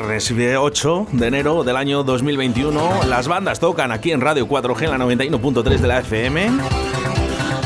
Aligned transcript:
Viernes 0.00 0.32
8 0.58 1.08
de 1.12 1.26
enero 1.26 1.62
del 1.62 1.76
año 1.76 2.02
2021. 2.02 3.04
Las 3.06 3.28
bandas 3.28 3.60
tocan 3.60 3.92
aquí 3.92 4.12
en 4.12 4.22
Radio 4.22 4.48
4G, 4.48 4.88
la 4.88 4.96
91.3 4.96 5.62
de 5.78 5.88
la 5.88 5.98
FM. 5.98 6.50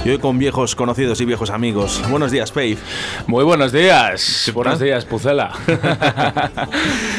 Y 0.04 0.10
hoy 0.10 0.18
con 0.18 0.36
viejos 0.36 0.74
conocidos 0.74 1.20
y 1.20 1.26
viejos 1.26 1.50
amigos. 1.50 2.02
Buenos 2.10 2.32
días, 2.32 2.50
Faith. 2.50 2.78
Muy 3.28 3.44
buenos 3.44 3.70
días. 3.70 4.50
Buenos 4.52 4.80
días, 4.80 5.04
Pucela. 5.04 5.52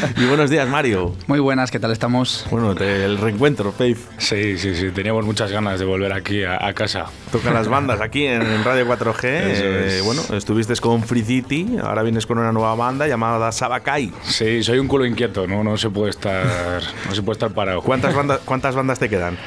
y 0.17 0.25
buenos 0.25 0.50
días, 0.50 0.67
Mario. 0.67 1.16
Muy 1.28 1.39
buenas, 1.39 1.72
¿qué 1.72 1.80
tal 1.80 1.92
estamos? 1.92 2.45
Bueno, 2.52 2.72
el 2.72 3.17
reencuentro, 3.17 3.72
Faith. 3.72 3.98
Sí, 4.17 4.58
sí, 4.58 4.75
sí. 4.75 4.92
Teníamos 4.92 5.25
muchas 5.25 5.52
ganas 5.52 5.80
de 5.80 5.86
volver 5.86 6.14
aquí 6.14 6.44
a, 6.44 6.73
casa. 6.73 7.06
Tocan 7.31 7.53
las 7.53 7.67
bandas 7.67 8.02
aquí 8.02 8.26
en, 8.26 8.64
Radio 8.64 8.86
4G. 8.88 9.26
Eh, 9.66 10.02
bueno, 10.03 10.22
estuviste 10.33 10.76
con 10.78 11.03
Free 11.03 11.23
City, 11.23 11.78
ahora 11.81 12.03
vienes 12.03 12.26
con 12.26 12.38
una 12.38 12.52
nueva 12.52 12.76
banda 12.76 13.08
llamada 13.08 13.52
Sabakai. 13.52 14.11
Sí, 14.23 14.64
soy 14.64 14.80
un 14.80 14.88
culo 14.88 15.06
inquieto, 15.06 15.48
no, 15.48 15.64
no 15.64 15.78
se 15.78 15.89
puede 15.89 16.09
estar, 16.09 16.81
no 17.08 17.16
se 17.16 17.22
puede 17.22 17.36
estar 17.36 17.52
parado. 17.52 17.81
¿Cuántas 17.81 18.14
bandas, 18.16 18.39
cuántas 18.44 18.76
bandas 18.76 19.00
te 19.00 19.09
quedan? 19.09 19.38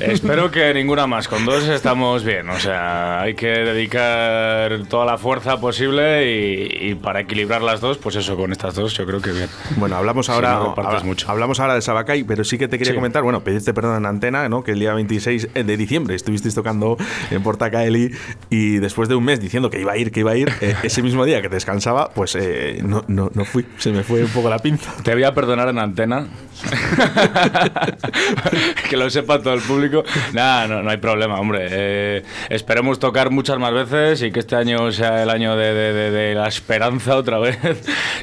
Espero 0.00 0.50
que 0.50 0.72
ninguna 0.74 1.06
más. 1.06 1.28
Con 1.28 1.44
dos 1.44 1.64
estamos 1.68 2.24
bien. 2.24 2.48
O 2.50 2.58
sea, 2.60 3.20
hay 3.22 3.34
que 3.34 3.48
dedicar 3.48 4.86
toda 4.88 5.06
la 5.06 5.18
fuerza 5.18 5.58
posible 5.58 6.30
y, 6.30 6.94
para 6.94 7.20
equilibrar 7.20 7.62
las 7.62 7.80
dos, 7.80 7.98
pues 7.98 8.16
eso, 8.16 8.36
con 8.36 8.52
estas 8.52 8.74
dos 8.74 8.94
yo 8.94 9.06
creo 9.06 9.20
que 9.20 9.32
bien. 9.32 9.48
Bueno, 9.76 9.95
hablamos 9.96 10.28
ahora, 10.28 10.60
mucho. 11.04 11.30
hablamos 11.30 11.60
ahora 11.60 11.74
de 11.74 11.82
Sabacay, 11.82 12.24
pero 12.24 12.44
sí 12.44 12.58
que 12.58 12.68
te 12.68 12.78
quería 12.78 12.94
comentar, 12.94 13.22
bueno, 13.22 13.42
pediste 13.42 13.74
perdón 13.74 13.96
en 13.96 14.06
antena, 14.06 14.48
¿no? 14.48 14.64
Que 14.64 14.72
el 14.72 14.78
día 14.78 14.94
26 14.94 15.48
de 15.54 15.76
diciembre 15.76 16.14
estuvisteis 16.14 16.54
tocando 16.54 16.96
en 17.30 17.42
Portacaeli 17.42 18.12
y 18.50 18.78
después 18.78 19.08
de 19.08 19.14
un 19.14 19.24
mes 19.24 19.40
diciendo 19.40 19.70
que 19.70 19.80
iba 19.80 19.92
a 19.92 19.96
ir, 19.96 20.12
que 20.12 20.20
iba 20.20 20.32
a 20.32 20.36
ir, 20.36 20.52
eh, 20.60 20.74
ese 20.82 21.02
mismo 21.02 21.24
día 21.24 21.42
que 21.42 21.48
descansaba, 21.48 22.10
pues 22.10 22.34
eh, 22.36 22.80
no, 22.84 23.04
no, 23.08 23.30
no 23.34 23.44
fui, 23.44 23.66
se 23.78 23.92
me 23.92 24.02
fue 24.02 24.22
un 24.22 24.30
poco 24.30 24.48
la 24.48 24.58
pinza. 24.58 24.92
Te 25.02 25.14
voy 25.14 25.24
a 25.24 25.34
perdonar 25.34 25.68
en 25.68 25.78
antena. 25.78 26.26
que 28.88 28.96
lo 28.96 29.10
sepa 29.10 29.40
todo 29.40 29.54
el 29.54 29.60
público. 29.60 30.04
Nada, 30.32 30.66
no, 30.66 30.82
no 30.82 30.90
hay 30.90 30.96
problema, 30.96 31.38
hombre. 31.38 31.68
Eh, 31.70 32.22
esperemos 32.48 32.98
tocar 32.98 33.30
muchas 33.30 33.58
más 33.58 33.72
veces 33.72 34.22
y 34.22 34.32
que 34.32 34.40
este 34.40 34.56
año 34.56 34.90
sea 34.92 35.22
el 35.22 35.30
año 35.30 35.56
de, 35.56 36.34
la 36.34 36.48
esperanza 36.48 37.16
otra 37.16 37.38
vez 37.38 37.58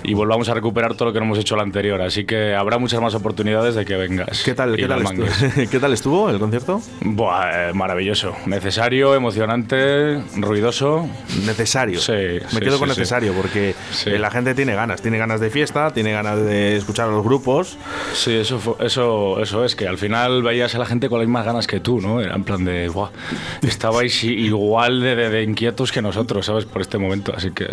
y 0.04 0.14
volvamos 0.14 0.50
a 0.50 0.54
recuperar 0.54 0.96
todo 0.96 1.06
lo 1.06 1.14
que 1.14 1.20
no 1.20 1.26
hemos 1.26 1.40
hecho 1.40 1.56
anterior. 1.64 2.02
Así 2.02 2.26
que 2.26 2.56
habrá 2.56 2.78
muchas 2.78 3.02
más 3.02 3.16
oportunidades 3.16 3.76
de 3.76 3.86
que 3.86 3.96
vengas. 3.96 4.44
¿Qué 4.44 4.54
tal, 4.54 4.76
qué 4.76 4.88
tal, 4.88 5.02
estuvo, 5.02 5.26
¿qué 5.72 5.80
tal 5.80 5.94
estuvo 5.94 6.30
el 6.30 6.40
concierto? 6.40 6.82
Buah, 7.02 7.70
eh, 7.70 7.74
maravilloso. 7.74 8.36
Necesario, 8.46 9.16
emocionante, 9.16 10.22
ruidoso. 10.38 11.08
Necesario. 11.46 12.00
Sí. 12.00 12.40
Me 12.54 12.62
quedo 12.62 12.80
con 12.80 12.90
necesario 12.90 13.34
porque 13.34 13.76
la 14.06 14.30
gente 14.32 14.54
tiene 14.56 14.76
ganas. 14.76 15.02
Tiene 15.02 15.18
ganas 15.18 15.40
de 15.40 15.50
fiesta, 15.50 15.92
tiene 15.92 16.12
ganas 16.12 16.40
de 16.40 16.78
escuchar 16.78 17.10
a 17.10 17.12
los 17.12 17.24
grupos. 17.24 17.78
Sí, 18.14 18.34
eso, 18.34 18.78
eso, 18.80 19.42
eso 19.42 19.66
es 19.66 19.76
que 19.76 19.88
al 19.88 19.98
final 19.98 20.44
veías 20.44 20.76
a 20.76 20.80
la 20.80 20.86
gente 20.86 21.10
con 21.10 21.20
las 21.20 21.28
mismas 21.28 21.46
ganas 21.46 21.68
que 21.68 21.80
tú, 21.80 22.00
¿no? 22.00 22.22
Era 22.22 22.36
en 22.36 22.44
plan 22.44 22.64
de, 22.64 22.90
Buah, 22.90 23.10
estabais 23.62 24.24
igual 24.24 25.02
de, 25.02 25.44
inquietos 25.44 25.92
que 25.92 26.02
nosotros, 26.02 26.46
¿sabes? 26.46 26.66
Por 26.66 26.82
este 26.82 26.98
momento, 26.98 27.34
así 27.36 27.52
que... 27.52 27.68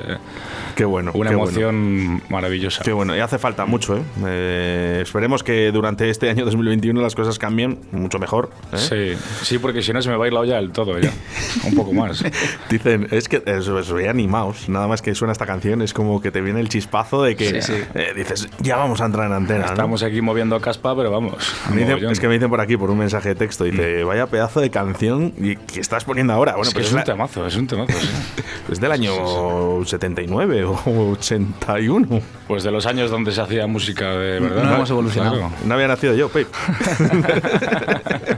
Qué 0.75 0.85
bueno. 0.85 1.11
Una 1.15 1.31
emoción 1.31 2.23
maravillosa. 2.29 2.83
Qué 2.83 2.93
bueno, 2.93 3.15
y 3.17 3.21
hace 3.21 3.39
falta 3.39 3.67
mucho, 3.71 3.97
¿eh? 3.97 4.03
¿eh? 4.27 4.99
Esperemos 5.03 5.43
que 5.43 5.73
durante 5.73 6.11
este 6.11 6.29
año 6.29 6.45
2021 6.45 7.01
las 7.01 7.15
cosas 7.15 7.39
cambien 7.39 7.79
mucho 7.93 8.19
mejor. 8.19 8.51
¿eh? 8.73 9.17
Sí, 9.17 9.45
sí, 9.45 9.59
porque 9.59 9.81
si 9.81 9.93
no 9.93 10.03
se 10.03 10.11
me 10.11 10.17
va 10.17 10.25
a 10.25 10.27
ir 10.27 10.35
la 10.35 10.41
olla 10.41 10.57
del 10.57 10.73
todo 10.73 10.99
ya. 10.99 11.13
Un 11.65 11.75
poco 11.75 11.93
más. 11.93 12.23
Dicen, 12.71 13.07
es 13.11 13.29
que 13.29 13.39
os 13.39 13.93
veía 13.93 14.11
animados, 14.11 14.69
nada 14.69 14.89
más 14.89 15.01
que 15.01 15.15
suena 15.15 15.33
esta 15.33 15.47
canción, 15.47 15.81
es 15.83 15.95
como 15.95 16.21
que 16.21 16.31
te 16.31 16.41
viene 16.41 16.61
el 16.61 16.69
chispazo 16.69 17.23
de 17.23 17.37
que 17.37 17.61
eh, 17.95 18.13
dices, 18.15 18.49
ya 18.59 18.77
vamos 18.77 19.01
a 19.01 19.07
entrar 19.07 19.27
en 19.29 19.33
antena. 19.35 19.67
Estamos 19.67 20.03
aquí 20.03 20.21
moviendo 20.21 20.61
caspa, 20.61 20.97
pero 20.97 21.11
vamos. 21.11 21.35
es 22.11 22.21
que 22.21 22.29
me 22.29 22.35
dicen 22.35 22.51
por 22.51 22.61
aquí, 22.61 22.77
por 22.77 22.91
un 22.91 22.99
mensaje 22.99 23.31
de 23.31 23.35
texto, 23.37 23.65
dice, 23.65 24.05
mm. 24.05 24.07
vaya 24.07 24.27
pedazo 24.27 24.61
de 24.61 24.71
canción 24.71 25.31
que 25.33 25.81
estás 25.81 26.05
poniendo 26.05 26.33
ahora. 26.33 26.57
Bueno, 26.57 26.69
es 26.69 26.75
que 26.75 26.83
es, 26.83 26.93
un 26.93 27.05
temazo, 27.05 27.47
es 27.47 27.57
un 27.57 27.67
temazo. 27.67 27.97
es 28.71 28.81
del 28.81 28.93
año 28.93 29.85
79 29.85 30.65
o 30.65 31.11
81. 31.13 32.21
Pues 32.49 32.65
de 32.65 32.71
los 32.73 32.87
años 32.87 33.11
donde 33.11 33.31
se 33.31 33.41
hacía 33.41 33.60
música 33.67 34.11
de 34.13 34.41
verdad. 34.41 34.65
No, 34.65 34.75
hemos 34.77 34.91
evolucionado. 34.91 35.51
No 35.65 35.75
había 35.75 35.89
nacido 35.89 36.15
yo, 36.15 36.29
Pep. 36.29 36.49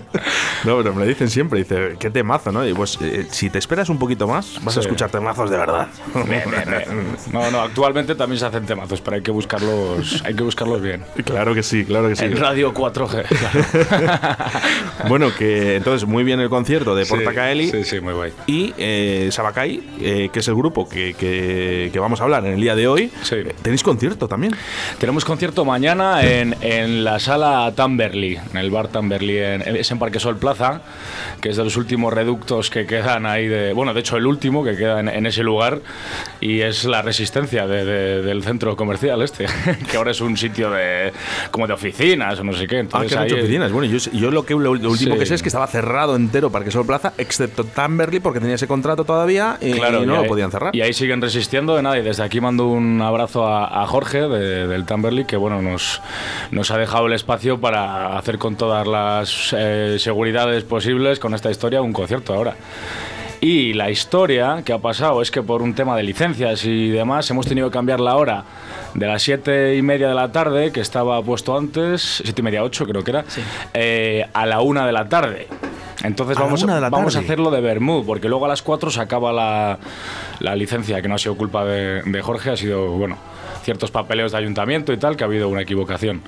no, 0.64 0.76
pero 0.76 0.94
me 0.94 1.00
lo 1.00 1.06
dicen 1.06 1.28
siempre, 1.28 1.60
dice, 1.60 1.96
qué 1.98 2.10
temazo, 2.10 2.52
¿no? 2.52 2.66
Y 2.66 2.74
pues 2.74 2.98
eh, 3.00 3.26
si 3.30 3.50
te 3.50 3.58
esperas 3.58 3.88
un 3.88 3.98
poquito 3.98 4.26
más, 4.26 4.58
vas 4.62 4.76
a 4.76 4.80
escuchar 4.80 5.10
temazos 5.10 5.50
de 5.50 5.56
verdad. 5.56 5.88
no, 7.32 7.50
no, 7.50 7.60
actualmente 7.60 8.14
también 8.14 8.38
se 8.38 8.46
hacen 8.46 8.66
temazos, 8.66 9.00
pero 9.00 9.16
hay 9.16 9.22
que 9.22 9.30
buscarlos, 9.30 10.22
hay 10.24 10.34
que 10.34 10.42
buscarlos 10.42 10.80
bien. 10.80 11.04
Claro 11.24 11.54
que 11.54 11.62
sí, 11.62 11.84
claro 11.84 12.08
que 12.08 12.16
sí. 12.16 12.24
En 12.24 12.36
Radio 12.36 12.72
4G. 12.72 13.24
bueno, 15.08 15.34
que 15.36 15.76
entonces 15.76 16.08
muy 16.08 16.24
bien 16.24 16.40
el 16.40 16.48
concierto 16.48 16.94
de 16.94 17.06
Portacaeli. 17.06 17.70
Sí, 17.70 17.84
sí, 17.84 18.00
muy 18.00 18.14
guay. 18.14 18.32
Y 18.46 18.74
eh, 18.78 19.28
Sabacay, 19.30 19.82
eh, 20.00 20.28
que 20.32 20.40
es 20.40 20.48
el 20.48 20.54
grupo 20.54 20.88
que, 20.88 21.14
que, 21.14 21.98
vamos 21.98 22.20
a 22.20 22.24
hablar 22.24 22.44
en 22.46 22.54
el 22.54 22.60
día 22.60 22.74
de 22.74 22.88
hoy. 22.88 23.10
¿Tenéis 23.62 23.82
concierto 23.82 24.26
también? 24.26 24.54
Tenemos 24.98 25.24
concierto 25.24 25.64
mañana 25.64 26.22
en, 26.24 26.56
en 26.60 27.04
la 27.04 27.18
sala 27.18 27.72
Tamberly, 27.74 28.38
en 28.50 28.56
el 28.56 28.70
bar 28.70 28.88
Tamberly, 28.88 29.38
en, 29.38 29.62
es 29.62 29.90
en 29.90 29.98
Parque 29.98 30.18
Sol 30.18 30.36
Plaza, 30.36 30.51
que 31.40 31.50
es 31.50 31.56
de 31.56 31.64
los 31.64 31.76
últimos 31.76 32.12
reductos 32.12 32.70
que 32.70 32.86
quedan 32.86 33.26
ahí 33.26 33.48
de. 33.48 33.72
Bueno, 33.72 33.94
de 33.94 34.00
hecho, 34.00 34.16
el 34.16 34.26
último 34.26 34.64
que 34.64 34.76
queda 34.76 35.00
en, 35.00 35.26
ese 35.26 35.42
lugar 35.42 35.80
y 36.40 36.60
es 36.60 36.84
la 36.84 37.02
resistencia 37.02 37.66
del 37.66 38.42
centro 38.42 38.76
comercial 38.76 39.22
este, 39.22 39.46
que 39.90 39.96
ahora 39.96 40.10
es 40.10 40.20
un 40.20 40.36
sitio 40.36 40.70
de 40.70 41.12
como 41.50 41.66
de 41.66 41.72
oficinas 41.72 42.38
o 42.38 42.44
no 42.44 42.52
sé 42.52 42.66
qué. 42.66 42.80
Entonces, 42.80 43.16
ah, 43.16 43.26
que 43.26 43.34
oficinas. 43.34 43.72
Bueno, 43.72 43.92
yo, 43.92 44.30
lo, 44.30 44.44
que, 44.44 44.54
lo, 44.54 44.70
último 44.72 45.18
que 45.18 45.26
sé 45.26 45.34
es 45.34 45.42
que 45.42 45.48
estaba 45.48 45.66
cerrado 45.66 46.16
entero 46.16 46.50
Parque 46.50 46.70
Sol 46.70 46.86
Plaza, 46.86 47.12
excepto 47.18 47.64
Tamberly, 47.64 48.20
porque 48.20 48.40
tenía 48.40 48.54
ese 48.54 48.66
contrato 48.66 49.04
todavía 49.04 49.58
y, 49.60 49.72
no 49.72 50.22
lo 50.22 50.26
podían 50.26 50.50
cerrar. 50.50 50.74
Y 50.74 50.80
ahí 50.80 50.92
siguen 50.92 51.20
resistiendo 51.20 51.76
de 51.76 51.82
nada. 51.82 51.98
Y 51.98 52.02
desde 52.02 52.22
aquí 52.22 52.40
mando 52.40 52.68
un 52.68 53.00
abrazo 53.00 53.46
a, 53.46 53.82
Jorge 53.86 54.20
del 54.20 54.86
Tamberly, 54.86 55.24
que 55.24 55.36
bueno, 55.36 55.60
nos, 55.60 56.00
nos 56.50 56.70
ha 56.70 56.78
dejado 56.78 57.06
el 57.06 57.12
espacio 57.12 57.60
para 57.60 58.16
hacer 58.16 58.38
con 58.38 58.56
todas 58.56 58.86
las 58.86 59.54
eh, 59.56 59.96
seguridades 59.98 60.41
posibles 60.64 61.18
con 61.18 61.34
esta 61.34 61.50
historia 61.50 61.82
un 61.82 61.92
concierto 61.92 62.34
ahora. 62.34 62.54
Y 63.40 63.72
la 63.72 63.90
historia 63.90 64.62
que 64.64 64.72
ha 64.72 64.78
pasado 64.78 65.20
es 65.20 65.32
que 65.32 65.42
por 65.42 65.62
un 65.62 65.74
tema 65.74 65.96
de 65.96 66.04
licencias 66.04 66.64
y 66.64 66.90
demás 66.90 67.28
hemos 67.30 67.44
tenido 67.44 67.68
que 67.70 67.72
cambiar 67.72 67.98
la 67.98 68.14
hora 68.14 68.44
de 68.94 69.06
las 69.06 69.20
siete 69.20 69.74
y 69.74 69.82
media 69.82 70.08
de 70.08 70.14
la 70.14 70.30
tarde, 70.30 70.70
que 70.70 70.80
estaba 70.80 71.20
puesto 71.22 71.58
antes, 71.58 72.22
siete 72.24 72.40
y 72.40 72.44
media, 72.44 72.62
ocho 72.62 72.86
creo 72.86 73.02
que 73.02 73.10
era, 73.10 73.24
eh, 73.74 74.26
a 74.32 74.46
la 74.46 74.60
una 74.60 74.86
de 74.86 74.92
la 74.92 75.08
tarde. 75.08 75.48
Entonces 76.04 76.38
vamos, 76.38 76.64
vamos 76.64 77.16
a 77.16 77.18
hacerlo 77.18 77.50
de 77.50 77.60
Bermud, 77.60 78.06
porque 78.06 78.28
luego 78.28 78.44
a 78.44 78.48
las 78.48 78.62
4 78.62 78.90
se 78.90 79.00
acaba 79.00 79.32
la, 79.32 79.78
la 80.38 80.54
licencia, 80.54 81.02
que 81.02 81.08
no 81.08 81.16
ha 81.16 81.18
sido 81.18 81.36
culpa 81.36 81.64
de, 81.64 82.02
de 82.02 82.22
Jorge, 82.22 82.50
ha 82.50 82.56
sido, 82.56 82.92
bueno, 82.92 83.18
ciertos 83.62 83.90
papeleos 83.90 84.32
de 84.32 84.38
ayuntamiento 84.38 84.92
y 84.92 84.96
tal, 84.96 85.16
que 85.16 85.24
ha 85.24 85.26
habido 85.26 85.48
una 85.48 85.62
equivocación. 85.62 86.22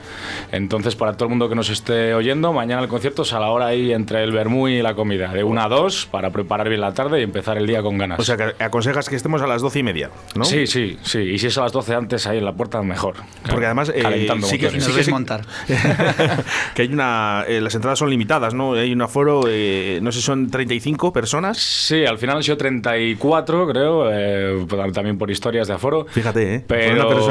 Entonces, 0.53 0.97
para 0.97 1.15
todo 1.15 1.25
el 1.25 1.31
mundo 1.31 1.49
que 1.49 1.55
nos 1.55 1.71
esté 1.71 2.15
oyendo, 2.15 2.53
mañana 2.53 2.83
el 2.83 2.89
concierto 2.89 3.23
es 3.23 3.33
a 3.33 3.41
la 3.41 3.51
hora 3.51 3.67
ahí 3.67 3.93
entre 3.93 4.23
el 4.23 4.33
vermú 4.33 4.69
y 4.69 4.83
la 4.83 4.95
comida, 4.95 5.33
de 5.33 5.45
una 5.45 5.65
a 5.65 5.69
dos, 5.69 6.07
para 6.11 6.31
preparar 6.31 6.69
bien 6.69 6.81
la 6.81 6.95
tarde 6.95 7.21
y 7.21 7.23
empezar 7.23 7.59
el 7.59 7.67
día 7.67 7.83
con 7.83 7.99
ganas. 7.99 8.19
O 8.19 8.25
sea, 8.25 8.37
que 8.37 8.63
aconsejas 8.63 9.09
que 9.09 9.17
estemos 9.17 9.43
a 9.43 9.47
las 9.47 9.63
doce 9.63 9.81
y 9.81 9.83
media, 9.83 10.11
¿no? 10.35 10.45
Sí, 10.45 10.67
sí, 10.67 10.99
sí. 11.03 11.21
Y 11.21 11.39
si 11.39 11.49
es 11.49 11.59
a 11.59 11.63
las 11.63 11.73
doce 11.73 11.95
antes 11.95 12.27
ahí 12.27 12.39
en 12.39 12.45
la 12.45 12.53
puerta, 12.53 12.83
mejor. 12.83 13.17
Porque 13.49 13.67
además, 13.67 13.93
eh, 13.95 14.29
sí 14.43 14.59
que, 14.59 14.81
sí 14.81 14.93
que 14.93 15.11
montar. 15.11 15.45
que 16.75 16.83
hay 16.83 16.93
una. 16.93 17.45
Eh, 17.49 17.61
las 17.61 17.75
entradas 17.75 17.99
son 17.99 18.11
limitadas, 18.11 18.55
¿no? 18.55 18.75
Hay 18.75 18.93
un 18.93 19.03
aforo, 19.03 19.43
eh, 19.49 19.99
no 20.03 20.13
sé, 20.13 20.21
son 20.21 20.51
35 20.51 21.13
personas. 21.13 21.59
Sí, 21.59 22.05
al 22.05 22.19
final 22.19 22.37
han 22.37 22.43
sido 22.43 22.57
34, 22.57 23.69
creo, 23.69 24.09
eh, 24.11 24.67
también 24.93 25.19
por 25.19 25.31
historias 25.31 25.69
de 25.69 25.75
aforo. 25.75 26.07
Fíjate, 26.09 26.57
¿eh? 26.57 26.65
Pero 26.67 27.24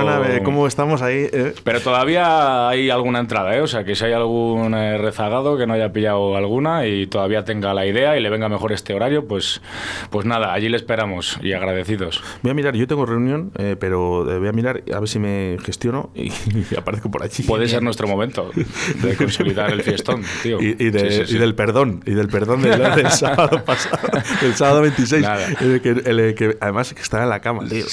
cómo 0.43 0.67
estamos 0.67 1.01
ahí. 1.01 1.27
Eh. 1.31 1.53
Pero 1.63 1.79
todavía 1.81 2.69
hay 2.69 2.89
alguna 2.89 3.19
entrada, 3.19 3.55
¿eh? 3.55 3.61
O 3.61 3.67
sea, 3.67 3.83
que 3.83 3.95
si 3.95 4.05
hay 4.05 4.13
algún 4.13 4.73
eh, 4.73 4.97
rezagado 4.97 5.57
que 5.57 5.67
no 5.67 5.73
haya 5.73 5.91
pillado 5.91 6.35
alguna 6.35 6.87
y 6.87 7.07
todavía 7.07 7.43
tenga 7.43 7.73
la 7.73 7.85
idea 7.85 8.17
y 8.17 8.21
le 8.21 8.29
venga 8.29 8.49
mejor 8.49 8.71
este 8.71 8.93
horario, 8.93 9.27
pues, 9.27 9.61
pues 10.09 10.25
nada, 10.25 10.53
allí 10.53 10.69
le 10.69 10.77
esperamos 10.77 11.37
y 11.41 11.53
agradecidos. 11.53 12.23
Voy 12.41 12.51
a 12.51 12.53
mirar, 12.53 12.75
yo 12.75 12.87
tengo 12.87 13.05
reunión, 13.05 13.51
eh, 13.57 13.75
pero 13.79 14.25
voy 14.25 14.47
a 14.47 14.51
mirar 14.51 14.83
a 14.93 14.99
ver 14.99 15.09
si 15.09 15.19
me 15.19 15.57
gestiono 15.63 16.11
y, 16.15 16.31
aparezco 16.77 17.09
por 17.11 17.23
allí. 17.23 17.43
Puede 17.43 17.67
ser 17.67 17.83
nuestro 17.83 18.07
momento 18.07 18.51
de 19.01 19.15
consolidar 19.15 19.71
el 19.71 19.83
fiestón, 19.83 20.23
tío. 20.41 20.61
Y, 20.61 20.73
del 20.89 21.55
perdón, 21.55 22.01
y 22.05 22.11
del 22.11 22.27
perdón 22.27 22.61
del, 22.61 22.73
sábado 23.11 23.63
pasado, 23.63 23.97
el 24.41 24.55
sábado 24.55 24.81
26. 24.81 25.25
El 25.61 25.81
que, 25.81 25.89
el 25.89 26.35
que, 26.35 26.57
además 26.59 26.93
está 26.99 27.23
en 27.23 27.29
la 27.29 27.39
cama, 27.39 27.67
tío. 27.67 27.85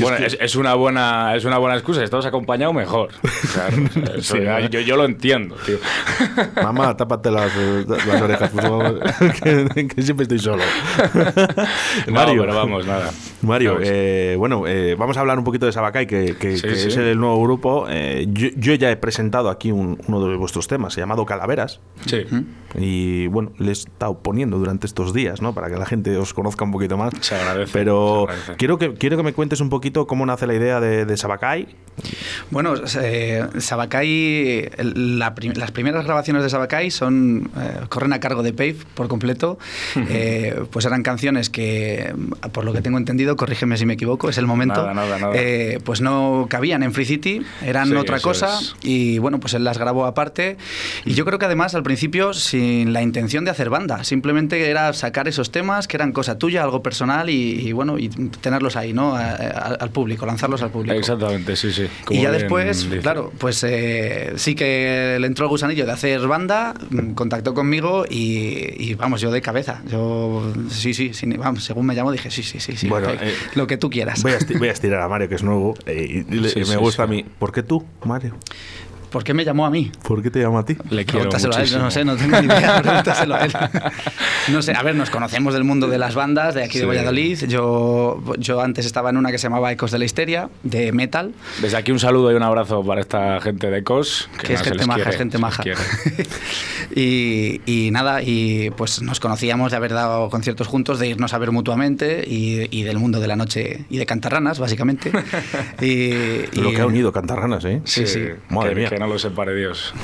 Bueno, 0.00 0.16
es, 0.18 0.36
es, 0.40 0.56
una 0.56 0.74
buena 0.74 1.27
buena, 1.28 1.36
es 1.36 1.44
una 1.44 1.58
buena 1.58 1.76
excusa. 1.76 2.00
Si 2.00 2.04
estamos 2.04 2.26
acompañados, 2.26 2.74
mejor. 2.74 3.10
yo, 4.70 4.80
yo, 4.80 4.96
lo 4.96 5.04
entiendo, 5.04 5.56
tío. 5.64 5.78
Mamá, 6.62 6.96
tápate 6.96 7.30
las, 7.30 7.52
las 7.86 8.22
orejas, 8.22 8.50
que, 9.42 10.02
siempre 10.02 10.24
estoy 10.24 10.38
solo. 10.38 10.62
Mario, 12.10 12.42
pero 12.42 12.54
vamos, 12.54 12.86
nada. 12.86 13.10
Mario, 13.42 13.78
eh, 13.82 14.36
bueno, 14.38 14.66
eh, 14.66 14.94
vamos 14.96 15.16
a 15.16 15.20
hablar 15.20 15.38
un 15.38 15.44
poquito 15.44 15.66
de 15.66 15.72
Sabacay, 15.72 16.06
que, 16.06 16.36
que, 16.36 16.54
es 16.54 16.96
el 16.96 17.18
nuevo 17.18 17.42
grupo. 17.42 17.86
Eh, 17.88 18.26
yo, 18.30 18.74
ya 18.74 18.90
he 18.90 18.96
presentado 18.96 19.50
aquí 19.50 19.72
uno 19.72 20.28
de 20.28 20.36
vuestros 20.36 20.68
temas, 20.68 20.96
llamado 20.96 21.24
Calaveras. 21.24 21.80
Sí. 22.06 22.24
Y 22.76 23.26
bueno, 23.28 23.52
le 23.58 23.68
he 23.68 23.72
estado 23.72 24.18
poniendo 24.18 24.58
durante 24.58 24.86
estos 24.86 25.14
días, 25.14 25.40
¿no? 25.40 25.54
Para 25.54 25.68
que 25.70 25.76
la 25.76 25.86
gente 25.86 26.16
os 26.16 26.34
conozca 26.34 26.64
un 26.64 26.72
poquito 26.72 26.96
más. 26.96 27.12
Se 27.20 27.34
agradece. 27.34 27.72
Pero 27.72 28.26
Quiero, 28.56 28.78
que, 28.78 28.94
quiero 28.94 29.16
que 29.16 29.22
me 29.22 29.32
cuentes 29.32 29.60
un 29.60 29.70
poquito 29.70 30.06
cómo 30.06 30.26
nace 30.26 30.46
la 30.46 30.54
idea 30.54 30.80
de, 30.80 31.04
de 31.04 31.16
Sabacay. 31.16 31.66
Bueno, 32.50 32.74
Sabacay, 33.58 34.70
las 34.78 35.70
primeras 35.72 36.04
grabaciones 36.04 36.42
de 36.42 36.50
Sabacay 36.50 36.90
son, 36.90 37.50
corren 37.88 38.12
a 38.12 38.20
cargo 38.20 38.42
de 38.42 38.52
Pave 38.52 38.76
por 38.94 39.08
completo. 39.08 39.58
pues 40.70 40.84
eran 40.84 41.02
canciones 41.02 41.50
que, 41.50 42.14
por 42.52 42.64
lo 42.64 42.72
que 42.72 42.82
tengo 42.82 42.98
entendido, 42.98 43.36
corrígeme 43.36 43.76
si 43.76 43.86
me 43.86 43.94
equivoco, 43.94 44.28
es 44.28 44.38
el 44.38 44.46
momento, 44.46 44.88
eh, 45.34 45.78
pues 45.84 46.00
no 46.00 46.46
cabían 46.48 46.82
en 46.82 46.92
Free 46.92 47.04
City, 47.04 47.42
eran 47.62 47.96
otra 47.96 48.20
cosa 48.20 48.58
y 48.82 49.18
bueno, 49.18 49.40
pues 49.40 49.54
él 49.54 49.64
las 49.64 49.78
grabó 49.78 50.06
aparte 50.06 50.56
y 51.04 51.14
yo 51.14 51.24
creo 51.24 51.38
que 51.38 51.46
además 51.46 51.74
al 51.74 51.82
principio 51.82 52.32
sin 52.58 52.92
la 52.92 53.02
intención 53.02 53.44
de 53.44 53.50
hacer 53.50 53.70
banda, 53.70 54.02
simplemente 54.04 54.68
era 54.68 54.92
sacar 54.92 55.28
esos 55.28 55.52
temas 55.52 55.86
que 55.86 55.96
eran 55.96 56.12
cosa 56.12 56.38
tuya, 56.38 56.64
algo 56.64 56.82
personal 56.82 57.30
y, 57.30 57.72
bueno, 57.72 57.98
y 57.98 58.08
tenerlos 58.08 58.76
ahí, 58.76 58.92
¿no? 58.92 59.14
al 59.16 59.90
público, 59.90 60.26
lanzarlos 60.26 60.62
al 60.62 60.70
público. 60.70 60.96
Exactamente, 60.96 61.56
sí, 61.56 61.72
sí. 61.72 61.86
y 62.10 62.22
ya 62.22 62.32
después, 62.32 62.88
claro, 63.00 63.32
pues 63.38 63.62
eh, 63.64 64.32
sí 64.36 64.54
que 64.54 65.18
le 65.20 65.26
entró 65.26 65.44
el 65.44 65.50
gusanillo 65.50 65.86
de 65.86 65.92
hacer 65.92 66.26
banda, 66.26 66.74
mm, 66.90 67.12
contactó 67.12 67.54
conmigo 67.54 68.04
y, 68.08 68.94
vamos, 68.94 69.20
yo 69.20 69.30
de 69.30 69.40
cabeza, 69.40 69.82
yo 69.88 70.52
sí, 70.70 70.94
sí, 70.94 71.12
vamos, 71.36 71.64
según 71.64 71.86
me 71.86 71.94
llamó 71.94 72.10
dije 72.10 72.30
sí, 72.30 72.42
sí, 72.42 72.58
sí, 72.58 72.76
sí. 72.76 72.88
Bueno, 72.88 73.10
eh, 73.10 73.34
lo 73.54 73.66
que 73.66 73.76
tú 73.76 73.90
quieras. 73.90 74.22
Voy 74.22 74.32
a, 74.32 74.72
estirar 74.72 75.00
a 75.00 75.08
Mario, 75.08 75.28
que 75.28 75.36
es 75.36 75.42
nuevo, 75.42 75.74
eh, 75.86 76.24
y, 76.28 76.64
me 76.68 76.76
gusta 76.76 77.04
a 77.04 77.06
mí. 77.06 77.24
¿Por 77.38 77.52
qué 77.52 77.62
tú, 77.62 77.84
Mario? 78.04 78.34
¿Por 79.10 79.24
qué 79.24 79.34
me 79.34 79.44
llamó 79.44 79.66
a 79.66 79.70
mí? 79.70 79.90
¿Por 80.02 80.22
qué 80.22 80.30
te 80.30 80.40
llamó 80.40 80.58
a 80.58 80.64
ti? 80.64 80.76
Le 80.90 81.04
quiero 81.04 81.30
a 81.32 81.62
él, 81.62 81.78
no 81.78 81.90
sé, 81.90 82.04
no 82.04 82.16
tengo 82.16 82.40
ni 82.40 82.46
idea. 82.54 82.82
Pregúntaselo 82.82 83.34
a 83.34 83.44
él. 83.44 83.52
No 84.48 84.62
sé, 84.62 84.72
a 84.72 84.82
ver, 84.82 84.94
nos 84.94 85.10
conocemos 85.10 85.54
del 85.54 85.64
mundo 85.64 85.88
de 85.88 85.98
las 85.98 86.14
bandas 86.14 86.54
de 86.54 86.64
aquí 86.64 86.78
de 86.78 86.86
Valladolid. 86.86 87.44
Yo, 87.46 88.22
yo 88.38 88.60
antes 88.60 88.86
estaba 88.86 89.10
en 89.10 89.16
una 89.16 89.30
que 89.30 89.38
se 89.38 89.44
llamaba 89.44 89.72
Ecos 89.72 89.90
de 89.90 89.98
la 89.98 90.04
Histeria, 90.04 90.50
de 90.62 90.92
metal. 90.92 91.32
Desde 91.60 91.76
aquí 91.76 91.92
un 91.92 91.98
saludo 91.98 92.32
y 92.32 92.34
un 92.34 92.42
abrazo 92.42 92.84
para 92.84 93.00
esta 93.00 93.40
gente 93.40 93.70
de 93.70 93.78
Ecos. 93.78 94.28
Que, 94.42 94.54
es 94.54 94.62
gente 94.62 94.86
maja, 94.86 95.10
es 95.10 95.16
gente 95.16 95.38
maja. 95.38 95.62
y, 96.94 97.60
y, 97.66 97.90
nada, 97.90 98.22
y 98.22 98.70
pues 98.70 99.02
nos 99.02 99.20
conocíamos 99.20 99.70
de 99.70 99.76
haber 99.76 99.92
dado 99.92 100.28
conciertos 100.30 100.66
juntos, 100.66 100.98
de 100.98 101.08
irnos 101.08 101.34
a 101.34 101.38
ver 101.38 101.52
mutuamente 101.52 102.24
y, 102.26 102.68
y 102.76 102.82
del 102.82 102.98
mundo 102.98 103.20
de 103.20 103.26
la 103.26 103.36
noche 103.36 103.84
y 103.88 103.98
de 103.98 104.06
cantarranas, 104.06 104.58
básicamente. 104.58 105.12
y, 105.80 106.58
Lo 106.60 106.70
que 106.70 106.80
ha 106.80 106.86
unido 106.86 107.12
cantarranas, 107.12 107.64
¿eh? 107.64 107.80
Sí, 107.84 108.06
sí. 108.06 108.24
Madre 108.50 108.74
mía 108.74 108.97
no 108.98 109.06
lo 109.06 109.18
separe 109.18 109.54
Dios. 109.54 109.94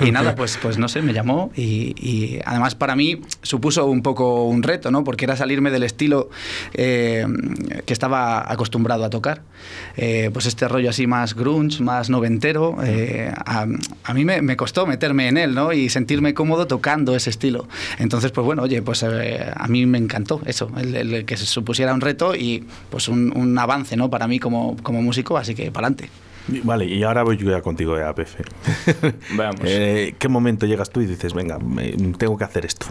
y 0.00 0.12
nada, 0.12 0.34
pues, 0.34 0.58
pues 0.60 0.78
no 0.78 0.88
sé, 0.88 1.02
me 1.02 1.12
llamó 1.12 1.50
y, 1.56 2.38
además 2.44 2.74
para 2.74 2.96
mí 2.96 3.20
supuso 3.42 3.86
un 3.86 4.02
poco 4.02 4.44
un 4.44 4.62
reto, 4.62 4.90
¿no? 4.90 5.04
Porque 5.04 5.24
era 5.24 5.36
salirme 5.36 5.70
del 5.70 5.82
estilo 5.82 6.30
eh, 6.74 7.26
que 7.86 7.92
estaba 7.92 8.50
acostumbrado 8.50 9.04
a 9.04 9.10
tocar. 9.10 9.42
Eh, 9.96 10.30
pues 10.32 10.46
este 10.46 10.68
rollo 10.68 10.90
así 10.90 11.06
más 11.06 11.34
grunge, 11.34 11.82
más 11.82 12.10
noventero, 12.10 12.76
eh, 12.82 13.32
a, 13.44 13.66
mí 14.14 14.24
me, 14.24 14.56
costó 14.56 14.86
meterme 14.86 15.28
en 15.28 15.36
él, 15.36 15.54
¿no? 15.54 15.72
Y 15.72 15.88
sentirme 15.88 16.34
cómodo 16.34 16.66
tocando 16.66 17.14
ese 17.14 17.30
estilo. 17.30 17.68
Entonces, 17.98 18.32
pues 18.32 18.44
bueno, 18.44 18.62
oye, 18.62 18.82
pues 18.82 19.02
a 19.02 19.66
mí 19.68 19.86
me 19.86 19.98
encantó 19.98 20.40
eso, 20.46 20.70
el, 20.76 21.24
que 21.24 21.36
se 21.36 21.46
supusiera 21.46 21.94
un 21.94 22.00
reto 22.00 22.34
y 22.34 22.64
pues 22.90 23.08
un, 23.08 23.36
un 23.36 23.58
avance, 23.58 23.96
¿no? 23.96 24.10
Para 24.10 24.26
mí 24.26 24.38
como, 24.38 24.76
como 24.82 25.02
músico, 25.02 25.36
así 25.36 25.54
que 25.54 25.70
para 25.70 25.88
adelante. 25.88 26.10
Vale, 26.64 26.86
y 26.86 27.02
ahora 27.02 27.22
voy 27.22 27.36
yo 27.36 27.62
contigo 27.62 27.94
a 27.96 28.08
APF. 28.08 28.36
Veamos. 29.36 29.60
Eh, 29.64 30.14
¿Qué 30.18 30.28
momento 30.28 30.66
llegas 30.66 30.90
tú 30.90 31.00
y 31.00 31.06
dices, 31.06 31.34
venga, 31.34 31.58
tengo 32.18 32.36
que 32.36 32.44
hacer 32.44 32.66
esto? 32.66 32.86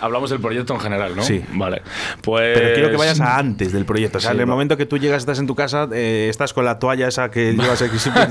Hablamos 0.00 0.30
del 0.30 0.40
proyecto 0.40 0.74
en 0.74 0.80
general, 0.80 1.16
¿no? 1.16 1.22
Sí. 1.22 1.44
Vale. 1.52 1.82
Pues... 2.22 2.58
Pero 2.58 2.74
quiero 2.74 2.90
que 2.90 2.96
vayas 2.96 3.20
a 3.20 3.38
antes 3.38 3.72
del 3.72 3.84
proyecto. 3.84 4.18
O 4.18 4.20
sea, 4.20 4.32
en 4.32 4.40
el 4.40 4.46
momento 4.46 4.76
que 4.76 4.86
tú 4.86 4.98
llegas, 4.98 5.18
estás 5.18 5.38
en 5.38 5.46
tu 5.46 5.54
casa, 5.54 5.88
eh, 5.92 6.28
estás 6.28 6.52
con 6.52 6.64
la 6.64 6.78
toalla 6.78 7.08
esa 7.08 7.30
que 7.30 7.52
llevas 7.52 7.82
aquí 7.82 7.98
siempre. 7.98 8.24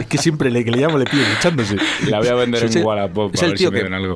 es 0.00 0.06
que 0.06 0.18
siempre 0.18 0.50
le, 0.50 0.64
que 0.64 0.70
le 0.70 0.78
llamo 0.78 0.98
le 0.98 1.04
pido 1.04 1.24
echándose. 1.38 1.76
La 2.08 2.18
voy 2.18 2.28
a 2.28 2.34
vender 2.34 2.64
en 2.64 2.84
Wallapop 2.84 3.34
a 3.36 3.46
ver 3.46 3.58
si 3.58 3.70
me 3.70 3.96
algo. 3.96 4.14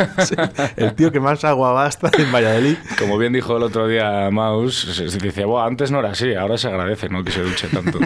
el 0.76 0.94
tío 0.94 1.12
que 1.12 1.20
más 1.20 1.44
agua 1.44 1.72
basta 1.72 2.10
en 2.18 2.32
Valladolid. 2.32 2.76
Como 2.98 3.18
bien 3.18 3.32
dijo 3.32 3.56
el 3.56 3.62
otro 3.62 3.88
día 3.88 4.30
Maus, 4.30 5.02
dice, 5.20 5.44
antes 5.60 5.90
no 5.90 6.00
era 6.00 6.10
así, 6.10 6.34
ahora 6.34 6.58
se 6.58 6.68
agradece 6.68 7.08
¿no? 7.08 7.24
que 7.24 7.32
se 7.32 7.42
duche 7.42 7.68
tanto. 7.68 7.98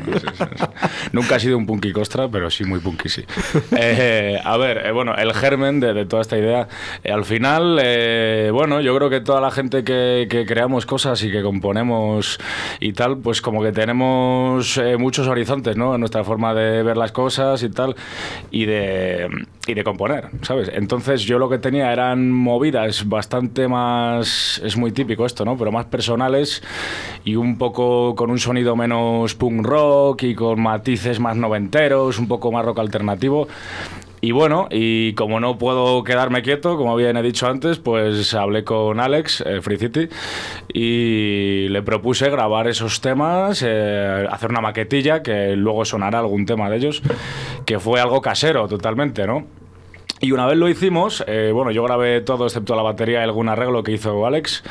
Nunca 1.13 1.37
ha 1.37 1.41
sido 1.41 1.57
un 1.57 1.67
punky 1.67 1.93
costra, 1.93 2.29
pero 2.29 2.51
sí 2.51 2.65
muy 2.65 2.81
punky, 2.81 3.09
sí. 3.09 3.25
Eh, 3.79 4.41
a 4.43 4.57
ver, 4.57 4.87
eh, 4.87 4.93
bueno, 4.93 5.15
el 5.17 5.33
germen 5.35 5.81
de, 5.81 6.07
toda 6.07 6.23
esta 6.23 6.39
idea, 6.39 6.69
eh, 7.05 7.13
al 7.13 7.25
final, 7.25 7.79
bueno, 8.53 8.81
yo 8.81 8.97
creo 8.97 9.11
que 9.11 9.21
toda 9.21 9.41
la 9.41 9.51
gente 9.51 9.85
que, 9.85 10.27
que, 10.31 10.47
creamos 10.47 10.87
cosas 10.87 11.23
y 11.23 11.31
que 11.31 11.43
componemos 11.43 12.39
y 12.81 12.93
tal, 12.93 13.19
pues 13.19 13.41
como 13.41 13.63
que 13.63 13.73
tenemos 13.73 14.81
muchos 14.99 15.29
horizontes, 15.29 15.77
¿no? 15.77 15.95
En 15.95 16.01
nuestra 16.01 16.25
forma 16.25 16.55
de 16.55 16.83
ver 16.83 16.97
las 16.97 17.13
cosas 17.13 17.63
y 17.63 17.71
tal, 17.71 17.97
y 18.51 18.67
de, 18.67 19.29
y 19.67 19.75
de 19.75 19.85
componer, 19.85 20.29
¿sabes? 20.43 20.71
Entonces 20.73 21.23
yo 21.23 21.39
lo 21.39 21.49
que 21.49 21.59
tenía 21.59 21.93
eran 21.93 22.31
movidas 22.31 23.09
bastante 23.09 23.69
más, 23.69 24.61
es 24.65 24.77
muy 24.77 24.93
típico 24.93 25.27
esto, 25.27 25.45
¿no? 25.45 25.57
Pero 25.57 25.73
más 25.73 25.87
personales 25.87 26.63
y 27.25 27.37
un 27.37 27.59
poco 27.59 28.15
con 28.15 28.31
un 28.31 28.39
sonido 28.39 28.77
menos 28.77 29.35
punk 29.35 29.67
rock 29.67 30.23
y 30.23 30.35
con 30.35 30.61
matices 30.61 31.21
más 31.21 31.37
noventeros, 31.37 32.19
un 32.19 32.29
poco 32.29 32.53
más 32.53 32.65
rock 32.65 32.79
alternativo. 32.79 33.49
Y 34.27 34.33
bueno, 34.33 34.67
y 34.73 35.15
como 35.15 35.39
no 35.39 35.57
puedo 35.57 36.03
quedarme 36.03 36.43
quieto, 36.43 36.77
como 36.77 36.91
había 36.91 37.13
dicho 37.23 37.47
antes, 37.47 37.79
pues 37.79 38.35
hablé 38.35 38.65
con 38.65 38.99
Alex, 38.99 39.45
eh, 39.47 39.61
Free 39.63 39.77
City, 39.77 40.09
y 40.75 41.69
le 41.69 41.81
propuse 41.83 42.29
grabar 42.29 42.67
esos 42.67 43.01
temas, 43.01 43.63
eh, 43.65 44.27
hacer 44.29 44.51
una 44.51 44.61
maquetilla, 44.61 45.23
que 45.23 45.55
luego 45.55 45.85
sonará 45.85 46.19
algún 46.19 46.45
tema 46.45 46.69
de 46.69 46.77
ellos, 46.79 47.03
que 47.65 47.79
fue 47.79 48.01
algo 48.01 48.21
casero 48.21 48.67
totalmente, 48.67 49.29
¿no? 49.29 49.47
Y 50.19 50.33
una 50.33 50.47
vez 50.47 50.57
lo 50.57 50.67
hicimos, 50.67 51.23
eh, 51.27 51.51
bueno, 51.53 51.71
yo 51.73 51.83
grabé 51.83 52.23
todo 52.23 52.47
excepto 52.47 52.75
la 52.75 52.81
batería 52.81 53.21
y 53.21 53.23
algún 53.23 53.51
arreglo 53.51 53.83
que 53.83 53.93
hizo 53.93 54.25
Alex, 54.27 54.65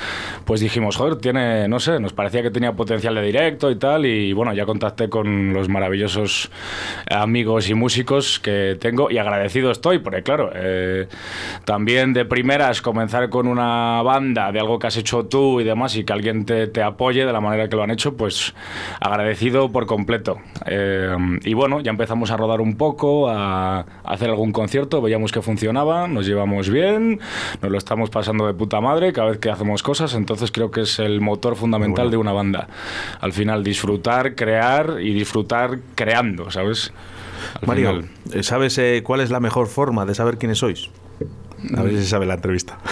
pues 0.43 0.59
dijimos, 0.59 0.95
joder, 0.95 1.17
tiene, 1.17 1.67
no 1.67 1.79
sé, 1.79 1.99
nos 1.99 2.13
parecía 2.13 2.41
que 2.41 2.49
tenía 2.49 2.73
potencial 2.73 3.13
de 3.13 3.21
directo 3.21 3.69
y 3.69 3.75
tal, 3.75 4.07
y 4.07 4.33
bueno, 4.33 4.53
ya 4.53 4.65
contacté 4.65 5.07
con 5.07 5.53
los 5.53 5.69
maravillosos 5.69 6.49
amigos 7.11 7.69
y 7.69 7.75
músicos 7.75 8.39
que 8.39 8.75
tengo 8.81 9.11
y 9.11 9.19
agradecido 9.19 9.69
estoy, 9.69 9.99
porque 9.99 10.23
claro, 10.23 10.49
eh, 10.55 11.07
también 11.63 12.13
de 12.13 12.25
primeras 12.25 12.81
comenzar 12.81 13.29
con 13.29 13.47
una 13.47 14.01
banda 14.01 14.51
de 14.51 14.59
algo 14.59 14.79
que 14.79 14.87
has 14.87 14.97
hecho 14.97 15.25
tú 15.25 15.61
y 15.61 15.63
demás 15.63 15.95
y 15.95 16.05
que 16.05 16.13
alguien 16.13 16.45
te, 16.45 16.65
te 16.65 16.81
apoye 16.81 17.23
de 17.23 17.31
la 17.31 17.39
manera 17.39 17.69
que 17.69 17.75
lo 17.75 17.83
han 17.83 17.91
hecho, 17.91 18.17
pues 18.17 18.55
agradecido 18.99 19.71
por 19.71 19.85
completo. 19.85 20.39
Eh, 20.65 21.15
y 21.43 21.53
bueno, 21.53 21.81
ya 21.81 21.91
empezamos 21.91 22.31
a 22.31 22.37
rodar 22.37 22.61
un 22.61 22.77
poco, 22.77 23.29
a, 23.29 23.81
a 23.81 23.85
hacer 24.03 24.31
algún 24.31 24.51
concierto, 24.51 25.03
veíamos 25.03 25.34
que 25.35 25.41
funcionaba, 25.41 26.07
nos 26.07 26.25
llevamos 26.25 26.69
bien, 26.69 27.19
nos 27.61 27.69
lo 27.69 27.77
estamos 27.77 28.09
pasando 28.09 28.47
de 28.47 28.53
puta 28.53 28.79
madre 28.79 29.11
cada 29.11 29.31
vez 29.31 29.37
que 29.39 29.49
hacemos 29.49 29.83
cosas, 29.83 30.13
entonces 30.13 30.49
creo 30.49 30.71
que 30.71 30.81
es 30.81 30.97
el 30.99 31.19
motor 31.19 31.57
fundamental 31.57 32.09
de 32.09 32.15
una 32.15 32.31
banda. 32.31 32.69
Al 33.19 33.33
final, 33.33 33.61
disfrutar, 33.61 34.35
crear 34.35 34.99
y 35.01 35.13
disfrutar 35.13 35.79
creando, 35.93 36.51
¿sabes? 36.51 36.93
Mario, 37.65 38.05
eh, 38.31 38.43
¿sabes 38.43 38.77
eh, 38.77 39.01
cuál 39.03 39.19
es 39.19 39.29
la 39.29 39.41
mejor 39.41 39.67
forma 39.67 40.05
de 40.05 40.15
saber 40.15 40.37
quiénes 40.37 40.59
sois? 40.59 40.89
A 41.75 41.81
ver 41.81 41.97
si 41.97 42.05
sabe 42.05 42.25
la 42.25 42.35
entrevista. 42.35 42.77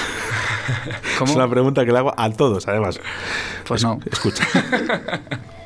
Es 1.24 1.36
una 1.36 1.50
pregunta 1.50 1.86
que 1.86 1.92
le 1.92 1.98
hago 1.98 2.14
a 2.18 2.30
todos, 2.32 2.68
además. 2.68 3.00
Pues 3.68 3.84
no. 3.84 4.00
Escucha. 4.10 4.46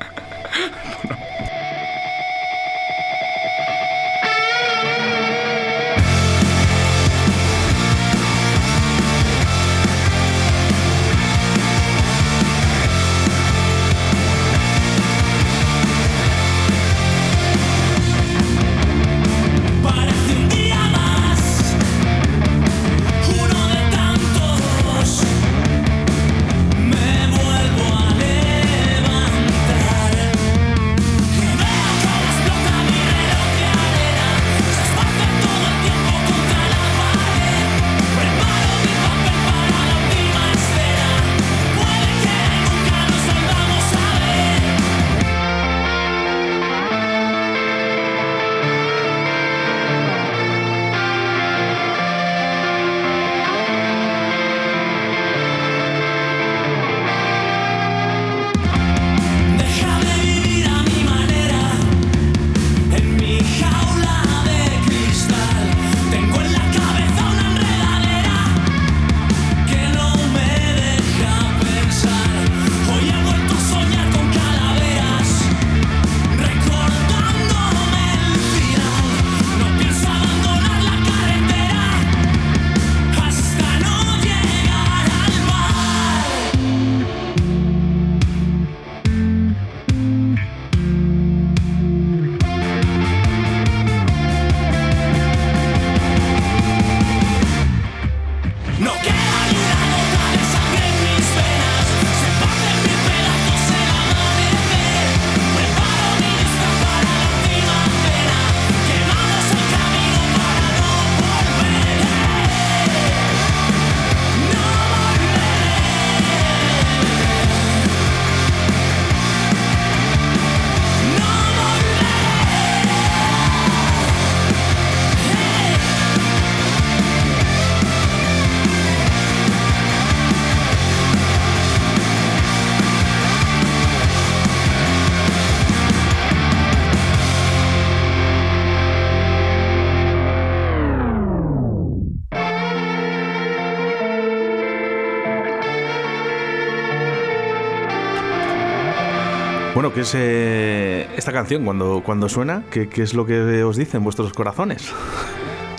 ¿qué 149.98 150.02
es 150.02 150.14
eh, 150.14 151.08
esta 151.16 151.32
canción 151.32 151.64
cuando, 151.64 152.02
cuando 152.04 152.28
suena? 152.28 152.62
¿qué, 152.70 152.88
¿Qué 152.88 153.02
es 153.02 153.14
lo 153.14 153.26
que 153.26 153.64
os 153.64 153.76
dicen 153.76 154.04
vuestros 154.04 154.32
corazones? 154.32 154.92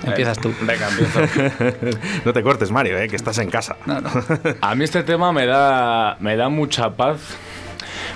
Empiezas 0.04 0.38
tú. 0.40 0.54
Venga, 0.62 0.90
empiezo. 0.90 1.98
no 2.26 2.34
te 2.34 2.44
cortes, 2.44 2.70
Mario, 2.70 2.98
eh, 2.98 3.08
que 3.08 3.16
estás 3.16 3.38
en 3.38 3.50
casa. 3.50 3.78
No, 3.86 4.02
no. 4.02 4.10
A 4.62 4.76
mí 4.76 4.84
este 4.84 5.04
tema 5.04 5.32
me 5.32 5.46
da, 5.46 6.18
me 6.20 6.36
da 6.36 6.50
mucha 6.50 6.90
paz 6.98 7.38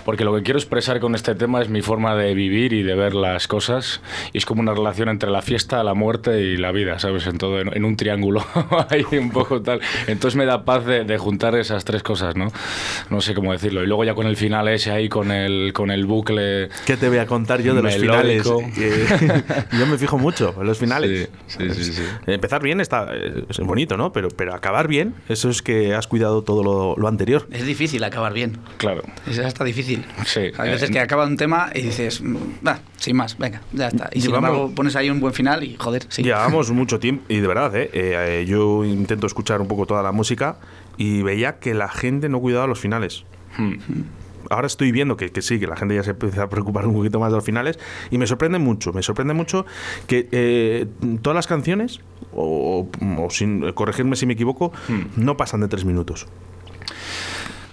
porque 0.05 0.23
lo 0.23 0.35
que 0.35 0.43
quiero 0.43 0.59
expresar 0.59 0.99
con 0.99 1.15
este 1.15 1.35
tema 1.35 1.61
es 1.61 1.69
mi 1.69 1.81
forma 1.81 2.15
de 2.15 2.33
vivir 2.33 2.73
y 2.73 2.83
de 2.83 2.95
ver 2.95 3.13
las 3.13 3.47
cosas. 3.47 4.01
Y 4.33 4.37
es 4.37 4.45
como 4.45 4.61
una 4.61 4.73
relación 4.73 5.09
entre 5.09 5.29
la 5.29 5.41
fiesta, 5.41 5.83
la 5.83 5.93
muerte 5.93 6.41
y 6.41 6.57
la 6.57 6.71
vida, 6.71 6.99
¿sabes? 6.99 7.27
En 7.27 7.37
todo, 7.37 7.59
en, 7.59 7.85
un 7.85 7.95
triángulo, 7.95 8.45
ahí 8.89 9.05
un 9.17 9.31
poco 9.31 9.61
tal. 9.61 9.81
Entonces 10.07 10.35
me 10.35 10.45
da 10.45 10.65
paz 10.65 10.85
de, 10.85 11.17
juntar 11.17 11.55
esas 11.55 11.85
tres 11.85 12.03
cosas, 12.03 12.35
¿no? 12.35 12.47
No 13.09 13.21
sé 13.21 13.33
cómo 13.33 13.51
decirlo. 13.51 13.83
Y 13.83 13.87
luego 13.87 14.03
ya 14.03 14.15
con 14.15 14.27
el 14.27 14.35
final 14.35 14.67
ese 14.67 14.91
ahí, 14.91 15.09
con 15.09 15.31
el, 15.31 15.73
con 15.73 15.91
el 15.91 16.05
bucle... 16.05 16.69
¿Qué 16.85 16.97
te 16.97 17.07
voy 17.07 17.19
a 17.19 17.25
contar 17.25 17.61
yo 17.61 17.75
de 17.75 17.83
los 17.83 17.95
finales? 17.95 18.43
yo 18.43 19.85
me 19.85 19.97
fijo 19.97 20.17
mucho 20.17 20.55
en 20.59 20.67
los 20.67 20.77
finales. 20.77 21.29
Sí, 21.47 21.69
sí, 21.73 21.83
sí, 21.93 22.03
Empezar 22.25 22.61
bien 22.61 22.81
está 22.81 23.09
es 23.49 23.59
bonito, 23.59 23.97
¿no? 23.97 24.11
Pero, 24.11 24.29
pero 24.29 24.53
acabar 24.53 24.87
bien, 24.87 25.13
eso 25.29 25.49
es 25.49 25.61
que 25.61 25.93
has 25.93 26.07
cuidado 26.07 26.41
todo 26.43 26.63
lo, 26.63 26.95
lo 26.97 27.07
anterior. 27.07 27.47
Es 27.51 27.65
difícil 27.65 28.03
acabar 28.03 28.33
bien. 28.33 28.57
Claro. 28.77 29.03
Es 29.29 29.39
hasta 29.39 29.63
difícil. 29.63 29.92
Sí. 30.25 30.51
Hay 30.57 30.69
veces 30.69 30.89
que 30.91 30.99
acaba 30.99 31.25
un 31.25 31.37
tema 31.37 31.69
y 31.73 31.81
dices, 31.81 32.21
mm, 32.21 32.35
sin 32.97 33.15
más, 33.15 33.37
venga, 33.37 33.61
ya 33.71 33.87
está. 33.87 34.09
Y 34.13 34.21
sin 34.21 34.33
embargo 34.33 34.71
pones 34.73 34.95
ahí 34.95 35.09
un 35.09 35.19
buen 35.19 35.33
final 35.33 35.63
y 35.63 35.75
joder, 35.77 36.05
sí. 36.09 36.23
Llevamos 36.23 36.71
mucho 36.71 36.99
tiempo 36.99 37.25
y 37.27 37.39
de 37.39 37.47
verdad, 37.47 37.75
¿eh? 37.75 37.89
Eh, 37.93 38.45
yo 38.47 38.85
intento 38.85 39.27
escuchar 39.27 39.61
un 39.61 39.67
poco 39.67 39.85
toda 39.85 40.03
la 40.03 40.11
música 40.11 40.57
y 40.97 41.21
veía 41.21 41.59
que 41.59 41.73
la 41.73 41.89
gente 41.89 42.29
no 42.29 42.39
cuidaba 42.39 42.67
los 42.67 42.79
finales. 42.79 43.25
Hmm. 43.55 43.75
ahora 44.49 44.65
estoy 44.65 44.91
viendo 44.91 45.15
que, 45.15 45.29
sí, 45.43 45.59
que 45.59 45.67
la 45.67 45.75
gente 45.75 45.93
ya 45.93 46.01
se 46.01 46.09
empieza 46.09 46.41
a 46.41 46.49
preocupar 46.49 46.87
un 46.87 46.95
poquito 46.95 47.19
más 47.19 47.29
de 47.29 47.35
los 47.35 47.45
finales 47.45 47.77
y 48.09 48.17
me 48.17 48.25
sorprende 48.25 48.57
mucho, 48.57 48.91
me 48.93 49.03
sorprende 49.03 49.35
mucho 49.35 49.67
que 50.07 50.27
eh, 50.31 50.87
todas 51.21 51.35
las 51.35 51.45
canciones, 51.45 52.01
o, 52.33 52.87
sin 53.29 53.71
corregirme 53.73 54.15
si 54.15 54.25
me 54.25 54.33
equivoco, 54.33 54.71
hmm. 54.87 55.23
no 55.23 55.37
pasan 55.37 55.61
de 55.61 55.67
tres 55.67 55.85
minutos. 55.85 56.25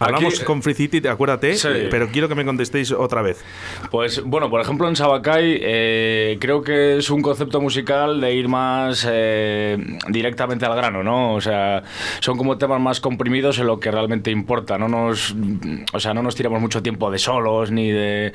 Hablamos 0.01 0.41
con 0.41 0.63
Free 0.63 0.73
City, 0.73 1.07
acuérdate, 1.07 1.57
pero 1.91 2.09
quiero 2.09 2.27
que 2.27 2.35
me 2.35 2.45
contestéis 2.47 2.91
otra 2.91 3.21
vez. 3.21 3.45
Pues 3.91 4.23
bueno, 4.25 4.49
por 4.49 4.63
ejemplo 4.63 4.89
en 4.89 4.97
Sabacay 4.97 5.59
eh, 5.61 6.39
creo 6.41 6.63
que 6.63 6.97
es 6.97 7.11
un 7.11 7.21
concepto 7.21 7.61
musical 7.61 8.19
de 8.19 8.35
ir 8.35 8.49
más 8.49 9.07
eh, 9.07 9.77
directamente 10.09 10.65
al 10.65 10.75
grano, 10.75 11.03
¿no? 11.03 11.35
O 11.35 11.41
sea, 11.43 11.83
son 12.21 12.39
como 12.39 12.57
temas 12.57 12.81
más 12.81 12.99
comprimidos 13.01 13.59
en 13.59 13.67
lo 13.67 13.79
que 13.79 13.91
realmente 13.91 14.31
importa. 14.31 14.79
No 14.79 14.89
nos, 14.89 15.35
o 15.93 16.01
sea, 16.01 16.15
no 16.15 16.23
nos 16.23 16.35
tiramos 16.35 16.63
mucho 16.63 16.83
tiempo 16.83 17.11
de 17.11 17.19
solos 17.19 17.71
ni 17.71 17.91
de 17.91 18.33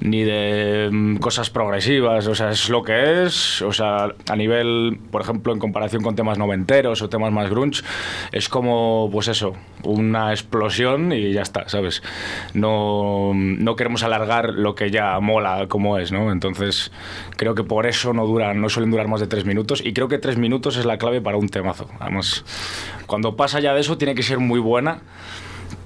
ni 0.00 0.24
de 0.24 0.88
mm, 0.90 1.16
cosas 1.18 1.48
progresivas. 1.48 2.26
O 2.26 2.34
sea, 2.34 2.50
es 2.50 2.68
lo 2.68 2.82
que 2.82 3.22
es. 3.24 3.62
O 3.62 3.72
sea, 3.72 4.08
a 4.28 4.36
nivel, 4.36 4.98
por 5.12 5.22
ejemplo, 5.22 5.52
en 5.52 5.60
comparación 5.60 6.02
con 6.02 6.16
temas 6.16 6.38
noventeros 6.38 7.02
o 7.02 7.08
temas 7.08 7.32
más 7.32 7.48
grunge, 7.50 7.82
es 8.32 8.48
como, 8.48 9.08
pues 9.12 9.28
eso, 9.28 9.54
una 9.84 10.32
explosión 10.32 11.03
y 11.12 11.32
ya 11.32 11.42
está, 11.42 11.68
¿sabes? 11.68 12.02
No, 12.52 13.32
no 13.34 13.76
queremos 13.76 14.02
alargar 14.02 14.54
lo 14.54 14.74
que 14.74 14.90
ya 14.90 15.18
mola 15.20 15.66
como 15.68 15.98
es, 15.98 16.12
¿no? 16.12 16.30
Entonces, 16.32 16.92
creo 17.36 17.54
que 17.54 17.64
por 17.64 17.86
eso 17.86 18.12
no 18.12 18.26
duran, 18.26 18.60
no 18.60 18.68
suelen 18.68 18.90
durar 18.90 19.08
más 19.08 19.20
de 19.20 19.26
tres 19.26 19.44
minutos 19.44 19.82
y 19.84 19.92
creo 19.92 20.08
que 20.08 20.18
tres 20.18 20.36
minutos 20.36 20.76
es 20.76 20.84
la 20.84 20.98
clave 20.98 21.20
para 21.20 21.36
un 21.36 21.48
temazo. 21.48 21.88
Además, 22.00 22.44
cuando 23.06 23.36
pasa 23.36 23.60
ya 23.60 23.74
de 23.74 23.80
eso 23.80 23.98
tiene 23.98 24.14
que 24.14 24.22
ser 24.22 24.38
muy 24.38 24.60
buena 24.60 25.00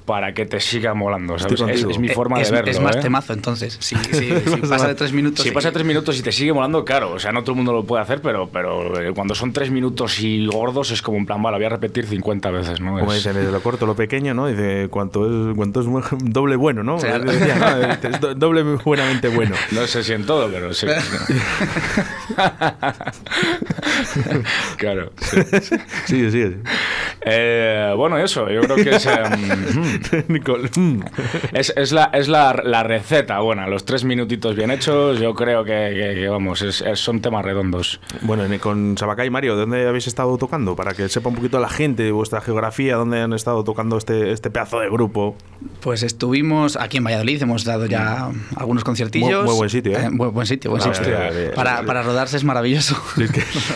para 0.08 0.32
que 0.32 0.46
te 0.46 0.58
siga 0.58 0.94
molando. 0.94 1.38
¿sabes? 1.38 1.60
Es, 1.60 1.98
mi 1.98 2.08
forma 2.08 2.38
de 2.38 2.50
verlo. 2.50 2.70
Es 2.70 2.80
más 2.80 2.96
¿eh? 2.96 3.00
temazo 3.00 3.34
entonces. 3.34 3.76
Si, 3.78 3.94
pasa 4.68 4.88
de 4.88 4.94
tres 4.94 5.12
minutos. 5.12 5.44
Si 5.44 5.50
pasa 5.50 5.68
de 5.68 5.72
tres 5.72 5.86
minutos 5.92 6.18
y 6.18 6.22
te 6.22 6.32
sigue 6.32 6.54
molando, 6.54 6.82
claro. 6.82 7.12
O 7.12 7.18
sea, 7.18 7.30
no 7.30 7.42
todo 7.42 7.52
el 7.52 7.56
mundo 7.56 7.74
lo 7.74 7.84
puede 7.84 8.02
hacer, 8.02 8.22
pero, 8.22 8.48
pero 8.48 8.98
eh, 8.98 9.12
cuando 9.14 9.34
son 9.34 9.52
tres 9.52 9.70
minutos 9.70 10.18
y 10.20 10.46
gordos 10.46 10.92
es 10.92 11.02
como 11.02 11.18
un 11.18 11.26
plan, 11.26 11.42
vale, 11.42 11.58
voy 11.58 11.66
a 11.66 11.68
repetir 11.68 12.06
50 12.06 12.50
veces. 12.50 12.80
¿no? 12.80 12.98
Como 12.98 13.12
dicen, 13.12 13.34
desde 13.34 13.52
lo 13.52 13.60
corto 13.60 13.84
lo 13.84 13.96
pequeño, 13.96 14.32
¿no? 14.32 14.46
Dice, 14.46 14.88
cuánto 14.90 15.26
es, 15.26 15.54
cuánto 15.54 15.82
es 15.82 15.86
doble 16.22 16.56
bueno, 16.56 16.82
¿no? 16.82 16.96
es 16.96 18.20
doble 18.34 18.62
buenamente 18.62 19.28
bueno. 19.28 19.56
No 19.72 19.86
sé 19.86 20.02
si 20.02 20.14
en 20.14 20.24
todo, 20.24 20.48
pero 20.50 20.72
sí. 20.72 20.86
claro. 24.78 25.12
Sí, 25.20 25.42
sí. 26.06 26.30
sí. 26.30 26.56
Eh, 27.20 27.92
bueno, 27.94 28.16
eso, 28.16 28.48
yo 28.48 28.62
creo 28.62 28.76
que 28.76 28.90
es. 28.96 29.04
Em. 29.04 29.97
es, 31.52 31.72
es, 31.76 31.92
la, 31.92 32.10
es 32.12 32.28
la, 32.28 32.60
la, 32.64 32.82
receta 32.82 33.40
buena, 33.40 33.66
los 33.66 33.84
tres 33.84 34.04
minutitos 34.04 34.56
bien 34.56 34.70
hechos, 34.70 35.18
yo 35.20 35.34
creo 35.34 35.64
que, 35.64 36.26
vamos, 36.30 36.62
es, 36.62 36.84
son 36.94 37.20
temas 37.20 37.44
redondos. 37.44 38.00
Bueno, 38.22 38.44
con 38.60 38.96
Sabacay 38.96 39.30
Mario, 39.30 39.56
¿dónde 39.56 39.86
habéis 39.86 40.06
estado 40.06 40.36
tocando? 40.38 40.76
Para 40.76 40.94
que 40.94 41.08
sepa 41.08 41.28
un 41.28 41.34
poquito 41.34 41.60
la 41.60 41.68
gente, 41.68 42.10
vuestra 42.12 42.40
geografía, 42.40 42.96
¿dónde 42.96 43.20
han 43.20 43.32
estado 43.32 43.64
tocando 43.64 43.98
este, 43.98 44.32
este 44.32 44.50
pedazo 44.50 44.80
de 44.80 44.88
grupo? 44.88 45.36
Pues 45.80 46.02
estuvimos 46.02 46.76
aquí 46.76 46.98
en 46.98 47.04
Valladolid, 47.04 47.42
hemos 47.42 47.64
dado 47.64 47.86
ya 47.86 48.30
algunos 48.56 48.84
conciertillos. 48.84 49.44
Muy, 49.44 49.54
buen 49.54 49.70
sitio, 49.70 49.92
¿eh? 49.92 50.04
eh 50.04 50.10
buen, 50.10 50.46
sitio, 50.46 50.70
buen 50.70 50.82
sitio. 50.82 51.16
para, 51.54 51.82
para 51.82 52.02
rodarse 52.02 52.36
es 52.36 52.44
maravilloso. 52.44 52.96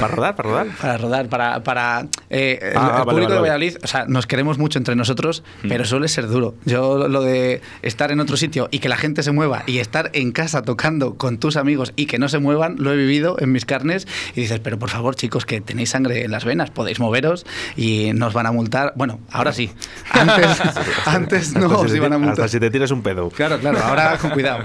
¿Para 0.01 0.15
rodar? 0.15 0.37
¿Para 0.37 0.49
rodar? 0.49 0.67
Para 0.81 0.97
rodar, 0.99 1.29
para... 1.29 1.63
para 1.63 2.07
eh, 2.31 2.59
el, 2.63 2.77
ah, 2.77 3.05
público 3.05 3.33
de 3.33 3.41
Valladolid, 3.41 3.77
o 3.83 3.87
sea, 3.87 4.07
nos 4.07 4.27
queremos 4.27 4.59
mucho 4.59 4.79
entre 4.79 4.97
nosotros, 4.97 5.43
mm. 5.63 5.69
pero 5.69 5.85
suele 5.85 6.09
ser 6.13 6.29
duro. 6.29 6.55
Yo 6.65 7.09
lo 7.09 7.23
de 7.23 7.61
estar 7.83 8.13
en 8.13 8.21
otro 8.21 8.37
sitio 8.37 8.69
y 8.71 8.79
que 8.79 8.89
la 8.89 8.97
gente 8.97 9.23
se 9.23 9.33
mueva 9.33 9.65
y 9.67 9.79
estar 9.79 10.11
en 10.13 10.33
casa 10.33 10.63
tocando 10.63 11.17
con 11.17 11.39
tus 11.39 11.57
amigos 11.57 11.93
y 11.97 12.07
que 12.07 12.19
no 12.19 12.29
se 12.29 12.39
muevan, 12.39 12.77
lo 12.79 12.93
he 12.93 12.97
vivido 12.97 13.37
en 13.41 13.53
mis 13.53 13.65
carnes 13.65 14.07
y 14.35 14.43
dices, 14.43 14.61
pero 14.61 14.79
por 14.79 14.91
favor 14.91 15.15
chicos, 15.15 15.47
que 15.47 15.61
tenéis 15.61 15.91
sangre 15.91 16.25
en 16.25 16.31
las 16.31 16.45
venas, 16.45 16.71
podéis 16.71 17.01
moveros 17.01 17.45
y 17.77 18.13
nos 18.15 18.33
van 18.33 18.47
a 18.47 18.53
multar. 18.53 18.93
Bueno, 18.97 19.21
ahora 19.31 19.53
sí. 19.53 19.71
Antes, 20.11 20.47
antes 21.07 21.55
no 21.55 21.67
os 21.79 21.95
iban 21.95 22.13
a 22.13 22.19
multar. 22.19 22.45
Hasta 22.45 22.49
si 22.49 22.61
te 22.61 22.71
tiras 22.71 22.91
un 22.91 23.03
pedo. 23.03 23.31
Claro, 23.31 23.59
claro, 23.59 23.79
ahora 23.83 24.19
con 24.19 24.31
cuidado. 24.31 24.65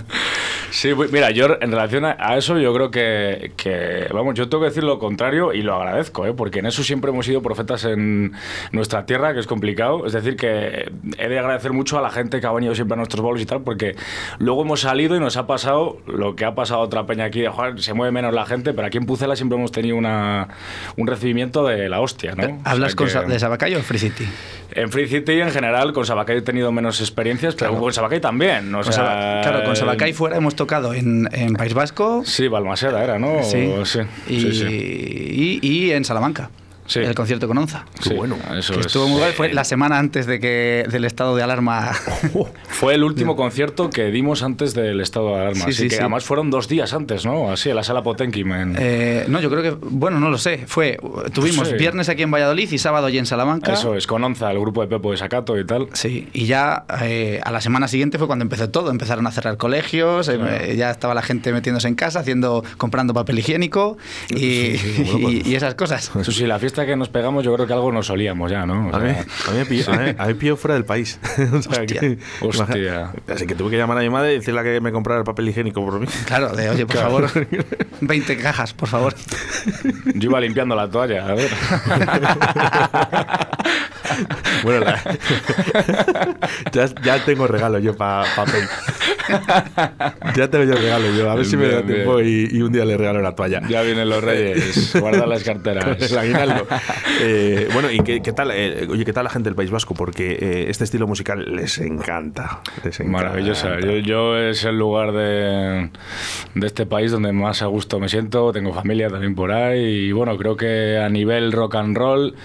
Sí, 0.69 0.91
mira, 1.11 1.31
yo 1.31 1.57
en 1.61 1.71
relación 1.71 2.05
a 2.05 2.37
eso 2.37 2.57
yo 2.59 2.73
creo 2.73 2.91
que, 2.91 3.53
que, 3.55 4.07
vamos, 4.13 4.35
yo 4.35 4.49
tengo 4.49 4.63
que 4.63 4.69
decir 4.69 4.83
lo 4.83 4.99
contrario 4.99 5.53
y 5.53 5.61
lo 5.61 5.75
agradezco, 5.75 6.25
¿eh? 6.25 6.33
porque 6.33 6.59
en 6.59 6.65
eso 6.65 6.83
siempre 6.83 7.11
hemos 7.11 7.25
sido 7.25 7.41
profetas 7.41 7.85
en 7.85 8.33
nuestra 8.71 9.05
tierra, 9.05 9.33
que 9.33 9.39
es 9.39 9.47
complicado. 9.47 10.05
Es 10.05 10.13
decir, 10.13 10.35
que 10.35 10.91
he 11.17 11.27
de 11.29 11.36
agradecer 11.39 11.73
mucho 11.73 11.97
a 11.97 12.01
la 12.01 12.09
gente 12.09 12.39
que 12.39 12.47
ha 12.47 12.51
venido 12.51 12.75
siempre 12.75 12.93
a 12.93 12.97
nuestros 12.97 13.21
bolos 13.21 13.41
y 13.41 13.45
tal, 13.45 13.61
porque 13.61 13.95
luego 14.39 14.63
hemos 14.63 14.81
salido 14.81 15.15
y 15.15 15.19
nos 15.19 15.37
ha 15.37 15.47
pasado 15.47 15.97
lo 16.07 16.35
que 16.35 16.45
ha 16.45 16.55
pasado 16.55 16.81
a 16.81 16.83
otra 16.83 17.05
peña 17.05 17.25
aquí 17.25 17.41
de 17.41 17.49
Juan, 17.49 17.77
se 17.79 17.93
mueve 17.93 18.11
menos 18.11 18.33
la 18.33 18.45
gente, 18.45 18.73
pero 18.73 18.87
aquí 18.87 18.97
en 18.97 19.05
Pucela 19.05 19.35
siempre 19.35 19.57
hemos 19.57 19.71
tenido 19.71 19.97
una, 19.97 20.47
un 20.95 21.07
recibimiento 21.07 21.65
de 21.65 21.89
la 21.89 21.99
hostia, 22.01 22.35
¿no? 22.35 22.59
¿Hablas 22.63 22.95
con 22.95 23.07
de 23.07 23.39
Sabacay 23.39 23.75
o 23.75 23.81
Free 23.81 23.99
City? 23.99 24.27
En 24.71 24.91
Free 24.91 25.07
City 25.07 25.41
en 25.41 25.51
general, 25.51 25.93
con 25.93 26.05
Sabacay 26.05 26.37
he 26.37 26.41
tenido 26.41 26.71
menos 26.71 26.99
experiencias, 26.99 27.55
pero 27.55 27.77
con 27.79 27.91
Sabacay 27.93 28.19
también. 28.19 28.73
O 28.75 28.83
sea, 28.83 29.39
claro, 29.41 29.63
con 29.63 29.75
Sabacay 29.75 30.13
fuera 30.13 30.37
hemos 30.37 30.55
tocado 30.55 30.93
en, 30.93 31.27
en 31.31 31.53
País 31.53 31.73
Vasco. 31.73 32.21
Sí, 32.25 32.47
Balmaseda 32.47 33.03
era, 33.03 33.17
¿no? 33.17 33.43
Sí. 33.43 33.73
sí. 33.85 33.99
Y, 34.27 35.59
y 35.61 35.91
en 35.91 36.05
Salamanca 36.05 36.49
el 36.95 37.15
concierto 37.15 37.47
con 37.47 37.57
Onza. 37.57 37.85
Sí, 37.99 38.13
bueno. 38.13 38.37
Eso 38.57 38.79
estuvo 38.79 39.07
muy 39.07 39.21
Fue 39.33 39.53
la 39.53 39.63
semana 39.63 39.99
antes 39.99 40.25
de 40.25 40.39
que 40.39 40.85
del 40.89 41.05
estado 41.05 41.35
de 41.35 41.43
alarma. 41.43 41.91
Fue 42.69 42.95
el 42.95 43.03
último 43.03 43.35
concierto 43.35 43.89
que 43.89 44.05
dimos 44.05 44.43
antes 44.43 44.73
del 44.73 45.01
estado 45.01 45.35
de 45.35 45.41
alarma. 45.41 45.71
Sí, 45.71 45.87
que 45.87 45.99
además 45.99 46.23
fueron 46.23 46.49
dos 46.49 46.67
días 46.67 46.93
antes, 46.93 47.25
¿no? 47.25 47.51
Así, 47.51 47.69
en 47.69 47.75
la 47.75 47.83
sala 47.83 48.03
Potenki. 48.03 48.43
Eh, 48.77 49.25
no, 49.27 49.39
yo 49.41 49.49
creo 49.49 49.63
que. 49.63 49.71
Bueno, 49.89 50.19
no 50.19 50.29
lo 50.29 50.37
sé. 50.37 50.63
Fue. 50.67 50.97
Tuvimos 51.33 51.71
viernes 51.73 52.09
aquí 52.09 52.23
en 52.23 52.31
Valladolid 52.31 52.71
y 52.71 52.77
sábado 52.77 53.07
allí 53.07 53.17
en 53.17 53.25
Salamanca. 53.25 53.73
Eso 53.73 53.95
es, 53.95 54.07
con 54.07 54.23
Onza, 54.23 54.51
el 54.51 54.59
grupo 54.59 54.81
de 54.81 54.87
Pepo 54.87 55.11
de 55.11 55.17
Sacato 55.17 55.57
y 55.57 55.65
tal. 55.65 55.87
Sí, 55.93 56.27
y 56.33 56.45
ya 56.45 56.85
eh, 57.01 57.39
a 57.43 57.51
la 57.51 57.61
semana 57.61 57.87
siguiente 57.87 58.17
fue 58.17 58.27
cuando 58.27 58.43
empezó 58.43 58.69
todo. 58.69 58.91
Empezaron 58.91 59.25
a 59.27 59.31
cerrar 59.31 59.57
colegios, 59.57 60.29
eh, 60.29 60.75
ya 60.77 60.91
estaba 60.91 61.13
la 61.13 61.21
gente 61.21 61.51
metiéndose 61.51 61.87
en 61.87 61.95
casa, 61.95 62.19
haciendo, 62.19 62.63
comprando 62.77 63.13
papel 63.13 63.39
higiénico 63.39 63.97
y, 64.29 64.75
y, 65.45 65.55
esas 65.55 65.75
cosas. 65.75 66.11
Eso 66.19 66.31
sí, 66.31 66.45
la 66.45 66.59
fiesta 66.59 66.76
que 66.85 66.95
nos 66.95 67.09
pegamos, 67.09 67.43
yo 67.43 67.53
creo 67.53 67.67
que 67.67 67.73
algo 67.73 67.91
nos 67.91 68.09
olíamos 68.09 68.51
ya, 68.51 68.65
¿no? 68.65 68.89
a, 68.93 68.99
mí, 68.99 69.13
me 69.53 69.65
pilló, 69.65 70.57
fuera 70.57 70.75
del 70.75 70.85
país. 70.85 71.19
Hostia. 72.41 73.11
así 73.27 73.47
que 73.47 73.55
tuve 73.55 73.71
que 73.71 73.77
llamar 73.77 73.97
a 73.97 74.01
mi 74.01 74.09
madre 74.09 74.33
y 74.33 74.37
decirle 74.37 74.63
que 74.63 74.81
me 74.81 74.91
comprara 74.91 75.19
el 75.19 75.25
papel 75.25 75.49
higiénico 75.49 75.83
por 75.83 75.99
mí. 75.99 76.07
Claro, 76.27 76.49
de 76.49 76.69
oye, 76.69 76.85
por 76.85 76.97
favor, 76.97 77.29
20 78.01 78.37
cajas, 78.37 78.73
por 78.73 78.89
favor. 78.89 79.15
Yo 80.13 80.29
iba 80.29 80.41
limpiando 80.41 80.75
la 80.75 80.89
toalla, 80.89 81.25
a 81.25 81.33
ver. 81.33 81.49
bueno, 84.63 84.85
ya, 86.71 87.25
tengo 87.25 87.47
regalo 87.47 87.79
yo 87.79 87.95
para 87.95 88.25
pa 88.35 88.45
Ya 90.35 90.49
tengo 90.49 90.65
yo 90.65 90.75
regalo 90.75 91.09
yo. 91.11 91.29
A 91.29 91.35
ver 91.35 91.45
si 91.45 91.55
me 91.55 91.67
da 91.67 91.83
tiempo 91.83 92.19
y, 92.21 92.61
un 92.61 92.71
día 92.71 92.85
le 92.85 92.97
regalo 92.97 93.21
la 93.21 93.35
toalla. 93.35 93.61
Ya 93.67 93.83
vienen 93.83 94.09
los 94.09 94.23
reyes. 94.23 94.95
Guarda 94.99 95.25
las 95.25 95.43
carteras. 95.43 95.97
Eh, 97.19 97.67
bueno, 97.73 97.89
¿y 97.89 97.99
qué, 97.99 98.19
tal? 98.31 98.51
Eh, 98.51 98.87
oye, 98.89 99.03
¿qué 99.03 99.11
tal 99.11 99.23
la 99.23 99.31
gente 99.31 99.49
del 99.49 99.55
País 99.55 99.71
Vasco? 99.71 99.95
Porque 99.95 100.33
eh, 100.33 100.65
este 100.69 100.83
estilo 100.83 101.07
musical 101.07 101.55
les 101.55 101.79
encanta. 101.79 102.61
Les 102.83 103.03
Maravillosa. 103.03 103.79
Yo, 103.79 104.37
es 104.37 104.63
el 104.65 104.77
lugar 104.77 105.13
de, 105.13 105.89
de 106.53 106.67
este 106.67 106.85
país 106.85 107.11
donde 107.11 107.31
más 107.31 107.63
a 107.63 107.65
gusto 107.65 107.99
me 107.99 108.07
siento. 108.07 108.51
Tengo 108.51 108.71
familia 108.71 109.09
también 109.09 109.33
por 109.33 109.51
ahí. 109.51 110.07
Y 110.07 110.11
bueno, 110.11 110.37
creo 110.37 110.55
que 110.55 110.99
a 110.99 111.09
nivel 111.09 111.51
rock 111.51 111.75
and 111.75 111.97
roll 111.97 112.35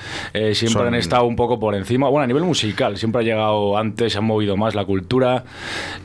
siempre 0.55 0.89
han 0.89 0.95
estado 0.95 1.25
un 1.25 1.37
poco 1.37 1.61
por 1.61 1.75
encima. 1.75 2.09
Bueno, 2.09 2.25
a 2.25 2.27
nivel 2.27 2.45
musical, 2.45 2.97
siempre 2.97 3.21
ha 3.21 3.25
llegado 3.25 3.77
antes, 3.77 4.13
se 4.13 4.19
ha 4.19 4.23
movido 4.23 4.57
más 4.57 4.75
la 4.75 4.87
cultura. 4.87 5.45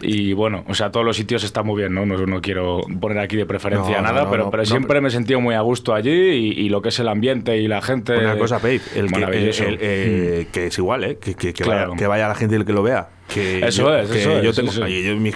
Y 0.01 0.33
bueno, 0.33 0.65
o 0.67 0.73
sea, 0.73 0.91
todos 0.91 1.05
los 1.05 1.15
sitios 1.15 1.43
están 1.43 1.65
muy 1.65 1.77
bien, 1.77 1.93
¿no? 1.93 2.05
No, 2.05 2.41
quiero 2.41 2.81
poner 2.99 3.19
aquí 3.19 3.37
de 3.37 3.45
preferencia 3.45 4.01
nada, 4.01 4.29
pero, 4.29 4.51
pero 4.51 4.65
siempre 4.65 5.01
me 5.01 5.07
he 5.07 5.11
sentido 5.11 5.39
muy 5.39 5.55
a 5.55 5.61
gusto 5.61 5.93
allí 5.93 6.11
y, 6.11 6.69
lo 6.69 6.81
que 6.81 6.89
es 6.89 6.99
el 6.99 7.07
ambiente 7.07 7.57
y 7.57 7.67
la 7.67 7.81
gente. 7.81 8.06
Una 8.09 8.37
cosa, 8.37 8.59
Pave, 8.59 8.81
el, 8.95 9.11
que, 9.11 9.77
eh, 9.79 10.45
mm. 10.47 10.51
que 10.51 10.67
es 10.67 10.77
igual, 10.77 11.03
¿eh? 11.03 11.17
Que, 11.17 11.35
que, 11.35 11.63
vaya, 11.63 11.89
que 11.97 12.07
vaya 12.07 12.27
la 12.27 12.35
gente 12.35 12.55
y 12.55 12.59
el 12.59 12.65
que 12.65 12.73
lo 12.73 12.83
vea. 12.83 13.09
Que 13.33 13.65
eso 13.65 13.95
es, 13.95 14.09
eso 14.09 14.41
yo 14.41 14.51
es, 14.51 14.55
tengo, 14.55 14.71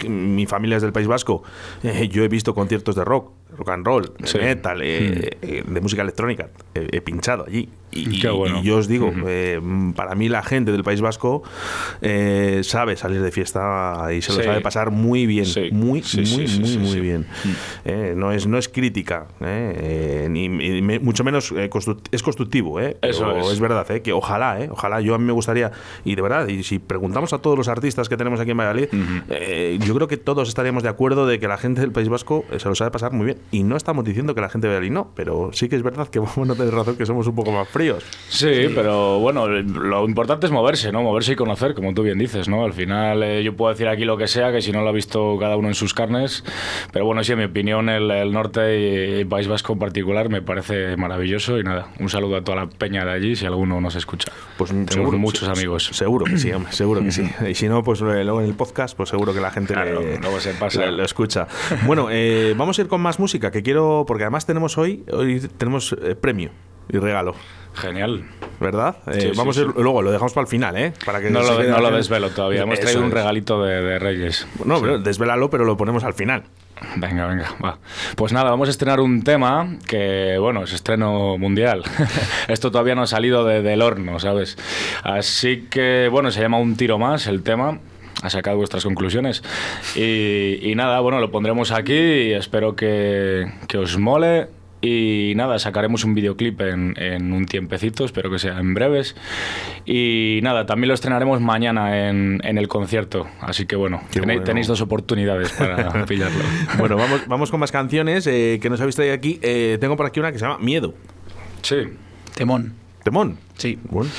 mi, 0.10 0.46
familia 0.46 0.78
es 0.78 0.82
del 0.82 0.94
País 0.94 1.08
Vasco. 1.08 1.44
Eh, 1.84 2.08
yo 2.12 2.24
he 2.24 2.28
visto 2.28 2.54
conciertos 2.54 2.96
de 2.96 3.04
rock, 3.04 3.32
rock 3.62 3.70
and 3.70 3.86
roll, 3.86 4.14
de 4.18 4.40
metal, 4.40 4.82
eh, 4.84 5.38
mm. 5.68 5.74
de 5.74 5.82
música 5.82 6.02
electrónica. 6.02 6.50
he 6.74 7.02
pinchado 7.02 7.46
allí. 7.48 7.70
Y, 7.94 8.22
yo 8.64 8.78
os 8.78 8.88
digo, 8.88 9.12
eh, 9.28 9.60
para 9.96 10.16
mí 10.16 10.30
la 10.30 10.44
gente 10.44 10.72
del 10.72 10.84
País 10.84 11.02
Vasco 11.02 11.44
eh, 12.02 12.62
sabe 12.64 12.96
salir 12.96 13.22
de 13.22 13.32
fiesta 13.32 14.08
y 14.14 14.22
se 14.22 14.34
lo 14.34 14.44
sabe 14.44 14.62
pasar 14.62 14.92
muy 14.92 15.26
bien, 15.26 15.46
muy, 15.74 16.02
muy, 16.16 16.48
muy, 16.48 16.78
muy 16.78 17.00
bien. 17.02 17.22
Mm. 17.22 17.50
Eh, 17.86 18.14
no, 18.16 18.32
es, 18.32 18.48
no 18.48 18.58
es 18.58 18.70
crítica, 18.70 19.28
ni, 20.30 20.50
mucho 21.00 21.24
menos 21.24 21.52
es 21.52 22.24
constructivo. 22.24 22.80
Eso 22.80 23.38
es. 23.38 23.48
es. 23.52 23.60
verdad, 23.60 23.86
que 23.86 24.14
ojalá, 24.14 24.58
ojalá, 24.70 25.02
yo 25.02 25.14
a 25.16 25.18
mí 25.18 25.26
me 25.26 25.34
gustaría, 25.34 25.72
y 26.06 26.16
de 26.16 26.22
verdad, 26.22 26.48
y 26.48 26.64
si 26.64 26.80
preguntamos 26.80 27.34
a 27.34 27.40
todos 27.40 27.58
los 27.58 27.68
artistas 27.68 28.08
que 28.08 28.16
tenemos 28.16 28.40
aquí 28.40 28.52
en 28.52 28.58
Valladolid, 28.58 28.88
yo 29.86 29.96
creo 29.96 30.08
que 30.08 30.18
todos 30.18 30.48
estaríamos 30.48 30.84
de 30.84 30.90
acuerdo 30.90 31.28
de 31.28 31.40
que 31.40 31.48
la 31.48 31.58
gente 31.58 31.82
del 31.82 31.92
País 31.92 32.08
Vasco 32.08 32.46
se 32.58 32.70
lo 32.70 32.76
sabe 32.76 32.92
pasar 32.92 33.12
muy 33.12 33.26
bien. 33.26 33.38
Y 33.52 33.64
no 33.64 33.76
estamos 33.76 34.06
diciendo 34.06 34.34
que 34.34 34.42
la 34.42 34.50
gente 34.50 34.68
de 34.68 34.74
Valladolid 34.74 34.94
no, 34.94 35.12
pero 35.14 35.52
sí 35.52 35.68
que 35.68 35.76
es 35.76 35.84
verdad 35.84 36.08
que 36.08 36.20
vamos 36.20 36.50
a 36.50 36.56
tener 36.56 36.74
razón 36.74 36.96
que 36.96 37.06
somos 37.06 37.28
un 37.28 37.36
poco 37.36 37.52
más 37.52 37.68
fríos 37.68 38.04
Sí, 38.30 38.70
pero 38.74 39.20
bueno, 39.20 39.48
lo 39.48 40.06
importante 40.06 40.46
es 40.46 40.52
moverse, 40.52 40.92
¿no? 40.92 41.04
Moverse 41.04 41.34
y 41.34 41.36
conocer, 41.36 41.74
como 41.74 41.94
tú 41.94 42.04
bien 42.04 42.18
dices, 42.18 42.48
¿no? 42.48 42.64
Al 42.64 42.74
final 42.74 43.24
eh, 43.24 43.44
yo 43.44 43.56
puedo 43.56 43.72
decir 43.72 43.88
aquí 43.88 44.06
lo 44.06 44.18
que 44.18 44.28
sea, 44.28 44.52
que 44.52 44.62
si 44.62 44.72
no 44.72 44.82
lo 44.82 44.90
ha 44.90 44.92
visto 44.92 45.38
cada 45.40 45.58
uno 45.58 45.68
en 45.68 45.74
sus 45.74 45.94
carnes, 45.94 46.44
pero 46.94 47.06
bueno, 47.06 47.24
sí, 47.24 47.34
en 47.34 47.40
mi 47.40 47.46
opinión 47.46 47.90
el, 47.90 48.32
norte 48.32 48.80
y 48.80 49.20
el 49.20 49.28
País 49.28 49.48
Vasco 49.48 49.74
en 49.74 49.80
particular 49.80 50.30
me 50.30 50.42
parece 50.42 50.96
maravilloso 50.96 51.60
y 51.60 51.64
nada, 51.64 51.90
un 52.00 52.10
saludo 52.10 52.38
a 52.38 52.44
toda 52.44 52.66
la 52.66 52.70
peña 52.70 53.04
de 53.04 53.12
allí 53.12 53.36
si 53.36 53.46
alguno 53.46 53.82
nos 53.82 53.96
escucha. 53.96 54.32
Pues 54.58 54.74
seguro, 54.90 55.18
muchos 55.18 55.50
amigos. 55.50 55.90
Seguro 55.92 56.26
que 56.26 56.38
sí, 56.38 56.52
seguro 56.70 57.02
que 57.02 57.12
sí. 57.12 57.30
Y 57.50 57.56
si 57.56 57.68
no, 57.68 57.84
pues 57.84 58.02
eh, 58.02 58.24
luego 58.24 58.42
en 58.42 58.48
el 58.48 58.54
podcast, 58.54 58.96
pues 58.96 59.10
seguro 59.10 59.34
que 59.34 59.42
la 59.42 59.52
gente 59.52 59.74
se 60.40 60.54
pasa. 60.54 60.86
lo 60.86 61.04
escucha. 61.04 61.48
bueno, 61.86 62.08
eh, 62.12 62.54
vamos 62.56 62.78
a 62.78 62.82
ir 62.84 62.88
con 62.88 63.02
más 63.02 63.20
música, 63.20 63.41
que 63.50 63.64
quiero, 63.64 64.04
porque 64.06 64.26
además 64.26 64.46
tenemos 64.46 64.78
hoy, 64.78 65.04
hoy 65.12 65.40
tenemos 65.58 65.96
premio 66.22 66.52
y 66.90 66.98
regalo. 67.00 67.36
Genial. 67.74 68.26
¿Verdad? 68.60 68.98
Eh, 69.08 69.32
vamos 69.36 69.58
luego 69.58 70.04
lo 70.04 70.12
dejamos 70.12 70.34
para 70.34 70.44
el 70.44 70.48
final, 70.48 70.78
¿eh? 70.78 70.94
Para 71.04 71.20
que 71.20 71.32
no, 71.32 71.42
lo, 71.42 71.64
no 71.64 71.80
lo, 71.80 71.92
desvelo 71.92 72.30
todavía. 72.30 72.62
Hemos 72.62 72.80
traído 72.80 73.02
un 73.02 73.10
regalito 73.10 73.64
de, 73.64 73.98
Reyes. 73.98 74.46
No, 74.66 74.80
pero 74.80 75.00
desvélalo, 75.00 75.50
pero 75.50 75.66
lo 75.66 75.78
ponemos 75.78 76.04
al 76.04 76.14
final. 76.14 76.44
Venga, 76.98 77.26
venga, 77.26 77.56
va. 77.64 77.80
Pues 78.16 78.34
nada, 78.34 78.52
vamos 78.52 78.68
a 78.68 78.72
estrenar 78.72 79.00
un 79.00 79.24
tema 79.24 79.78
que, 79.88 80.38
bueno, 80.40 80.64
es 80.64 80.74
estreno 80.74 81.38
mundial. 81.40 81.84
Esto 82.48 82.72
todavía 82.72 82.94
no 82.94 83.02
ha 83.02 83.08
salido 83.08 83.46
del 83.46 83.82
horno, 83.82 84.20
¿sabes? 84.20 84.58
Así 85.04 85.68
que, 85.70 86.08
bueno, 86.12 86.30
se 86.30 86.42
llama 86.42 86.60
Un 86.60 86.76
tiro 86.76 87.00
más 87.00 87.26
el 87.26 87.42
tema 87.42 87.80
ha 88.22 88.30
sacado 88.30 88.58
vuestras 88.58 88.84
conclusiones. 88.84 89.44
Y, 89.96 90.60
y, 90.62 90.76
nada, 90.76 91.00
bueno, 91.00 91.20
lo 91.20 91.32
pondremos 91.32 91.72
aquí 91.72 91.94
y 91.94 92.34
espero 92.34 92.76
que, 92.76 93.52
que 93.68 93.78
os 93.78 93.98
mole. 93.98 94.48
Y 94.84 95.34
nada, 95.36 95.60
sacaremos 95.60 96.04
un 96.04 96.16
videoclip 96.16 96.60
en, 96.62 96.96
en, 96.98 97.34
un 97.34 97.46
tiempecito, 97.46 98.04
espero 98.04 98.32
que 98.32 98.40
sea 98.40 98.58
en 98.58 98.74
breves. 98.74 99.16
Y 99.86 100.40
nada, 100.42 100.66
también 100.66 100.88
lo 100.88 100.96
estrenaremos 100.96 101.40
mañana 101.40 102.10
en, 102.10 102.42
en 102.44 102.58
el 102.58 102.68
concierto. 102.68 103.28
Así 103.42 103.68
que 103.68 103.76
bueno, 103.76 104.02
tenéis, 104.12 104.68
dos 104.68 104.82
oportunidades 104.82 105.52
para 105.52 106.06
pillarlo. 106.08 106.44
bueno, 106.80 106.98
vamos, 106.98 107.22
vamos 107.28 107.52
con 107.52 107.60
más 107.60 107.72
canciones 107.72 108.26
eh, 108.26 108.58
que 108.60 108.72
nos 108.72 108.82
habéis 108.82 108.96
traído 108.96 109.14
aquí. 109.14 109.40
Eh, 109.44 109.78
tengo 109.80 109.96
por 109.96 110.08
aquí 110.08 110.20
una 110.20 110.32
que 110.32 110.40
se 110.40 110.46
llama 110.46 110.58
Miedo. 110.58 110.96
Sí. 111.62 111.76
Temón. 112.34 112.81
Temón. 113.04 113.38
Sí. 113.58 113.80
Bueno, 113.90 114.10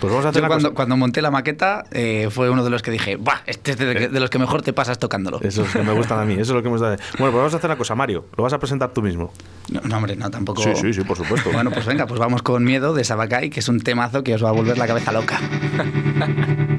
pues 0.00 0.12
vamos 0.12 0.26
a 0.26 0.30
hacer 0.30 0.46
cuando, 0.46 0.74
cuando, 0.74 0.96
monté 0.96 1.22
la 1.22 1.30
maqueta 1.30 1.84
eh, 1.90 2.28
fue 2.30 2.50
uno 2.50 2.64
de 2.64 2.70
los 2.70 2.82
que 2.82 2.90
dije, 2.90 3.16
¡bah! 3.16 3.42
Este 3.46 3.72
es 3.72 3.78
de, 3.78 4.08
de, 4.08 4.20
los 4.20 4.30
que 4.30 4.38
mejor 4.38 4.62
te 4.62 4.72
pasas 4.72 4.98
tocándolo. 4.98 5.40
Eso 5.42 5.62
es 5.62 5.74
lo 5.74 5.80
que 5.80 5.86
me 5.86 5.94
gustan 5.94 6.18
a 6.20 6.24
mí, 6.24 6.34
eso 6.34 6.42
es 6.42 6.50
lo 6.50 6.62
que 6.62 6.68
me 6.68 6.76
gusta. 6.76 6.88
Bueno, 6.88 7.32
pues 7.32 7.34
vamos 7.34 7.54
a 7.54 7.56
hacer 7.58 7.70
una 7.70 7.78
cosa, 7.78 7.94
Mario. 7.94 8.26
¿Lo 8.36 8.42
vas 8.42 8.52
a 8.52 8.58
presentar 8.58 8.92
tú 8.92 9.02
mismo? 9.02 9.32
No, 9.70 9.96
hombre, 9.96 10.16
no, 10.16 10.30
tampoco. 10.30 10.62
Sí, 10.62 10.70
sí, 10.74 10.92
sí, 10.92 11.02
por 11.02 11.16
supuesto. 11.16 11.50
bueno, 11.52 11.70
pues 11.70 11.86
venga, 11.86 12.06
pues 12.06 12.20
vamos 12.20 12.42
con 12.42 12.64
Miedo 12.64 12.94
de 12.94 13.04
Sabacay, 13.04 13.50
que 13.50 13.60
es 13.60 13.68
un 13.68 13.80
temazo 13.80 14.22
que 14.22 14.34
os 14.34 14.44
va 14.44 14.50
a 14.50 14.52
volver 14.52 14.78
la 14.78 14.86
cabeza 14.86 15.12
loca. 15.12 15.40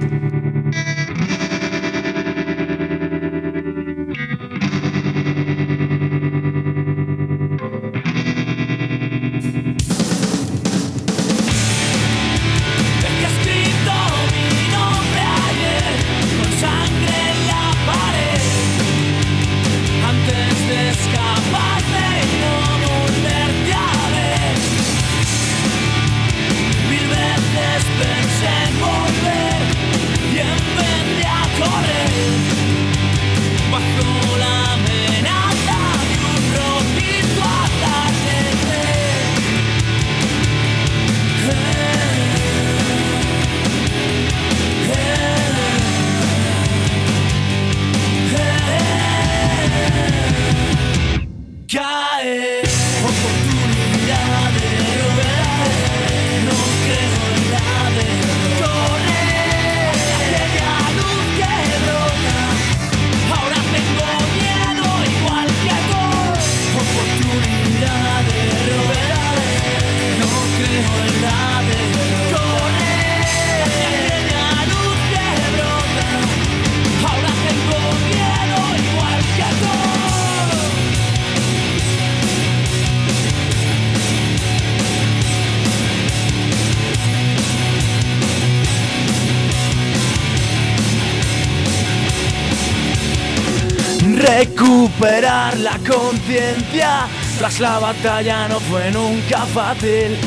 Tras 97.58 97.72
la 97.72 97.80
batalla 97.80 98.48
no 98.50 98.60
fue 98.60 98.92
nunca 98.92 99.46
fácil. 99.46 100.18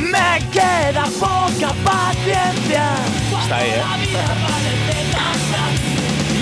Me 0.00 0.40
queda 0.50 1.04
poca 1.20 1.72
paciencia. 1.84 2.94
Está 3.40 3.58
ahí, 3.58 3.70
¿eh? 3.70 3.82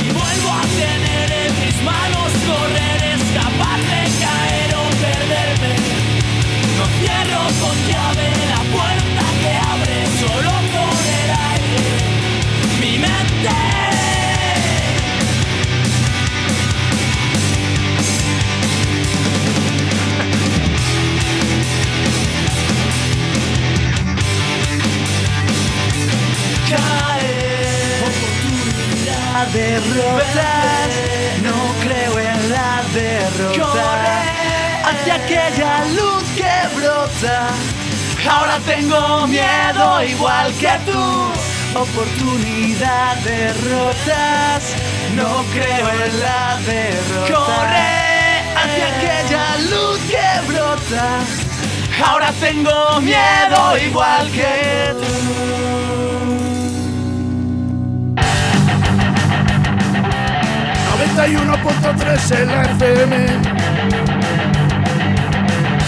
Y 0.00 0.12
vuelvo 0.12 0.50
a 0.50 0.62
tener 0.80 1.30
en 1.30 1.52
mis 1.60 1.82
manos 1.82 2.32
correr, 2.46 3.00
escapar 3.20 3.80
de 3.80 4.02
caer 4.24 4.74
o 4.74 4.84
perderme. 5.02 5.74
No 6.78 6.84
cierro 7.00 7.42
con 7.60 7.76
llave 7.86 8.43
derrota. 29.54 30.50
No 31.42 31.56
creo 31.82 32.18
en 32.18 32.50
la 32.50 32.82
derrota. 32.92 33.60
Corre 33.62 34.20
hacia 34.84 35.14
aquella 35.14 35.84
luz 35.96 36.24
que 36.34 36.54
brota. 36.76 37.48
Ahora 38.28 38.58
tengo 38.66 39.26
miedo 39.28 40.02
igual 40.02 40.52
que 40.54 40.74
tú. 40.90 41.04
Oportunidad 41.78 43.16
derrotas. 43.18 44.62
No 45.14 45.44
creo 45.54 45.88
en 45.88 46.20
la 46.20 46.58
derrota. 46.66 47.34
Corre 47.34 47.92
hacia 48.60 48.86
aquella 48.94 49.46
luz 49.70 49.98
que 50.10 50.52
brota. 50.52 51.06
Ahora 52.04 52.32
tengo 52.40 53.00
miedo 53.00 53.78
igual 53.78 54.30
que 54.32 54.94
tú. 55.00 55.63
91.3 61.16 62.40
en 62.40 62.46
la 62.48 62.62
FM. 62.62 63.26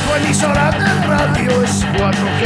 Tu 0.06 0.14
emisora 0.24 0.70
de 0.70 1.06
radio 1.06 1.62
es 1.64 1.84
4G. 1.84 2.42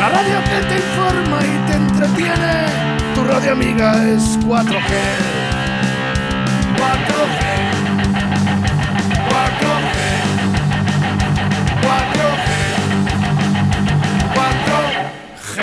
La 0.00 0.08
radio 0.10 0.38
que 0.44 0.58
te 0.68 0.74
informa 0.76 1.38
y 1.42 1.56
te 1.66 1.76
entretiene. 1.78 2.66
Tu 3.14 3.24
radio 3.24 3.52
amiga 3.52 4.04
es 4.06 4.38
4G. 4.40 4.92
4G. 6.76 7.40
4G. 9.30 9.86
4G. 11.82 12.46
4G. 14.34 15.56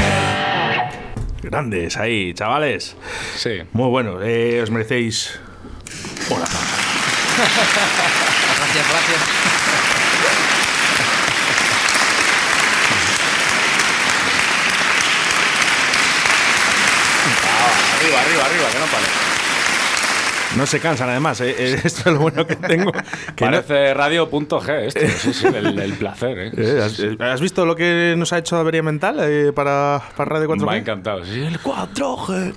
Grandes 1.43 1.97
ahí, 1.97 2.33
chavales. 2.33 2.95
Sí. 3.39 3.62
Muy 3.71 3.88
bueno, 3.88 4.21
eh, 4.21 4.62
os 4.62 4.69
merecéis. 4.69 5.39
Hola. 6.30 6.43
Gracias, 8.60 8.89
gracias. 8.89 9.21
Arriba, 17.95 18.19
arriba, 18.19 18.45
arriba, 18.45 18.69
que 18.73 18.80
no 18.80 18.86
pare. 18.88 19.08
No 20.60 20.65
se 20.65 20.80
cansan, 20.82 21.10
además. 21.10 21.39
eh, 21.41 21.74
esto 21.84 22.10
es 22.10 22.13
lo 22.13 22.19
bueno 22.19 22.45
que 22.45 22.56
tengo. 22.58 22.91
Que 23.36 23.45
no- 23.45 23.52
Parece 23.52 23.93
radio.g 23.93 24.86
esto, 24.88 25.00
sí, 25.34 25.50
del 25.50 25.93
placer, 25.93 26.38
¿eh? 26.38 26.52
Eh, 26.58 26.82
¿has, 26.84 27.00
eh, 27.00 27.15
has 27.19 27.39
visto 27.39 27.65
lo 27.65 27.76
que 27.76 28.13
nos 28.17 28.34
ha 28.34 28.38
hecho 28.39 28.58
Avería 28.58 28.84
Mental 28.84 29.17
eh, 29.22 29.54
para, 29.54 30.02
para 30.17 30.30
Radio 30.30 30.50
4G? 30.50 30.65
Me 30.65 30.72
ha 30.74 30.78
encantado, 30.78 31.24
sí, 31.24 31.39
el 31.41 31.60
4G. 31.60 32.54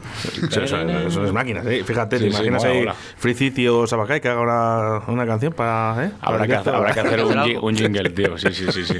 Son, 0.50 0.68
son- 0.68 1.10
son 1.12 1.22
las 1.22 1.32
máquinas, 1.32 1.64
eh. 1.66 1.84
Fíjate, 1.84 2.18
Sí, 2.18 2.24
te 2.24 2.30
imaginas 2.30 2.64
ahí 2.64 2.78
mola. 2.80 2.94
Fricici 3.16 3.68
o 3.68 3.86
Sabacay 3.86 4.20
que 4.20 4.28
haga 4.28 4.40
una, 4.40 4.98
una 5.06 5.26
canción 5.26 5.52
para. 5.52 6.06
¿eh? 6.06 6.10
Habrá 6.20 6.46
que, 6.46 6.54
hacer, 6.56 6.74
habrá 6.74 6.92
que 6.92 7.00
hacer 7.00 7.24
un, 7.60 7.76
jingle, 7.76 8.10
tío. 8.10 8.36
Sí, 8.36 8.48
sí, 8.52 8.66
sí, 8.72 8.84
sí. 8.84 8.98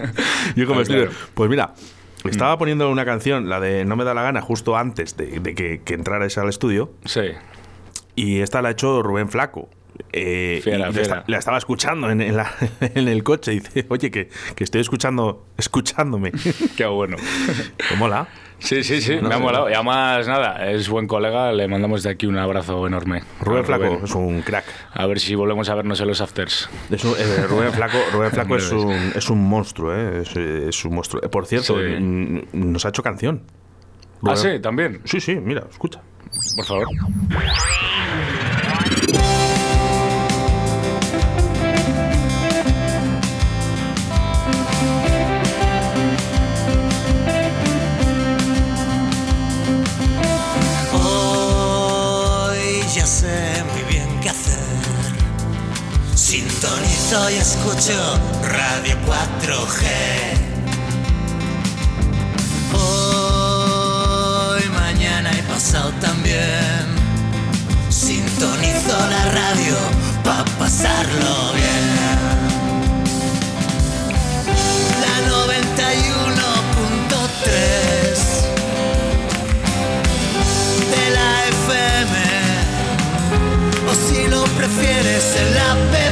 Yo 0.56 0.66
como 0.66 0.80
Ah, 0.80 0.84
claro. 0.84 1.10
Pues 1.34 1.50
mira, 1.50 1.74
estaba 2.24 2.56
poniendo 2.58 2.88
una 2.90 3.04
canción, 3.04 3.48
la 3.48 3.58
de 3.60 3.84
No 3.84 3.96
me 3.96 4.04
da 4.04 4.14
la 4.14 4.22
gana, 4.22 4.40
justo 4.40 4.76
antes 4.76 5.16
de, 5.16 5.40
de 5.40 5.54
que, 5.54 5.80
que 5.84 5.94
entrarais 5.94 6.38
al 6.38 6.48
estudio. 6.48 6.92
Sí. 7.04 7.22
Y 8.16 8.40
esta 8.40 8.60
la 8.62 8.68
ha 8.68 8.72
hecho 8.72 9.02
Rubén 9.02 9.28
Flaco. 9.28 9.68
Eh, 10.12 10.60
Fiera, 10.62 10.78
la, 10.78 10.86
fiera. 10.92 11.02
esta- 11.02 11.24
la 11.26 11.38
estaba 11.38 11.56
escuchando 11.58 12.10
en, 12.10 12.20
en 12.20 12.36
la- 12.36 12.52
en 12.80 13.08
el 13.08 13.22
coche 13.22 13.52
y 13.54 13.60
dice, 13.60 13.86
oye, 13.88 14.10
que, 14.10 14.28
que 14.54 14.64
estoy 14.64 14.80
escuchando, 14.80 15.46
escuchándome. 15.56 16.32
Qué 16.76 16.84
bueno. 16.86 17.16
¿Cómo 17.90 18.00
mola? 18.00 18.28
Sí, 18.58 18.82
sí, 18.84 19.02
sí, 19.02 19.16
No 19.20 19.28
me 19.28 19.34
ha 19.34 19.38
molado. 19.38 19.68
Y 19.68 19.74
además, 19.74 20.26
nada, 20.26 20.70
es 20.70 20.88
buen 20.88 21.06
colega, 21.06 21.52
le 21.52 21.68
mandamos 21.68 22.02
de 22.02 22.08
aquí 22.10 22.24
un 22.26 22.38
abrazo 22.38 22.86
enorme. 22.86 23.22
Rubén 23.40 23.66
Flaco 23.66 24.00
es 24.02 24.14
un 24.14 24.40
crack. 24.40 24.64
A 24.94 25.06
ver 25.06 25.20
si 25.20 25.34
volvemos 25.34 25.68
a 25.68 25.74
vernos 25.74 26.00
en 26.00 26.08
los 26.08 26.22
afters. 26.22 26.68
Es 26.90 27.04
un- 27.04 27.14
eh, 27.18 27.46
Rubén 27.48 27.72
Flaco, 27.72 27.98
Rubén 28.12 28.30
Flaco 28.30 28.56
es, 28.56 28.72
un, 28.72 28.92
es 29.14 29.28
un 29.28 29.46
monstruo, 29.46 29.94
¿eh? 29.94 30.22
es, 30.22 30.34
es 30.36 30.84
un 30.86 30.94
monstruo. 30.94 31.20
Por 31.30 31.44
cierto, 31.46 31.76
Sí. 31.78 32.46
nos 32.54 32.86
ha 32.86 32.88
hecho 32.88 33.02
canción. 33.02 33.42
Ah, 34.24 34.34
sí, 34.36 34.58
también. 34.60 35.02
Sí, 35.04 35.20
sí, 35.20 35.36
mira, 35.36 35.64
escucha. 35.70 36.00
Por 36.56 36.64
favor. 36.64 36.86
Hoy 50.92 52.82
ya 52.94 53.06
sé 53.06 53.64
muy 53.72 53.82
bien 53.92 54.20
qué 54.20 54.28
hacer. 54.30 54.58
Sintonizo 56.14 57.30
y 57.30 57.34
escucho 57.34 58.18
Radio 58.42 58.96
4G. 59.06 59.86
Hoy, 62.74 63.05
también. 66.00 66.84
Sintonizo 67.88 68.96
la 69.10 69.24
radio 69.30 69.76
para 70.24 70.44
pasarlo 70.58 71.52
bien. 71.54 71.96
La 75.04 75.14
91.3 75.30 75.46
de 80.92 81.04
la 81.16 81.30
FM 81.48 82.16
o 83.88 83.92
si 83.94 84.18
lo 84.28 84.42
prefieres 84.58 85.24
en 85.36 85.48
la 85.54 85.66
app 85.72 86.05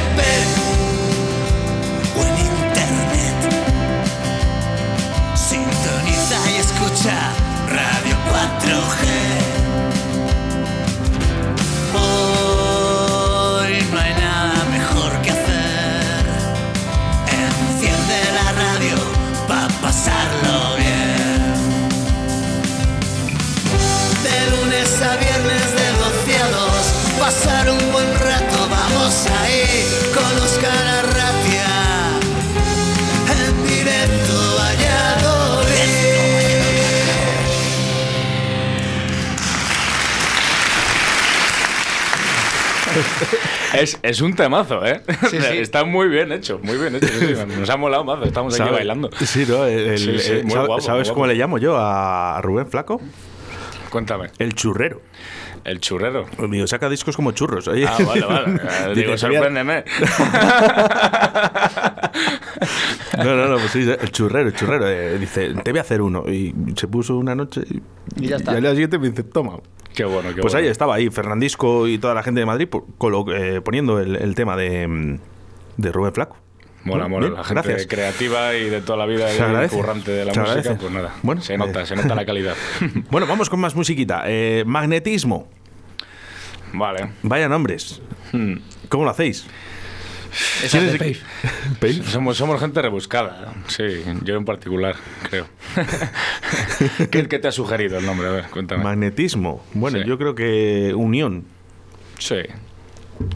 Es, 43.81 43.99
es 44.01 44.21
un 44.21 44.35
temazo, 44.35 44.85
¿eh? 44.85 45.01
Sí, 45.29 45.39
sí. 45.41 45.57
Está 45.57 45.83
muy 45.85 46.07
bien 46.07 46.31
hecho, 46.31 46.59
muy 46.63 46.77
bien 46.77 46.95
hecho. 46.95 47.07
sí. 47.07 47.33
Nos 47.59 47.69
ha 47.69 47.77
molado 47.77 48.03
mazo, 48.03 48.23
estamos 48.23 48.53
aquí 48.53 48.59
¿Sabe- 48.63 48.71
bailando. 48.77 49.09
Sí, 49.25 49.45
¿no? 49.47 49.65
El- 49.65 49.79
el- 49.91 49.97
Sí, 49.97 50.19
sí, 50.19 50.31
el- 50.31 50.43
muy 50.43 50.51
¿sabe- 50.53 50.67
guapo, 50.67 50.81
¿Sabes 50.81 51.07
muy 51.09 51.13
cómo 51.13 51.27
le 51.27 51.35
llamo 51.35 51.57
yo 51.57 51.75
a 51.77 52.39
Rubén 52.41 52.67
Flaco? 52.69 53.01
Cuéntame, 53.89 54.29
El 54.39 54.53
churrero. 54.55 55.01
El 55.65 55.79
churrero. 55.81 56.25
Digo, 56.49 56.65
saca 56.67 56.87
discos 56.89 57.15
como 57.15 57.31
churros. 57.33 57.67
Oye. 57.67 57.85
Ah, 57.87 57.97
vale, 58.05 58.25
vale. 58.25 58.51
Digo, 58.95 58.95
"Te 58.95 59.03
voy 59.05 59.13
a- 59.13 59.17
sorpréndeme. 59.17 59.83
No, 63.17 63.35
no, 63.35 63.47
no, 63.47 63.57
pues 63.57 63.71
sí, 63.71 63.81
el 63.89 64.11
churrero, 64.11 64.49
el 64.49 64.55
churrero. 64.55 64.87
eh, 64.87 65.17
dice, 65.17 65.53
te 65.63 65.71
voy 65.71 65.79
a 65.79 65.81
hacer 65.81 66.01
uno. 66.01 66.23
Y 66.27 66.53
se 66.75 66.87
puso 66.87 67.17
una 67.17 67.33
noche 67.35 67.61
y, 67.69 67.81
Y 68.23 68.27
ya 68.27 68.35
está. 68.37 68.51
al 68.51 68.61
día 68.61 68.71
siguiente 68.71 68.99
me 68.99 69.09
dice, 69.09 69.23
toma. 69.23 69.57
Qué 69.93 70.03
bueno, 70.03 70.29
qué 70.35 70.41
Pues 70.41 70.53
bueno. 70.53 70.65
ahí 70.65 70.71
estaba, 70.71 70.95
ahí 70.95 71.09
Fernandisco 71.09 71.87
y 71.87 71.97
toda 71.97 72.13
la 72.13 72.23
gente 72.23 72.41
de 72.41 72.45
Madrid 72.45 72.67
colo- 72.97 73.25
eh, 73.33 73.61
poniendo 73.61 73.99
el, 73.99 74.15
el 74.17 74.35
tema 74.35 74.57
de, 74.57 74.87
mm, 74.87 75.19
de 75.77 75.91
Rubén 75.91 76.13
Flaco. 76.13 76.37
Mola, 76.85 77.07
mola. 77.07 77.25
bien, 77.27 77.37
la 77.37 77.43
gente 77.43 77.61
gracias. 77.67 77.87
creativa 77.87 78.55
y 78.55 78.69
de 78.69 78.81
toda 78.81 78.97
la 78.99 79.05
vida 79.05 79.27
y 79.33 79.67
currante 79.69 80.11
de 80.11 80.19
la 80.25 80.31
música, 80.33 80.43
agradece. 80.43 80.75
pues 80.75 80.91
nada. 80.91 81.13
Bueno, 81.23 81.41
se 81.41 81.57
nota, 81.57 81.81
eh. 81.81 81.85
se 81.85 81.95
nota 81.95 82.15
la 82.15 82.25
calidad. 82.27 82.55
Bueno, 83.09 83.27
vamos 83.27 83.49
con 83.49 83.59
más 83.59 83.75
musiquita. 83.75 84.23
Eh, 84.27 84.63
magnetismo. 84.65 85.49
vale. 86.73 87.09
Vaya 87.23 87.49
nombres. 87.49 88.01
Hmm. 88.31 88.55
¿Cómo 88.89 89.03
lo 89.05 89.09
hacéis? 89.09 89.45
Esa 90.63 90.79
es 90.79 90.91
de 90.91 90.97
¿Tienes- 90.99 91.19
Pave. 91.19 91.77
Pave? 91.79 92.03
Somos, 92.11 92.35
somos 92.37 92.59
gente 92.59 92.81
rebuscada, 92.81 93.53
sí, 93.67 93.83
yo 94.23 94.35
en 94.35 94.43
particular, 94.43 94.95
creo. 95.29 95.47
¿Qué, 97.09 97.27
qué 97.27 97.39
te 97.39 97.47
ha 97.47 97.51
sugerido 97.53 97.97
el 97.97 98.05
nombre? 98.05 98.27
A 98.27 98.31
ver, 98.31 98.45
cuéntame. 98.49 98.83
Magnetismo. 98.83 99.63
Bueno, 99.73 99.99
Sí. 99.99 100.03
yo 100.05 100.17
creo 100.17 100.35
que 100.35 100.93
unión. 100.93 101.45
sí, 102.19 102.35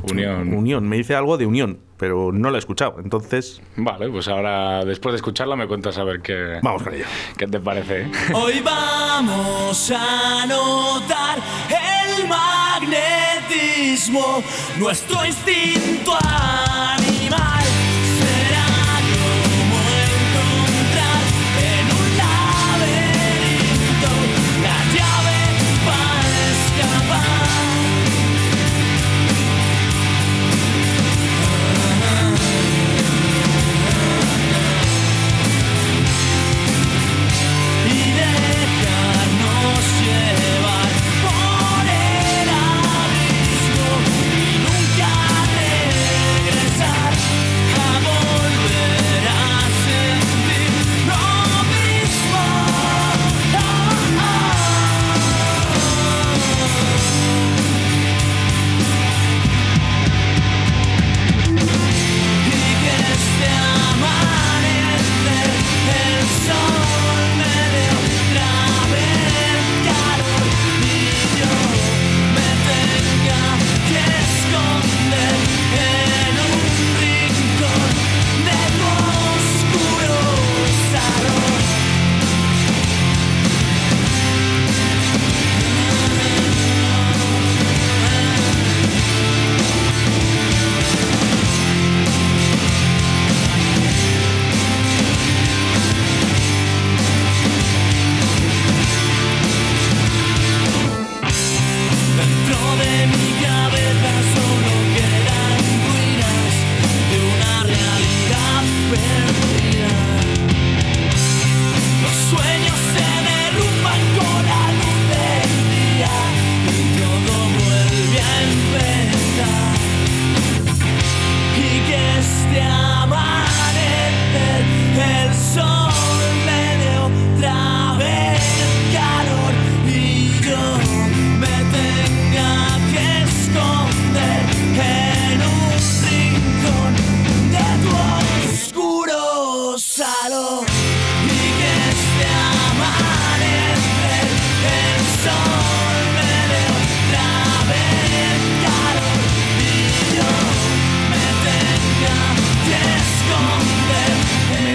Unión. 0.09 0.53
Unión, 0.53 0.87
me 0.87 0.97
dice 0.97 1.15
algo 1.15 1.37
de 1.37 1.45
Unión, 1.45 1.79
pero 1.97 2.31
no 2.31 2.49
la 2.49 2.57
he 2.57 2.59
escuchado, 2.59 2.97
entonces... 3.03 3.61
Vale, 3.75 4.09
pues 4.09 4.27
ahora 4.27 4.83
después 4.85 5.13
de 5.13 5.17
escucharla 5.17 5.55
me 5.55 5.67
cuentas 5.67 5.97
a 5.97 6.03
ver 6.03 6.21
qué... 6.21 6.59
Vamos 6.61 6.83
con 6.83 6.93
ello. 6.93 7.05
¿Qué 7.37 7.47
te 7.47 7.59
parece? 7.59 8.01
¿eh? 8.01 8.11
Hoy 8.33 8.61
vamos 8.63 9.91
a 9.95 10.45
notar 10.45 11.39
el 11.69 12.27
magnetismo, 12.27 14.43
nuestro 14.77 15.25
instinto. 15.25 16.13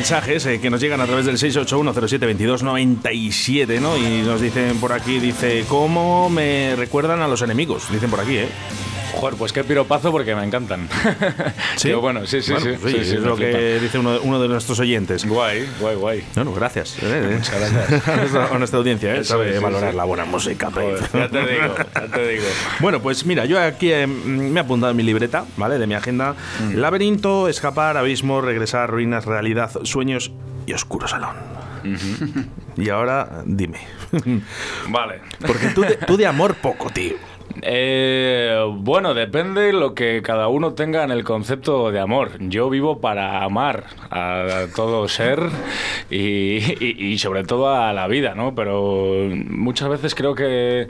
Mensajes 0.05 0.45
eh, 0.45 0.61
que 0.61 0.69
nos 0.69 0.83
llegan 0.83 1.01
a 1.01 1.07
través 1.07 1.25
del 1.25 1.38
681072297, 1.38 3.81
¿no? 3.81 3.97
Y 3.97 4.21
nos 4.21 4.38
dicen 4.38 4.79
por 4.79 4.93
aquí, 4.93 5.19
dice, 5.19 5.64
¿cómo 5.67 6.29
me 6.29 6.77
recuerdan 6.77 7.23
a 7.23 7.27
los 7.27 7.40
enemigos? 7.40 7.90
Dicen 7.90 8.11
por 8.11 8.21
aquí, 8.21 8.37
¿eh? 8.37 8.51
Joder, 9.16 9.37
pues 9.38 9.53
qué 9.53 9.64
piropazo 9.64 10.11
porque 10.11 10.35
me 10.35 10.44
encantan. 10.44 10.88
¿Sí? 11.77 11.92
Bueno, 11.92 12.27
sí, 12.27 12.42
sí, 12.42 12.53
Bueno, 12.53 12.79
sí. 12.88 12.96
es 12.96 13.12
lo 13.20 13.37
que 13.37 13.79
dice 13.81 13.98
uno, 13.98 14.18
uno 14.22 14.40
de 14.40 14.48
nuestros 14.48 14.79
oyentes. 14.81 15.24
Guay, 15.27 15.68
guay, 15.81 15.96
guay. 15.96 16.24
Bueno, 16.35 16.53
gracias. 16.53 16.98
eh, 17.03 17.31
eh. 17.31 17.35
Muchas 17.38 17.55
gracias. 17.72 18.09
a, 18.09 18.16
nuestra, 18.16 18.46
a 18.46 18.59
nuestra 18.59 18.79
audiencia, 18.79 19.14
¿eh? 19.14 19.24
Sabe 19.24 19.59
valorar 19.59 19.94
la 19.94 20.05
buena 20.05 20.24
música. 20.24 20.70
Joder, 20.70 21.00
ya 21.12 21.29
te 21.29 21.38
digo, 21.46 21.74
ya 21.94 22.07
te 22.09 22.29
digo. 22.29 22.44
Bueno, 22.81 23.00
pues 23.00 23.24
mira, 23.24 23.44
yo 23.46 23.61
aquí 23.61 23.92
eh, 23.92 24.07
me 24.07 24.59
he 24.59 24.62
apuntado 24.62 24.90
en 24.90 24.96
mi 24.96 25.03
libreta, 25.03 25.44
¿vale? 25.57 25.79
De 25.79 25.87
mi 25.87 25.94
agenda. 25.94 26.35
Mm. 26.61 26.74
Laberinto, 26.77 27.48
escapar, 27.48 27.96
abismo, 27.96 28.40
regresar, 28.40 28.90
ruinas, 28.90 29.24
realidad, 29.24 29.70
sueños 29.85 30.33
y 30.66 30.72
oscuro 30.72 31.07
salón. 31.09 31.37
y 32.77 32.88
ahora, 32.88 33.42
dime. 33.44 33.79
Vale. 34.88 35.20
Porque 35.46 35.68
tú 35.68 35.83
de, 35.83 35.96
tú 35.96 36.16
de 36.16 36.27
amor 36.27 36.55
poco, 36.57 36.90
tío. 36.90 37.14
Eh, 37.62 38.59
bueno, 38.79 39.14
depende 39.14 39.73
lo 39.73 39.95
que 39.95 40.23
cada 40.23 40.49
uno 40.49 40.75
tenga 40.75 41.05
en 41.05 41.11
el 41.11 41.25
concepto 41.25 41.90
de 41.90 42.01
amor. 42.01 42.33
Yo 42.40 42.69
vivo 42.71 43.01
para 43.01 43.43
amar 43.45 43.85
a 44.11 44.67
todo 44.75 45.07
ser 45.09 45.40
y, 46.11 46.57
y- 46.85 46.97
y 47.12 47.19
sobre 47.19 47.45
todo 47.45 47.69
a 47.75 47.93
la 47.93 48.07
vida, 48.09 48.35
¿no? 48.35 48.55
Pero 48.55 49.29
muchas 49.49 49.88
veces 49.88 50.14
creo 50.14 50.35
que, 50.35 50.88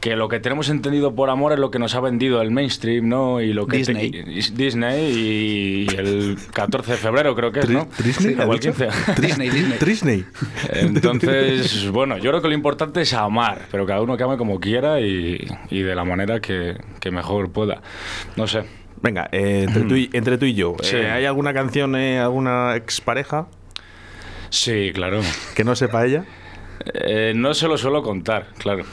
que 0.00 0.16
lo 0.16 0.28
que 0.28 0.40
tenemos 0.40 0.68
entendido 0.68 1.14
por 1.14 1.30
amor 1.30 1.52
es 1.52 1.58
lo 1.58 1.70
que 1.70 1.78
nos 1.78 1.94
ha 1.94 2.00
vendido 2.00 2.42
el 2.42 2.50
mainstream, 2.50 3.08
¿no? 3.08 3.40
Y 3.40 3.52
lo 3.52 3.66
que 3.66 3.82
te- 3.84 3.94
Disney. 3.94 4.10
y- 4.26 4.50
Disney 4.52 5.12
y 5.12 5.86
el 5.96 6.36
14 6.52 6.92
de 6.92 6.96
febrero 6.98 7.34
creo 7.34 7.50
que 7.52 7.60
es, 7.60 7.70
¿no? 7.70 7.88
¿Disney? 8.04 8.34
Sí, 8.34 8.40
o 8.40 8.52
el 8.52 8.60
15. 8.60 8.88
Disney, 9.20 9.48
Disney. 9.50 9.78
Disney. 9.84 10.24
Entonces, 10.72 11.90
bueno, 11.92 12.18
yo 12.18 12.30
creo 12.30 12.42
que 12.42 12.48
lo 12.48 12.54
importante 12.54 13.00
es 13.02 13.12
amar, 13.14 13.62
pero 13.70 13.86
cada 13.86 14.00
uno 14.02 14.16
que 14.16 14.22
ame 14.24 14.36
como 14.36 14.60
quiera 14.60 15.00
y, 15.00 15.46
y 15.70 15.82
de 15.82 15.94
la 15.94 16.04
manera 16.04 16.40
que, 16.40 16.76
que 17.00 17.10
mejor 17.10 17.50
pueda. 17.50 17.80
No 18.36 18.46
sé. 18.46 18.62
Venga, 19.02 19.28
eh, 19.32 19.64
entre, 19.68 19.82
tú 19.84 19.94
y, 19.96 20.10
entre 20.14 20.38
tú 20.38 20.46
y 20.46 20.54
yo, 20.54 20.74
Sí. 20.82 20.96
eh, 20.96 21.10
¿hay 21.10 21.24
alguna 21.26 21.52
canción, 21.52 21.96
eh, 21.96 22.18
alguna 22.18 22.76
expareja 22.76 23.46
Sí, 24.50 24.90
claro. 24.94 25.20
que 25.54 25.64
no 25.64 25.74
sepa 25.76 26.06
ella? 26.06 26.24
Eh, 26.94 27.32
no 27.34 27.52
se 27.54 27.66
lo 27.68 27.76
suelo 27.78 28.02
contar, 28.02 28.46
claro. 28.58 28.84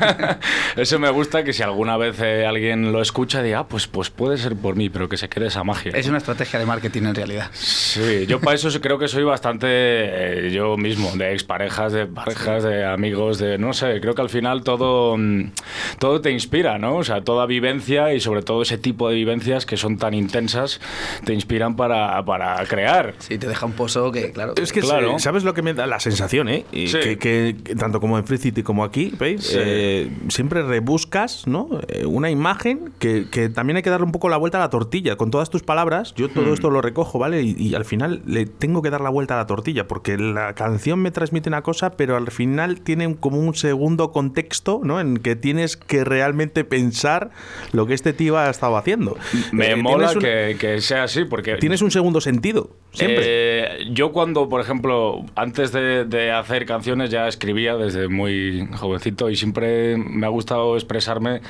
Eso 0.76 0.98
me 0.98 1.10
gusta 1.10 1.42
que 1.44 1.52
si 1.52 1.62
alguna 1.62 1.96
vez 1.96 2.20
eh, 2.20 2.46
alguien 2.46 2.92
lo 2.92 3.02
escucha, 3.02 3.42
diga, 3.42 3.60
ah, 3.60 3.68
pues, 3.68 3.86
pues 3.86 4.10
puede 4.10 4.38
ser 4.38 4.54
por 4.56 4.76
mí, 4.76 4.88
pero 4.88 5.08
que 5.08 5.16
se 5.16 5.28
quede 5.28 5.46
esa 5.48 5.64
magia. 5.64 5.92
Es 5.94 6.08
una 6.08 6.18
estrategia 6.18 6.58
de 6.58 6.66
marketing 6.66 7.02
en 7.02 7.14
realidad. 7.14 7.50
Sí, 7.52 8.26
yo 8.26 8.40
para 8.40 8.54
eso 8.54 8.68
creo 8.80 8.98
que 8.98 9.08
soy 9.08 9.24
bastante 9.24 9.66
eh, 9.68 10.50
yo 10.52 10.76
mismo, 10.76 11.10
de 11.16 11.32
exparejas, 11.32 11.92
de 11.92 12.06
parejas, 12.06 12.62
de 12.62 12.84
amigos, 12.84 13.38
de 13.38 13.58
no 13.58 13.72
sé, 13.72 14.00
creo 14.00 14.14
que 14.14 14.22
al 14.22 14.30
final 14.30 14.62
todo, 14.62 15.16
mm, 15.16 15.50
todo 15.98 16.20
te 16.20 16.30
inspira, 16.30 16.78
¿no? 16.78 16.96
O 16.96 17.04
sea, 17.04 17.22
toda 17.22 17.46
vivencia 17.46 18.14
y 18.14 18.20
sobre 18.20 18.42
todo 18.42 18.62
ese 18.62 18.78
tipo 18.78 19.08
de 19.08 19.14
vivencias 19.16 19.66
que 19.66 19.76
son 19.76 19.98
tan 19.98 20.14
intensas 20.14 20.80
te 21.24 21.34
inspiran 21.34 21.76
para, 21.76 22.24
para 22.24 22.64
crear. 22.66 23.14
Sí, 23.18 23.36
te 23.38 23.48
deja 23.48 23.66
un 23.66 23.72
pozo 23.72 24.10
que, 24.12 24.30
claro. 24.32 24.54
Es 24.60 24.72
que, 24.72 24.80
Claro. 24.80 25.18
¿sabes 25.18 25.42
lo 25.44 25.54
que 25.54 25.62
me 25.62 25.74
da 25.74 25.86
la 25.86 26.00
sensación, 26.00 26.48
eh? 26.48 26.64
Y 26.72 26.88
Sí. 26.88 26.98
que, 27.00 27.18
que- 27.18 27.31
que 27.64 27.74
tanto 27.76 28.00
como 28.00 28.18
en 28.18 28.24
Free 28.26 28.38
City 28.38 28.62
como 28.62 28.84
aquí, 28.84 29.12
¿veis? 29.18 29.44
Sí. 29.44 29.56
Eh, 29.58 30.10
siempre 30.28 30.62
rebuscas, 30.62 31.46
¿no? 31.46 31.68
Eh, 31.88 32.04
una 32.06 32.30
imagen 32.30 32.92
que, 32.98 33.26
que 33.30 33.48
también 33.48 33.76
hay 33.76 33.82
que 33.82 33.90
darle 33.90 34.06
un 34.06 34.12
poco 34.12 34.28
la 34.28 34.36
vuelta 34.36 34.58
a 34.58 34.60
la 34.60 34.70
tortilla. 34.70 35.16
Con 35.16 35.30
todas 35.30 35.50
tus 35.50 35.62
palabras, 35.62 36.14
yo 36.14 36.28
Hmm. 36.28 36.34
todo 36.34 36.54
esto 36.54 36.70
lo 36.70 36.80
recojo, 36.82 37.18
¿vale? 37.18 37.42
Y, 37.42 37.54
y 37.58 37.74
al 37.74 37.84
final 37.84 38.22
le 38.26 38.46
tengo 38.46 38.82
que 38.82 38.90
dar 38.90 39.00
la 39.00 39.10
vuelta 39.10 39.34
a 39.34 39.38
la 39.38 39.46
tortilla, 39.46 39.86
porque 39.88 40.16
la 40.18 40.54
canción 40.54 41.00
me 41.00 41.10
transmite 41.10 41.48
una 41.48 41.62
cosa, 41.62 41.90
pero 41.90 42.16
al 42.16 42.30
final 42.30 42.80
tiene 42.80 43.16
como 43.16 43.38
un 43.38 43.54
segundo 43.54 44.10
contexto, 44.12 44.80
¿no? 44.84 45.00
En 45.00 45.16
que 45.18 45.36
tienes 45.36 45.76
que 45.76 46.04
realmente 46.04 46.64
pensar 46.64 47.30
lo 47.72 47.86
que 47.86 47.94
este 47.94 48.12
tío 48.12 48.38
ha 48.38 48.50
estado 48.50 48.76
haciendo. 48.76 49.16
Me 49.52 49.72
Eh, 49.72 49.76
mola 49.76 50.12
un- 50.12 50.18
que, 50.20 50.56
que 50.58 50.80
sea 50.80 51.04
así, 51.04 51.24
porque 51.24 51.56
Tienes 51.56 51.82
un 51.82 51.90
segundo 51.90 52.20
sentido. 52.20 52.70
Siempre. 52.92 53.24
Eh, 53.26 53.88
yo 53.90 54.12
cuando, 54.12 54.50
por 54.50 54.60
ejemplo, 54.60 55.24
antes 55.34 55.72
de, 55.72 56.30
hacer 56.30 56.66
canciones 56.66 57.10
ya 57.10 57.26
escribía 57.26 57.76
desde 57.76 58.08
muy 58.08 58.68
jovencito 58.74 59.30
y 59.30 59.36
siempre 59.36 59.96
me 59.96 60.26
ha 60.26 60.28
gustado 60.28 60.76
expresarme 60.76 61.40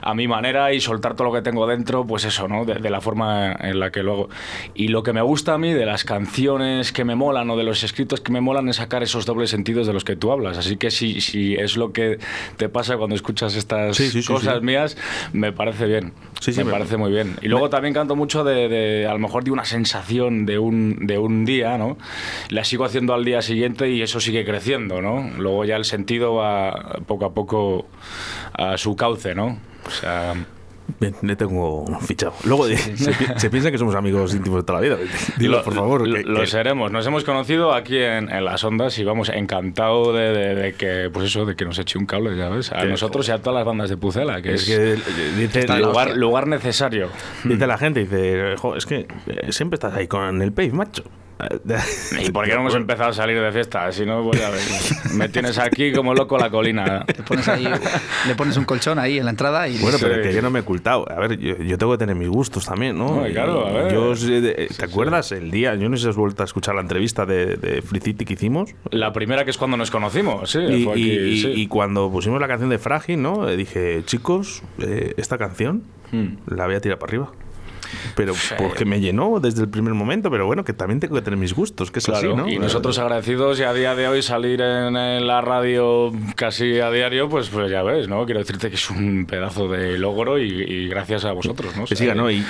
a 0.00 0.14
mi 0.14 0.28
manera 0.28 0.72
y 0.72 0.80
soltar 0.80 1.16
todo 1.16 1.28
lo 1.28 1.34
que 1.34 1.42
tengo 1.42 1.66
dentro, 1.66 2.06
pues 2.06 2.24
eso, 2.24 2.46
¿no? 2.46 2.64
De, 2.64 2.88
la 2.88 3.00
forma 3.00 3.52
en 3.52 3.80
la 3.80 3.90
que 3.90 4.02
luego... 4.04 4.28
Y 4.74 4.88
lo 4.88 5.02
que 5.02 5.12
me 5.12 5.22
gusta 5.22 5.54
a 5.54 5.58
mí 5.58 5.72
de 5.72 5.86
las 5.86 6.04
canciones 6.04 6.92
que 6.92 7.04
me 7.04 7.16
molan 7.16 7.50
o 7.50 7.56
de 7.56 7.64
los 7.64 7.82
escritos 7.82 8.20
que 8.20 8.30
me 8.30 8.40
molan 8.40 8.68
es 8.68 8.76
sacar 8.76 9.02
esos 9.02 9.26
dobles 9.26 9.50
sentidos 9.50 9.88
de 9.88 9.92
los 9.92 10.04
que 10.04 10.14
tú 10.14 10.30
hablas. 10.30 10.56
Así 10.56 10.76
que 10.76 10.92
si, 10.92 11.20
si 11.20 11.54
es 11.54 11.76
lo 11.76 11.92
que 11.92 12.18
te 12.58 12.68
pasa 12.68 12.96
cuando 12.96 13.16
escuchas 13.16 13.56
estas 13.56 13.98
cosas 14.26 14.62
mías, 14.62 14.96
me 15.32 15.52
parce 15.52 15.86
bien. 15.86 16.12
Sí, 16.40 16.52
me, 16.58 16.64
me 16.64 16.72
parece 16.72 16.96
muy 16.96 17.10
bien. 17.10 17.36
Y 17.42 17.48
luego 17.48 17.70
también 17.70 17.94
canto 17.94 18.14
mucho 18.14 18.44
de, 18.44 18.68
de, 18.68 19.06
a 19.06 19.12
lo 19.12 19.18
mejor 19.18 19.42
de 19.42 19.50
una 19.50 19.64
sensación 19.64 20.46
de 20.46 20.58
un 20.58 20.91
de 21.00 21.18
un 21.18 21.44
día, 21.44 21.78
¿no? 21.78 21.96
La 22.48 22.64
sigo 22.64 22.84
haciendo 22.84 23.14
al 23.14 23.24
día 23.24 23.42
siguiente 23.42 23.90
y 23.90 24.02
eso 24.02 24.20
sigue 24.20 24.44
creciendo, 24.44 25.02
¿no? 25.02 25.30
Luego 25.38 25.64
ya 25.64 25.76
el 25.76 25.84
sentido 25.84 26.34
va 26.34 27.00
poco 27.06 27.24
a 27.24 27.34
poco 27.34 27.86
a 28.52 28.76
su 28.78 28.96
cauce, 28.96 29.34
¿no? 29.34 29.58
O 29.86 29.90
sea... 29.90 30.34
Le 31.00 31.36
tengo 31.36 31.84
fichado. 32.00 32.32
Luego 32.44 32.66
Se, 32.66 33.50
piensa 33.50 33.70
que 33.70 33.78
somos 33.78 33.94
amigos 33.94 34.34
íntimos 34.34 34.60
de 34.60 34.66
toda 34.66 34.80
la 34.80 34.86
vida. 34.86 34.98
Dilo, 35.36 35.62
por 35.62 35.74
favor. 35.74 36.06
lo 36.06 36.46
seremos. 36.46 36.92
Nos 36.92 37.06
hemos 37.06 37.24
conocido 37.24 37.74
aquí 37.74 37.98
en, 37.98 38.26
las 38.44 38.62
ondas 38.64 38.98
y 38.98 39.04
vamos 39.04 39.28
encantado 39.28 40.12
de, 40.12 40.74
que, 40.78 41.10
pues 41.12 41.26
eso, 41.26 41.44
de 41.44 41.56
que 41.56 41.64
nos 41.64 41.78
eche 41.78 41.98
un 41.98 42.06
cable, 42.06 42.36
ya 42.36 42.48
ves. 42.48 42.72
A 42.72 42.84
nosotros 42.84 43.28
y 43.28 43.32
a 43.32 43.38
todas 43.38 43.56
las 43.56 43.64
bandas 43.64 43.90
de 43.90 43.96
Pucela, 43.96 44.42
que 44.42 44.54
es, 44.54 44.64
que 44.64 44.96
dice, 45.36 45.66
lugar, 45.78 46.16
lugar 46.16 46.46
necesario. 46.46 47.08
Dice 47.44 47.66
la 47.66 47.78
gente, 47.78 48.00
dice, 48.00 48.54
es 48.76 48.86
que 48.86 49.06
eh, 49.26 49.52
siempre 49.52 49.76
estás 49.76 49.94
ahí 49.94 50.06
con 50.06 50.40
el 50.42 50.52
pave, 50.52 50.72
macho. 50.72 51.04
¿Y 52.20 52.30
por 52.30 52.44
qué 52.44 52.54
no 52.54 52.60
hemos 52.60 52.74
empezado 52.74 53.10
a 53.10 53.12
salir 53.12 53.40
de 53.40 53.52
fiesta? 53.52 53.90
Si 53.92 54.06
no, 54.06 54.22
voy 54.22 54.38
a 54.40 54.50
ver. 54.50 54.60
Me 55.14 55.28
tienes 55.28 55.58
aquí 55.58 55.92
como 55.92 56.14
loco 56.14 56.38
la 56.38 56.50
colina. 56.50 57.04
le 58.26 58.34
pones 58.34 58.56
un 58.56 58.64
colchón 58.64 58.98
ahí 58.98 59.18
en 59.18 59.24
la 59.24 59.30
entrada 59.30 59.68
y... 59.68 59.78
Bueno, 59.78 59.98
pero 60.00 60.14
es 60.16 60.26
que 60.26 60.32
yo 60.32 60.42
no 60.42 60.50
me 60.50 60.60
he 60.60 60.62
ocultado. 60.62 61.10
A 61.10 61.18
ver, 61.20 61.38
yo, 61.38 61.78
tengo 61.78 61.92
que 61.92 61.98
tener 61.98 62.14
mis 62.14 62.28
gustos 62.28 62.66
también, 62.66 62.96
¿no? 62.96 63.24
claro, 63.32 63.66
a 63.66 63.72
ver. 63.72 63.92
Yo, 63.92 64.14
¿Te 64.14 64.84
acuerdas 64.84 65.32
el 65.32 65.50
día? 65.50 65.74
Yo 65.74 65.88
no 65.88 65.96
sé 65.96 66.04
si 66.04 66.08
has 66.10 66.16
vuelto 66.16 66.42
a 66.42 66.46
escuchar 66.46 66.74
la 66.74 66.80
entrevista 66.80 67.26
de, 67.26 67.56
de 67.56 67.82
Free 67.82 68.00
City 68.00 68.24
que 68.24 68.34
hicimos. 68.34 68.74
La 68.90 69.12
primera 69.12 69.44
que 69.44 69.50
es 69.50 69.58
cuando 69.58 69.76
nos 69.76 69.90
conocimos, 69.90 70.50
sí. 70.50 70.60
Y, 70.94 71.66
cuando 71.66 72.10
pusimos 72.10 72.40
la 72.40 72.48
canción 72.48 72.70
de 72.70 72.78
Frágil, 72.78 73.22
¿no? 73.22 73.46
Dije, 73.46 74.02
chicos, 74.04 74.62
eh, 74.78 75.14
esta 75.16 75.38
canción 75.38 75.84
hmm. 76.10 76.54
la 76.54 76.66
voy 76.66 76.74
a 76.74 76.80
tirar 76.80 76.98
para 76.98 77.10
arriba 77.10 77.32
pero 78.14 78.34
porque 78.58 78.84
me 78.84 79.00
llenó 79.00 79.40
desde 79.40 79.62
el 79.62 79.68
primer 79.68 79.94
momento, 79.94 80.30
pero 80.30 80.46
bueno, 80.46 80.64
que 80.64 80.72
también 80.72 81.00
tengo 81.00 81.14
que 81.14 81.22
tener 81.22 81.38
mis 81.38 81.54
gustos, 81.54 81.90
que 81.90 81.98
es 81.98 82.08
así, 82.08 82.28
¿no? 82.28 82.48
Y 82.48 82.58
nosotros 82.58 82.98
agradecidos 82.98 83.60
y 83.60 83.62
a 83.62 83.72
día 83.72 83.94
de 83.94 84.08
hoy 84.08 84.22
salir 84.22 84.60
en, 84.60 84.92
la 85.26 85.40
radio 85.40 86.12
casi 86.36 86.80
a 86.80 86.90
diario, 86.90 87.28
pues, 87.28 87.48
pues 87.48 87.70
ya 87.70 87.82
ves, 87.82 88.08
¿no? 88.08 88.24
Quiero 88.24 88.40
decirte 88.40 88.68
que 88.68 88.76
es 88.76 88.90
un 88.90 89.26
pedazo 89.26 89.68
de 89.68 89.98
logro 89.98 90.38
y, 90.38 90.88
gracias 90.88 91.24
a 91.24 91.32
vosotros, 91.32 91.76
¿no? 91.76 91.84
Que 91.84 91.96
siga, 91.96 92.14
¿no? 92.14 92.30
Y, 92.30 92.44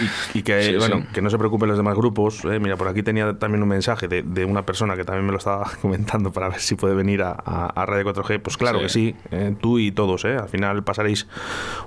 que, 0.44 0.76
bueno, 0.78 1.06
que 1.12 1.22
no 1.22 1.30
se 1.30 1.38
preocupen 1.38 1.68
los 1.68 1.76
demás 1.76 1.96
grupos. 1.96 2.44
¿eh? 2.44 2.58
Mira, 2.58 2.76
por 2.76 2.88
aquí 2.88 3.02
tenía 3.02 3.38
también 3.38 3.62
un 3.62 3.68
mensaje 3.68 4.08
de, 4.08 4.44
una 4.44 4.66
persona 4.66 4.96
que 4.96 5.04
también 5.04 5.26
me 5.26 5.32
lo 5.32 5.38
estaba 5.38 5.70
comentando 5.82 6.32
para 6.32 6.48
ver 6.48 6.60
si 6.60 6.74
puede 6.74 6.94
venir 6.94 7.22
a, 7.22 7.32
a, 7.32 7.86
Radio 7.86 8.12
4G. 8.12 8.40
Pues 8.40 8.56
claro 8.56 8.80
que 8.80 8.88
sí, 8.88 9.14
¿eh? 9.30 9.54
tú 9.60 9.78
y 9.78 9.92
todos, 9.92 10.24
¿eh? 10.24 10.36
Al 10.36 10.48
final 10.48 10.82
pasaréis, 10.82 11.26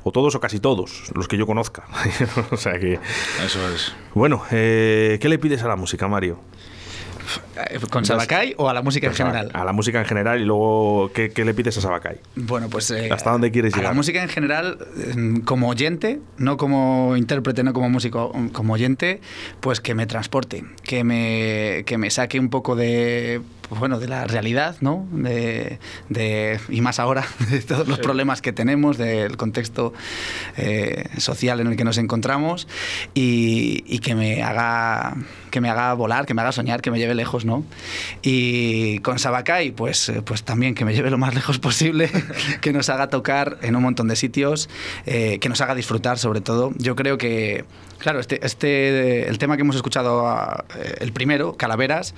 o 0.04 0.12
todos 0.12 0.36
o 0.36 0.40
casi 0.40 0.60
todos, 0.60 1.12
los 1.16 1.28
que 1.28 1.38
yo 1.38 1.46
conozca. 1.46 1.86
o 2.52 2.58
sea 2.58 2.80
que... 2.80 3.00
Eso 3.44 3.70
es. 3.74 3.94
Bueno, 4.14 4.44
eh, 4.52 5.18
¿qué 5.20 5.30
le 5.30 5.40
pides 5.40 5.64
a 5.64 5.68
la 5.68 5.76
música, 5.76 6.08
Mario? 6.08 6.40
¿Con 7.90 8.06
Sabacay 8.06 8.54
o 8.58 8.70
a 8.70 8.74
la 8.74 8.82
música 8.82 9.08
en 9.08 9.14
general? 9.14 9.50
A 9.54 9.66
la 9.66 9.74
música 9.74 10.00
en 10.00 10.06
general 10.06 10.40
y 10.40 10.46
luego, 10.46 11.12
¿qué, 11.14 11.32
le 11.44 11.54
pides 11.54 11.78
a 11.78 11.82
Sabacay? 11.82 12.20
Bueno, 12.36 12.70
pues... 12.70 12.92
Eh, 12.92 13.10
¿Hasta 13.12 13.32
dónde 13.32 13.52
quieres 13.52 13.74
llegar? 13.74 13.88
A 13.88 13.90
la 13.90 13.96
música 13.96 14.22
en 14.22 14.30
general, 14.30 14.78
mm, 15.16 15.40
como 15.40 15.70
oyente, 15.70 16.20
no 16.38 16.58
como 16.58 17.16
intérprete, 17.18 17.64
no 17.64 17.74
como 17.74 17.90
músico, 17.90 18.32
como 18.54 18.74
oyente, 18.74 19.22
pues 19.60 19.82
que 19.82 19.96
me 19.96 20.06
transporte, 20.06 20.64
que 20.84 21.04
me, 21.04 21.84
que 21.86 21.98
me 21.98 22.10
saque 22.10 22.40
un 22.40 22.50
poco 22.50 22.76
de 22.76 23.42
pues 23.68 23.80
bueno, 23.80 24.00
de 24.00 24.08
la 24.08 24.26
realidad, 24.26 24.76
¿no? 24.82 25.08
De, 25.12 25.80
y 26.70 26.82
más 26.82 27.00
ahora, 27.00 27.26
de 27.50 27.62
todos 27.62 27.88
los 27.88 28.00
problemas 28.00 28.42
que 28.42 28.54
tenemos, 28.54 28.98
del 28.98 29.38
contexto 29.38 29.94
eh, 30.58 31.10
social 31.18 31.60
en 31.60 31.68
el 31.68 31.76
que 31.76 31.84
nos 31.84 31.98
encontramos 31.98 32.68
y, 33.14 34.00
que, 34.00 34.16
me 34.16 34.44
haga, 34.44 35.16
que 35.52 35.62
me 35.62 35.70
haga 35.70 35.94
volar, 35.94 36.26
que 36.26 36.34
me 36.34 36.42
haga 36.42 36.52
soñar, 36.52 36.82
que 36.82 36.92
me 36.92 37.00
lleve 37.00 37.16
lejos, 37.16 37.46
¿no? 37.46 37.64
Y 38.22 39.00
con 39.00 39.20
Sabacay, 39.20 39.72
pues, 39.72 40.12
pues 40.26 40.44
también 40.44 40.76
que 40.76 40.86
me 40.86 40.94
lleve 40.94 41.10
lo 41.10 41.18
más 41.18 41.34
lejos 41.34 41.60
posible, 41.60 42.10
que 42.62 42.74
nos 42.74 42.90
haga 42.90 43.08
tocar 43.08 43.58
en 43.62 43.76
un 43.76 43.84
montón 43.84 44.08
de 44.08 44.16
sitios, 44.16 44.70
eh, 45.06 45.40
que 45.40 45.50
nos 45.50 45.62
haga 45.62 45.76
disfrutar 45.76 46.18
sobre 46.18 46.42
todo. 46.42 46.74
Yo 46.78 46.96
creo 46.96 47.18
que, 47.18 47.66
claro, 47.98 48.20
este, 48.20 48.46
este, 48.46 49.28
el 49.28 49.38
tema 49.38 49.56
que 49.56 49.62
hemos 49.62 49.76
escuchado, 49.76 50.64
eh, 50.76 50.96
el 51.00 51.12
primero, 51.12 51.56
Calaveras, 51.58 52.14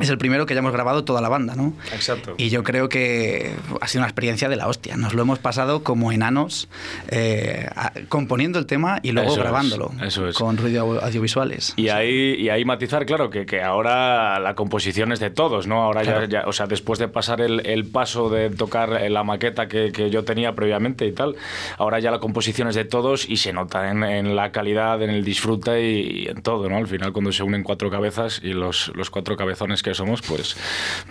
es 0.00 0.10
el 0.10 0.18
primero 0.18 0.46
que 0.46 0.54
hayamos 0.54 0.72
grabado 0.72 1.04
toda 1.04 1.20
la 1.20 1.28
banda, 1.28 1.54
¿no? 1.54 1.72
Exacto. 1.92 2.34
Y 2.36 2.50
yo 2.50 2.62
creo 2.62 2.88
que 2.88 3.54
ha 3.80 3.88
sido 3.88 4.00
una 4.00 4.08
experiencia 4.08 4.48
de 4.48 4.56
la 4.56 4.68
hostia. 4.68 4.96
Nos 4.96 5.14
lo 5.14 5.22
hemos 5.22 5.38
pasado 5.38 5.82
como 5.82 6.12
enanos, 6.12 6.68
eh, 7.08 7.68
componiendo 8.08 8.58
el 8.58 8.66
tema 8.66 9.00
y 9.02 9.12
luego 9.12 9.34
grabándolo 9.34 9.92
eso 10.02 10.28
es. 10.28 10.36
con 10.36 10.56
ruido 10.56 11.00
audiovisuales. 11.00 11.74
Y 11.76 11.88
ahí, 11.88 12.34
y 12.34 12.48
ahí 12.48 12.64
matizar, 12.64 13.06
claro, 13.06 13.30
que, 13.30 13.46
que, 13.46 13.62
ahora 13.62 14.38
la 14.40 14.54
composición 14.54 15.12
es 15.12 15.20
de 15.20 15.30
todos, 15.30 15.66
¿no? 15.66 15.82
Ahora 15.82 16.26
ya, 16.26 16.44
o 16.46 16.52
sea, 16.52 16.66
después 16.66 16.98
de 16.98 17.08
pasar 17.08 17.40
el, 17.40 17.66
el 17.66 17.86
paso 17.86 18.30
de 18.30 18.50
tocar 18.50 19.00
la 19.10 19.24
maqueta 19.24 19.68
que, 19.68 19.92
que, 19.92 20.10
yo 20.10 20.24
tenía 20.24 20.54
previamente 20.54 21.06
y 21.06 21.12
tal, 21.12 21.36
ahora 21.76 21.98
ya 21.98 22.10
la 22.10 22.18
composición 22.18 22.68
es 22.68 22.74
de 22.74 22.84
todos 22.84 23.28
y 23.28 23.36
se 23.36 23.52
nota 23.52 23.90
en, 23.90 24.02
en 24.02 24.36
la 24.36 24.52
calidad, 24.52 25.02
en 25.02 25.10
el 25.10 25.24
disfrute 25.24 25.82
y, 25.82 26.26
en 26.28 26.42
todo, 26.42 26.68
¿no? 26.68 26.76
Al 26.76 26.86
final, 26.86 27.12
cuando 27.12 27.32
se 27.32 27.42
unen 27.42 27.62
cuatro 27.62 27.90
cabezas 27.90 28.40
y 28.42 28.52
los, 28.52 28.92
los 28.94 29.10
cuatro 29.10 29.36
cabezones 29.36 29.82
que 29.82 29.87
somos, 29.94 30.22
pues, 30.22 30.56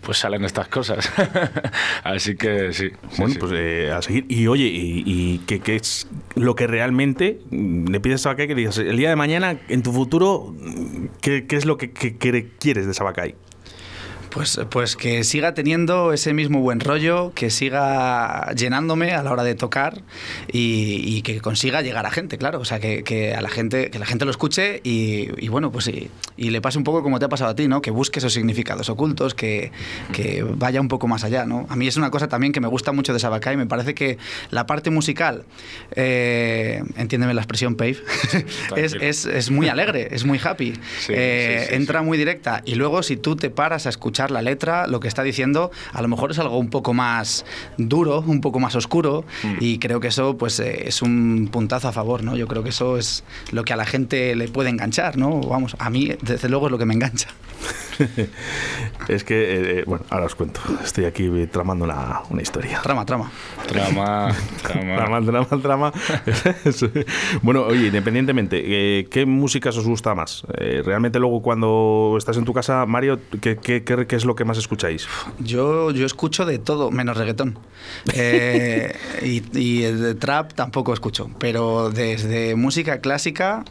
pues 0.02 0.18
salen 0.18 0.44
estas 0.46 0.68
cosas. 0.68 1.12
Así 2.04 2.36
que 2.36 2.74
sí. 2.74 2.90
Bueno, 3.18 3.36
pues 3.40 3.52
eh, 3.56 3.92
a 3.92 4.02
seguir. 4.02 4.26
Y 4.30 4.48
oye, 4.48 4.70
¿y, 4.72 5.40
qué, 5.40 5.76
es 5.76 6.08
lo 6.36 6.56
que 6.56 6.68
realmente 6.68 7.40
le 7.52 8.00
pides 8.00 8.22
a 8.22 8.24
Sabacay 8.24 8.48
que 8.48 8.56
digas, 8.56 8.78
el 8.78 8.98
día 8.98 9.10
de 9.10 9.16
mañana, 9.16 9.60
en 9.70 9.84
tu 9.84 9.92
futuro, 9.92 10.56
qué, 11.22 11.46
es 11.50 11.66
lo 11.66 11.78
que, 11.78 11.92
que 11.92 12.18
quieres 12.60 12.88
de 12.88 12.94
Sabacay? 12.94 13.36
Pues, 14.30 14.60
pues 14.70 14.96
que 14.96 15.24
siga 15.24 15.54
teniendo 15.54 16.14
ese 16.14 16.34
mismo 16.34 16.60
buen 16.62 16.80
rollo, 16.80 17.32
que 17.34 17.50
siga 17.50 18.52
llenándome 18.54 19.14
a 19.14 19.24
la 19.24 19.32
hora 19.32 19.44
de 19.44 19.56
tocar 19.56 20.02
y, 20.52 21.22
que 21.22 21.42
consiga 21.42 21.82
llegar 21.82 22.06
a 22.06 22.12
gente, 22.12 22.38
claro. 22.38 22.60
O 22.60 22.66
sea, 22.66 22.80
que, 22.80 23.34
a 23.36 23.42
la 23.42 23.50
gente, 23.50 23.90
que 23.90 24.00
la 24.00 24.06
gente 24.06 24.26
lo 24.26 24.32
escuche 24.32 24.82
y, 24.84 25.48
bueno, 25.50 25.72
pues 25.72 25.88
y, 25.88 26.10
y, 26.36 26.50
le 26.50 26.62
pase 26.62 26.78
un 26.78 26.84
poco 26.84 27.04
como 27.04 27.20
te 27.20 27.26
ha 27.26 27.30
pasado 27.30 27.52
a 27.52 27.56
ti, 27.56 27.68
¿no? 27.68 27.82
Que 27.82 27.92
busque 27.92 28.20
esos 28.20 28.34
significados 28.34 28.90
ocultos, 28.90 29.34
que, 29.34 29.72
vaya 30.56 30.82
un 30.82 30.88
poco 30.88 31.08
más 31.08 31.24
allá, 31.24 31.46
¿no? 31.46 31.66
A 31.70 31.76
mí 31.76 31.88
es 31.88 31.98
una 31.98 32.12
cosa 32.12 32.28
también 32.28 32.54
que 32.54 32.60
me 32.60 32.68
gusta 32.68 32.92
mucho 32.92 33.14
de 33.14 33.20
Sabacay. 33.20 33.58
Me 33.58 33.66
parece 33.66 33.94
que 33.94 34.18
la 34.52 34.66
parte 34.66 34.90
musical, 34.90 35.46
eh, 35.96 36.84
entiéndeme 36.96 37.34
la 37.34 37.42
expresión, 37.42 37.76
Pave, 37.76 37.98
es, 38.76 39.52
muy 39.52 39.70
alegre, 39.70 40.10
es 40.12 40.26
muy 40.26 40.40
happy. 40.44 40.74
Eh, 41.10 41.68
entra 41.72 42.02
muy 42.02 42.18
directa 42.18 42.62
y 42.66 42.76
luego 42.76 43.04
si 43.04 43.18
tú 43.18 43.36
te 43.36 43.50
paras 43.50 43.86
a 43.86 43.90
escuchar 43.90 44.17
la 44.32 44.42
letra, 44.42 44.88
lo 44.88 45.00
que 45.00 45.08
está 45.08 45.24
diciendo, 45.24 45.72
a 45.94 46.02
lo 46.02 46.08
mejor 46.08 46.32
es 46.32 46.40
algo 46.40 46.58
un 46.58 46.70
poco 46.70 46.94
más 46.94 47.46
duro, 47.78 48.24
un 48.26 48.42
poco 48.42 48.60
más 48.60 48.76
oscuro, 48.76 49.26
mm. 49.44 49.56
y 49.60 49.80
creo 49.80 50.00
que 50.00 50.08
eso 50.08 50.38
pues 50.38 50.60
eh, 50.60 50.88
es 50.88 51.02
un 51.02 51.50
puntazo 51.52 51.88
a 51.88 51.92
favor, 51.92 52.24
¿no? 52.24 52.36
Yo 52.36 52.48
creo 52.48 52.64
que 52.64 52.70
eso 52.70 52.98
es 52.98 53.24
lo 53.52 53.64
que 53.64 53.74
a 53.74 53.76
la 53.76 53.86
gente 53.86 54.36
le 54.36 54.48
puede 54.48 54.70
enganchar, 54.70 55.18
¿no? 55.18 55.42
Vamos, 55.42 55.76
a 55.80 55.90
mí 55.90 56.12
desde 56.22 56.50
luego 56.50 56.68
es 56.68 56.72
lo 56.72 56.78
que 56.78 56.86
me 56.86 56.94
engancha. 56.94 57.30
es 59.08 59.24
que, 59.24 59.36
eh, 59.36 59.80
eh, 59.80 59.84
bueno, 59.86 60.06
ahora 60.10 60.26
os 60.26 60.36
cuento. 60.36 60.62
Estoy 60.84 61.06
aquí 61.06 61.30
tramando 61.52 61.86
una, 61.86 62.22
una 62.30 62.42
historia. 62.42 62.80
Trama, 62.82 63.06
trama. 63.06 63.32
Trama, 63.68 64.36
trama. 64.62 65.22
trama, 65.22 65.62
trama, 65.62 65.94
bueno, 67.42 67.64
oye, 67.64 67.88
independientemente, 67.88 68.64
eh, 68.66 69.08
¿qué 69.10 69.26
músicas 69.26 69.78
os 69.78 69.86
gusta 69.86 70.16
más? 70.16 70.46
realmente 70.58 71.20
luego 71.20 71.42
cuando 71.42 72.16
estás 72.18 72.38
en 72.38 72.46
tu 72.46 72.54
casa, 72.54 72.86
Mario, 72.86 73.20
¿qué, 73.42 73.58
qué, 73.58 73.84
qué, 73.84 74.07
es 74.16 74.26
lo 74.26 74.36
que 74.36 74.46
más 74.46 74.58
escucháis? 74.58 75.08
Yo, 75.40 75.92
yo 75.92 76.06
escucho 76.06 76.46
de 76.46 76.60
todo, 76.60 76.92
menos 76.92 77.18
reggaetón. 77.18 77.58
y, 78.14 79.58
y 79.58 79.82
de 79.82 80.16
trap 80.16 80.54
tampoco 80.54 80.94
escucho, 80.94 81.30
pero 81.40 81.92
desde 81.92 82.56
música 82.56 83.00
clásica, 83.00 83.64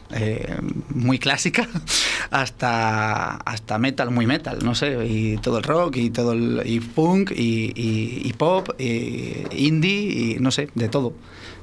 muy 0.89 1.19
clásica, 1.19 1.67
hasta, 2.31 3.35
hasta 3.35 3.77
metal 3.77 4.11
muy 4.11 4.25
metal, 4.25 4.59
no 4.63 4.73
sé, 4.73 5.05
y 5.05 5.27
y 5.27 5.37
todo 5.37 5.57
el 5.57 5.63
rock 5.63 5.97
y 5.97 6.09
todo 6.09 6.33
el 6.33 6.61
y 6.65 6.79
punk 6.79 7.31
y, 7.31 7.73
y 7.75 8.33
pop 8.33 8.69
y 8.79 9.45
indie 9.51 9.91
y 9.91 10.37
no 10.39 10.51
sé, 10.51 10.69
de 10.75 10.89
todo. 10.89 11.13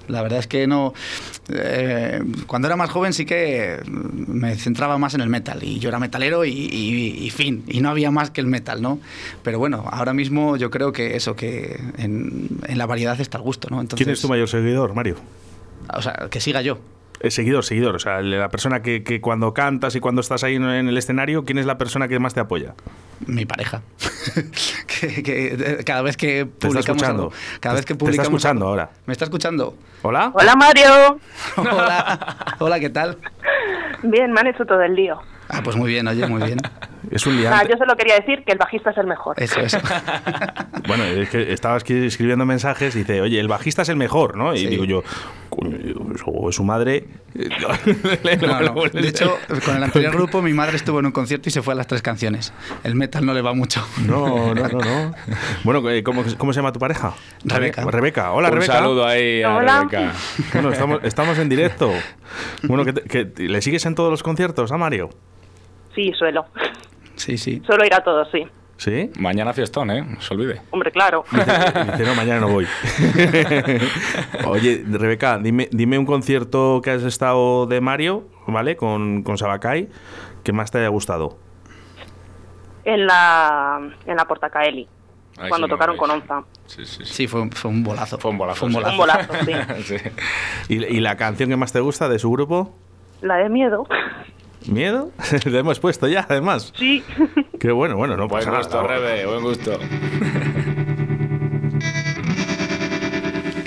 La 0.08 0.22
verdad 0.22 0.38
es 0.38 0.46
que 0.46 0.66
no. 0.66 0.94
Eh, 1.48 2.22
cuando 2.46 2.68
era 2.68 2.76
más 2.76 2.90
joven 2.90 3.12
sí 3.12 3.24
que 3.24 3.80
me 3.86 4.54
centraba 4.56 4.98
más 4.98 5.14
en 5.14 5.20
el 5.20 5.28
metal 5.28 5.62
y 5.62 5.78
yo 5.78 5.88
era 5.88 5.98
metalero 5.98 6.44
y, 6.44 7.30
fin, 7.34 7.64
y 7.66 7.80
no 7.80 7.90
había 7.90 8.10
más 8.10 8.30
que 8.30 8.40
el 8.40 8.46
metal, 8.46 8.82
¿no? 8.82 8.98
Pero 9.42 9.58
bueno, 9.58 9.84
ahora 9.90 10.12
mismo 10.12 10.56
yo 10.56 10.70
creo 10.70 10.92
que 10.92 11.16
eso, 11.16 11.36
que 11.36 11.80
en, 11.98 12.48
la 12.68 12.86
variedad 12.86 13.20
está 13.20 13.38
el 13.38 13.44
gusto, 13.44 13.68
¿no? 13.70 13.80
Entonces, 13.80 14.04
¿Quién 14.04 14.12
es 14.12 14.20
tu 14.20 14.28
mayor 14.28 14.48
seguidor, 14.48 14.94
Mario? 14.94 15.16
O 15.92 16.02
sea, 16.02 16.28
que 16.30 16.40
siga 16.40 16.62
yo. 16.62 16.78
Eh, 17.20 17.30
seguidor, 17.30 17.64
seguidor. 17.64 17.94
O 17.94 17.98
sea, 17.98 18.20
la 18.20 18.48
persona 18.48 18.82
que, 18.82 19.02
que, 19.02 19.20
cuando 19.20 19.54
cantas 19.54 19.94
y 19.96 20.00
cuando 20.00 20.20
estás 20.20 20.44
ahí 20.44 20.56
en 20.56 20.64
el 20.64 20.96
escenario, 20.96 21.44
¿quién 21.44 21.58
es 21.58 21.66
la 21.66 21.78
persona 21.78 22.08
que 22.08 22.18
más 22.18 22.34
te 22.34 22.40
apoya? 22.40 22.74
Mi 23.26 23.44
pareja. 23.44 23.82
que, 24.86 25.82
cada 25.84 26.02
vez 26.02 26.16
que 26.16 26.46
publicamos. 26.46 27.32
cada 27.60 27.74
vez 27.76 27.84
que 27.84 27.94
publicamos. 27.94 27.98
Te 27.98 28.10
está 28.10 28.22
escuchando 28.22 28.66
ahora. 28.66 28.90
¿Me 29.06 29.12
está 29.12 29.24
escuchando? 29.24 29.76
Hola. 30.02 30.32
Hola, 30.34 30.54
Mario. 30.56 31.20
Hola. 31.56 32.36
Hola, 32.58 32.80
¿qué 32.80 32.90
tal? 32.90 33.18
Bien, 34.02 34.32
me 34.32 34.40
han 34.40 34.48
hecho 34.48 34.64
todo 34.64 34.82
el 34.82 34.94
lío. 34.94 35.18
Ah, 35.48 35.60
pues 35.62 35.76
muy 35.76 35.90
bien, 35.90 36.06
oye, 36.08 36.26
muy 36.26 36.42
bien. 36.42 36.58
Es 37.10 37.26
un 37.26 37.36
liante. 37.36 37.58
Ah, 37.60 37.68
yo 37.68 37.76
solo 37.76 37.96
quería 37.96 38.16
decir 38.16 38.44
que 38.44 38.52
el 38.52 38.58
bajista 38.58 38.90
es 38.90 38.98
el 38.98 39.06
mejor. 39.06 39.40
Eso, 39.40 39.60
eso. 39.60 39.78
bueno, 40.88 41.04
es 41.04 41.28
que 41.28 41.52
estaba 41.52 41.76
escribiendo 41.76 42.44
mensajes 42.46 42.94
y 42.96 43.00
dice, 43.00 43.20
oye, 43.20 43.40
el 43.40 43.48
bajista 43.48 43.82
es 43.82 43.88
el 43.88 43.96
mejor, 43.96 44.36
¿no? 44.36 44.54
Y 44.54 44.66
digo 44.66 44.84
yo, 44.84 45.02
o 46.26 46.48
es 46.48 46.56
su 46.56 46.64
madre. 46.64 47.04
De 47.34 49.08
hecho, 49.08 49.38
con 49.64 49.76
el 49.76 49.82
anterior 49.82 50.14
grupo, 50.14 50.42
mi 50.42 50.52
madre 50.52 50.76
estuvo 50.76 51.00
en 51.00 51.06
un 51.06 51.12
concierto 51.12 51.48
y 51.48 51.52
se 51.52 51.62
fue 51.62 51.74
a 51.74 51.76
las 51.76 51.86
tres 51.86 52.02
canciones. 52.02 52.52
El 52.82 52.94
metal 52.94 53.24
no 53.26 53.34
le 53.34 53.42
va 53.42 53.54
mucho. 53.54 53.84
No, 54.06 54.54
no, 54.54 54.68
no. 54.68 54.78
no. 54.78 55.14
Bueno, 55.64 55.90
eh, 55.90 56.02
¿cómo, 56.02 56.24
¿cómo, 56.38 56.52
se 56.52 56.58
llama 56.58 56.72
tu 56.72 56.78
pareja? 56.78 57.14
Rebeca. 57.44 57.84
Rebeca. 57.84 58.32
Hola, 58.32 58.48
un 58.48 58.54
Rebeca. 58.54 58.72
Un 58.72 58.78
saludo 58.78 59.06
ahí 59.06 59.42
a 59.42 59.58
Rebeca. 59.58 60.12
Bueno, 60.52 60.70
estamos, 60.70 61.00
estamos 61.02 61.38
en 61.38 61.48
directo. 61.48 61.92
Bueno, 62.62 62.84
que, 62.84 63.32
¿le 63.36 63.62
sigues 63.62 63.84
en 63.86 63.94
todos 63.94 64.10
los 64.10 64.22
conciertos 64.22 64.72
a 64.72 64.76
Mario? 64.76 65.10
Sí, 65.94 66.12
suelo. 66.18 66.46
Sí, 67.16 67.38
sí. 67.38 67.62
Suelo 67.64 67.84
ir 67.84 67.94
a 67.94 68.02
todos, 68.02 68.28
sí. 68.30 68.46
¿Sí? 68.76 69.10
Mañana 69.18 69.52
fiestón, 69.52 69.90
¿eh? 69.90 70.02
No 70.02 70.20
se 70.20 70.34
olvide. 70.34 70.60
Hombre, 70.70 70.90
claro. 70.90 71.24
Dice, 71.30 72.04
no, 72.04 72.14
mañana 72.14 72.40
no 72.40 72.48
voy. 72.48 72.66
Oye, 74.46 74.84
Rebeca, 74.88 75.38
dime, 75.38 75.68
dime 75.70 75.98
un 75.98 76.06
concierto 76.06 76.80
que 76.82 76.90
has 76.90 77.02
estado 77.04 77.66
de 77.66 77.80
Mario, 77.80 78.24
¿vale? 78.46 78.76
Con, 78.76 79.22
con 79.22 79.38
Sabacay, 79.38 79.88
que 80.42 80.52
más 80.52 80.70
te 80.70 80.78
haya 80.78 80.88
gustado. 80.88 81.38
En 82.84 83.06
la, 83.06 83.80
en 84.06 84.16
la 84.16 84.24
Portacaeli, 84.26 84.88
cuando 85.48 85.68
tocaron 85.68 85.96
con 85.96 86.10
Onza. 86.10 86.42
Sí, 86.66 86.84
sí, 86.84 87.04
sí. 87.04 87.14
sí 87.14 87.26
fue, 87.26 87.48
fue, 87.50 87.70
un 87.70 87.82
bolazo. 87.82 88.18
Fue 88.18 88.30
un 88.30 88.38
bolazo. 88.38 88.58
Fue 88.58 88.68
un 88.68 88.74
bolazo, 88.74 88.92
un 88.92 88.98
bolazo 88.98 89.32
sí. 89.84 89.96
¿Y, 90.68 90.84
¿Y 90.84 91.00
la 91.00 91.16
canción 91.16 91.48
que 91.48 91.56
más 91.56 91.72
te 91.72 91.80
gusta 91.80 92.08
de 92.08 92.18
su 92.18 92.30
grupo? 92.30 92.74
La 93.22 93.36
de 93.36 93.48
Miedo. 93.48 93.86
¿Miedo? 94.66 95.10
Le 95.44 95.58
hemos 95.58 95.80
puesto 95.80 96.08
ya, 96.08 96.26
además. 96.28 96.72
Sí. 96.76 97.02
Qué 97.60 97.72
bueno, 97.72 97.96
bueno, 97.96 98.16
no 98.16 98.28
pasa 98.28 98.50
buen 98.50 98.62
gusto, 98.62 98.86
Rebe, 98.86 99.26
buen 99.26 99.42
gusto. 99.42 99.78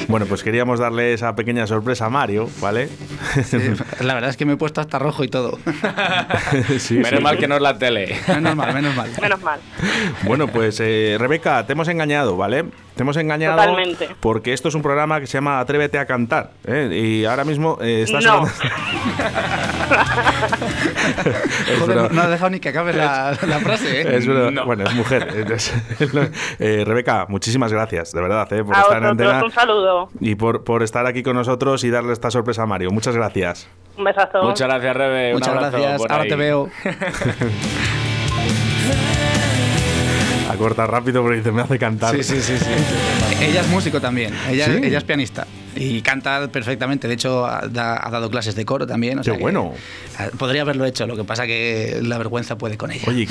Bueno, 0.08 0.26
pues 0.26 0.42
queríamos 0.42 0.80
darle 0.80 1.14
esa 1.14 1.36
pequeña 1.36 1.68
sorpresa 1.68 2.06
a 2.06 2.10
Mario, 2.10 2.50
¿vale? 2.62 2.88
la 4.02 4.14
verdad 4.14 4.30
es 4.30 4.38
que 4.38 4.46
me 4.46 4.54
he 4.54 4.58
puesto 4.58 4.82
hasta 4.82 5.00
rojo 5.00 5.24
y 5.24 5.28
todo. 5.28 5.60
menos 6.92 7.22
mal 7.22 7.38
que 7.38 7.48
no 7.48 7.56
es 7.56 7.62
la 7.62 7.78
tele. 7.78 8.16
Menos 8.28 8.56
mal, 8.56 8.74
menos 8.74 8.96
mal. 8.96 9.10
Menos 9.22 9.42
mal. 9.42 9.60
Bueno, 10.24 10.48
pues 10.48 10.80
eh, 10.80 11.18
Rebeca, 11.20 11.66
te 11.66 11.74
hemos 11.74 11.88
engañado, 11.88 12.38
¿vale? 12.38 12.66
Te 12.98 13.04
hemos 13.04 13.16
engañado 13.18 13.58
Totalmente. 13.58 14.10
porque 14.20 14.54
esto 14.54 14.70
es 14.70 14.76
un 14.76 14.82
programa 14.82 15.20
que 15.20 15.28
se 15.28 15.34
llama 15.34 15.60
Atrévete 15.60 16.00
a 16.00 16.08
cantar. 16.08 16.54
¿eh? 16.66 16.90
Y 16.92 17.26
ahora 17.26 17.44
mismo 17.44 17.78
eh, 17.80 18.02
estás... 18.04 18.26
No. 18.26 18.44
Joder, 21.80 22.12
no 22.12 22.22
has 22.22 22.30
dejado 22.30 22.50
ni 22.50 22.60
que 22.60 22.70
acabe 22.70 22.94
la, 22.94 23.36
frase, 23.62 24.02
¿eh? 24.02 24.18
Es 24.18 24.26
Bueno, 24.26 24.84
es 24.86 24.96
mujer. 24.96 25.46
eh, 26.60 26.84
Rebeca, 26.86 27.28
muchísimas 27.30 27.72
gracias, 27.72 28.14
de 28.14 28.22
verdad, 28.22 28.52
¿eh? 28.54 28.64
por 28.64 28.76
a 28.76 28.82
estar 28.82 28.98
en 28.98 29.06
antena. 29.06 29.44
Un 29.44 29.52
saludo. 29.52 30.10
Y 30.20 30.34
por, 30.34 30.64
por 30.64 30.82
estar 30.82 31.06
aquí 31.06 31.22
con 31.22 31.36
nosotros 31.36 31.84
y 31.84 31.92
darle 31.92 32.14
esta 32.14 32.32
sorpresa 32.32 32.64
a 32.64 32.66
Mario. 32.66 32.90
Muchas 32.90 33.16
gracias. 33.16 33.17
Un 33.98 34.04
besazo. 34.04 34.44
Muchas 34.44 34.68
gracias, 34.68 34.96
Rebe. 34.96 35.34
Muchas 35.34 35.54
gracias. 35.54 36.02
Ahora 36.10 36.26
te 36.26 36.36
veo. 36.36 36.70
corta 40.58 40.88
rápido 40.88 41.22
porque 41.22 41.38
dice, 41.38 41.52
me 41.52 41.62
hace 41.62 41.80
cantar. 41.80 42.16
Sí, 42.16 42.24
sí, 42.24 42.42
sí. 42.42 42.58
sí. 42.58 43.44
ella 43.44 43.62
es 43.62 43.68
músico 43.68 44.02
también, 44.02 44.34
ella, 44.50 44.66
ella 44.66 44.98
es 44.98 45.04
pianista 45.04 45.48
y 45.76 46.02
canta 46.02 46.48
perfectamente. 46.52 47.08
De 47.08 47.14
hecho, 47.14 47.46
ha, 47.46 47.68
dado 47.68 48.30
clases 48.30 48.56
de 48.56 48.66
coro 48.66 48.88
también. 48.88 49.20
O 49.20 49.22
Qué 49.22 49.32
bueno. 49.32 49.74
Podría 50.38 50.64
haberlo 50.64 50.86
hecho, 50.86 51.06
lo 51.06 51.16
que 51.16 51.24
pasa 51.24 51.46
que 51.46 52.00
la 52.02 52.18
vergüenza 52.18 52.58
puede 52.58 52.78
con 52.78 52.92
ella. 52.92 53.06
Oye, 53.08 53.28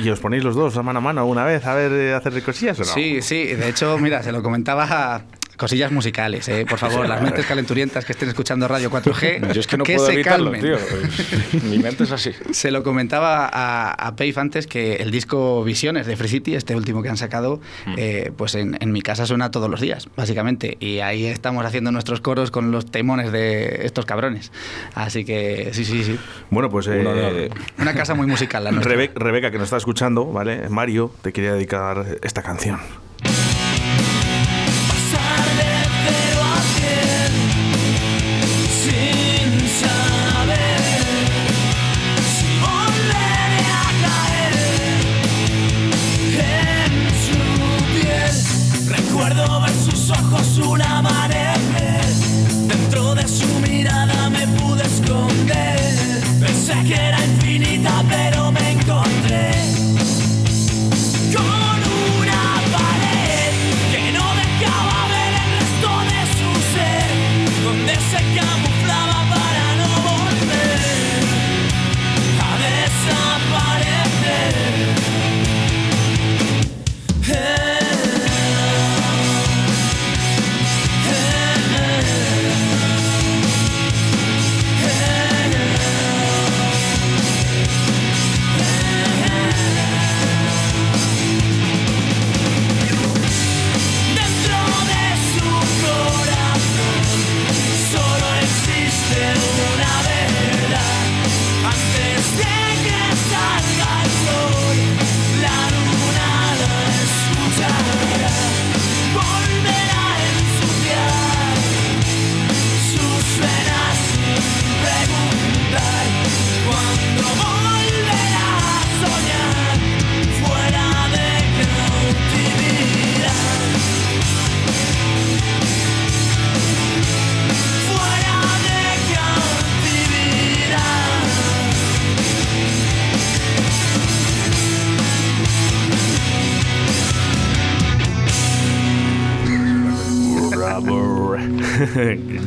y, 0.00 0.08
os 0.10 0.20
ponéis 0.20 0.44
los 0.44 0.54
dos 0.54 0.76
mano 0.84 0.98
a 0.98 1.02
mano 1.02 1.26
una 1.26 1.44
vez 1.44 1.66
a 1.66 1.74
ver 1.74 1.92
eh, 1.92 2.14
hacer 2.14 2.40
cosillas 2.42 2.78
o 2.78 2.84
no? 2.84 2.92
Sí, 2.92 3.20
sí. 3.20 3.46
De 3.46 3.68
hecho, 3.68 3.98
mira, 3.98 4.22
se 4.22 4.30
lo 4.30 4.42
comentaba 4.42 5.22
Cosillas 5.56 5.92
musicales, 5.92 6.48
¿eh? 6.48 6.66
por 6.68 6.78
favor, 6.78 7.08
las 7.08 7.22
mentes 7.22 7.46
calenturientas 7.46 8.04
que 8.04 8.12
estén 8.12 8.28
escuchando 8.28 8.66
Radio 8.66 8.90
4G. 8.90 9.52
Yo 9.52 9.60
es 9.60 9.66
que 9.66 9.76
no 9.76 9.84
puedo 9.84 10.06
se 10.06 10.22
calmen. 10.22 10.60
tío. 10.60 10.76
Mi 11.64 11.78
mente 11.78 12.04
es 12.04 12.12
así. 12.12 12.32
Se 12.50 12.70
lo 12.70 12.82
comentaba 12.82 13.48
a, 13.52 13.92
a 13.92 14.16
Pave 14.16 14.34
antes 14.36 14.66
que 14.66 14.96
el 14.96 15.10
disco 15.10 15.62
Visiones 15.64 16.06
de 16.06 16.16
Free 16.16 16.28
City, 16.28 16.54
este 16.54 16.74
último 16.74 17.02
que 17.02 17.08
han 17.08 17.16
sacado, 17.16 17.60
mm. 17.86 17.94
eh, 17.96 18.32
pues 18.36 18.54
en, 18.54 18.78
mi 18.86 19.02
casa 19.02 19.26
suena 19.26 19.50
todos 19.50 19.70
los 19.70 19.80
días, 19.80 20.08
básicamente. 20.16 20.76
Y 20.80 21.00
ahí 21.00 21.26
estamos 21.26 21.64
haciendo 21.64 21.92
nuestros 21.92 22.20
coros 22.20 22.50
con 22.50 22.70
los 22.70 22.90
temones 22.90 23.32
de 23.32 23.86
estos 23.86 24.06
cabrones. 24.06 24.52
Así 24.94 25.24
que 25.24 25.70
sí, 25.72 25.84
sí, 25.84 26.04
sí. 26.04 26.18
Bueno, 26.50 26.70
pues. 26.70 26.88
Eh, 26.90 27.50
una 27.78 27.94
casa 27.94 28.14
muy 28.14 28.26
musical, 28.26 28.64
la 28.64 28.72
nuestra. 28.72 28.94
Rebeca, 29.14 29.50
que 29.50 29.58
nos 29.58 29.66
está 29.66 29.76
escuchando, 29.76 30.26
¿vale? 30.26 30.68
Mario, 30.68 31.12
te 31.22 31.32
quería 31.32 31.54
dedicar 31.54 32.18
esta 32.22 32.42
canción. 32.42 32.80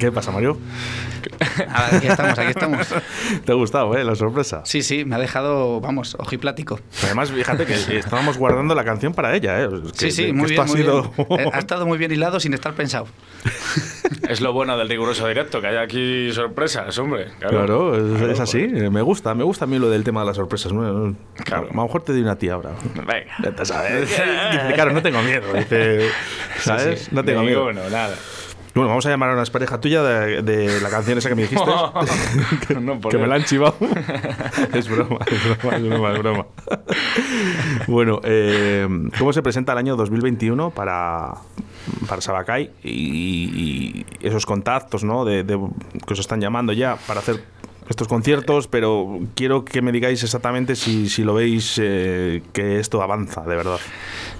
¿Qué 0.08 0.12
pasa, 0.14 0.32
Mario? 0.32 0.58
aquí 1.68 2.08
estamos, 2.08 2.40
aquí 2.40 2.52
estamos. 2.52 2.88
¿Te 3.46 3.52
ha 3.52 3.56
gustado, 3.56 3.94
eh, 3.98 4.06
la 4.06 4.16
sorpresa? 4.16 4.62
Sí, 4.64 4.82
sí, 4.82 5.04
me 5.04 5.18
ha 5.18 5.20
dejado, 5.20 5.82
vamos, 5.82 6.16
ojiplático. 6.18 6.80
Además, 7.04 7.30
fíjate 7.30 7.66
que 7.66 7.74
estábamos 7.98 8.38
guardando 8.38 8.74
la 8.74 8.86
canción 8.86 9.14
para 9.14 9.36
ella, 9.36 9.62
¿eh? 9.62 9.68
sí, 9.92 10.12
sí, 10.12 10.32
muy 10.32 10.52
bien, 10.52 10.62
ha, 10.62 10.68
sido... 10.70 11.12
Eh, 11.18 11.50
ha 11.52 11.60
estado 11.60 11.86
muy 11.86 11.98
bien 11.98 12.14
hilado 12.14 12.40
sin 12.40 12.54
estar 12.54 12.74
pensado. 12.74 13.08
es 14.30 14.40
lo 14.40 14.54
bueno 14.54 14.78
del 14.78 14.88
riguroso 14.88 15.28
directo, 15.28 15.60
que 15.60 15.68
hay 15.68 15.76
aquí 15.76 16.32
sorpresas, 16.32 16.98
hombre. 17.00 17.34
Claro, 17.40 18.32
es, 18.32 18.40
así. 18.40 18.66
Me 18.66 19.02
gusta, 19.02 19.36
me 19.36 19.44
gusta 19.44 19.66
a 19.66 19.68
mí 19.68 19.78
lo 19.78 19.90
del 19.90 20.06
tema 20.06 20.22
de 20.22 20.28
las 20.28 20.38
sorpresas. 20.38 20.72
Claro. 20.72 21.68
A 21.70 21.76
lo 21.76 21.84
mejor 21.84 22.02
te 22.04 22.14
doy 22.14 22.22
una 22.22 22.38
tía 22.38 22.54
ahora. 22.54 22.76
Venga. 22.96 23.66
sabes. 23.66 24.10
claro, 24.74 24.94
no 24.94 25.02
tengo 25.02 25.22
miedo. 25.22 25.52
Dice, 25.54 26.08
¿sabes? 26.60 27.12
No 27.12 27.26
tengo 27.26 27.44
miedo. 27.44 27.66
Bueno, 27.66 27.82
nada. 27.90 28.16
Bueno, 28.78 28.90
vamos 28.90 29.08
a 29.08 29.10
llamar 29.10 29.32
a 29.32 29.34
una 29.34 29.44
pareja 29.46 29.82
tuya 29.82 30.04
de, 30.04 30.80
la 30.82 30.90
canción 30.92 31.18
esa 31.18 31.30
que 31.30 31.36
me 31.36 31.42
dijiste. 31.42 31.66
que, 33.10 33.18
me 33.18 33.26
la 33.26 33.36
han 33.36 33.44
chivado. 33.44 33.76
es 34.74 34.88
broma, 34.88 35.18
es 35.26 35.44
broma, 35.44 35.78
es 35.78 35.84
broma, 35.84 36.14
es 36.14 36.20
broma. 36.20 36.46
bueno, 37.88 38.22
eh, 38.24 38.88
¿cómo 39.18 39.34
se 39.34 39.42
presenta 39.42 39.72
el 39.72 39.80
año 39.80 39.96
2021 39.96 40.70
para, 40.70 41.34
para 42.08 42.22
Sabacay 42.22 42.70
y, 42.84 44.06
esos 44.22 44.46
contactos 44.46 45.04
¿no? 45.04 45.26
de, 45.26 45.44
que 45.44 46.14
os 46.14 46.20
están 46.20 46.40
llamando 46.40 46.72
ya 46.72 46.98
para 47.08 47.22
hacer 47.22 47.44
estos 47.90 48.08
conciertos, 48.08 48.68
pero 48.68 49.20
quiero 49.36 49.64
que 49.64 49.82
me 49.82 49.92
digáis 49.92 50.24
exactamente 50.24 50.76
si, 50.76 51.10
si 51.10 51.24
lo 51.24 51.34
veis 51.34 51.80
eh, 51.82 52.42
que 52.54 52.80
esto 52.80 53.02
avanza, 53.02 53.42
de 53.44 53.56
verdad. 53.56 53.80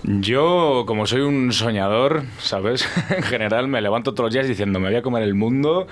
Yo, 0.04 0.84
como 0.86 1.08
soy 1.08 1.22
un 1.22 1.52
soñador, 1.52 2.24
¿sabes? 2.40 2.88
en 3.10 3.24
general 3.24 3.68
me 3.68 3.82
levanto 3.82 4.14
todos 4.14 4.28
los 4.28 4.34
días 4.34 4.48
diciendo, 4.48 4.80
me 4.80 4.90
voy 4.90 4.98
a 4.98 5.02
comer 5.02 5.24
el 5.24 5.34
mundo 5.34 5.88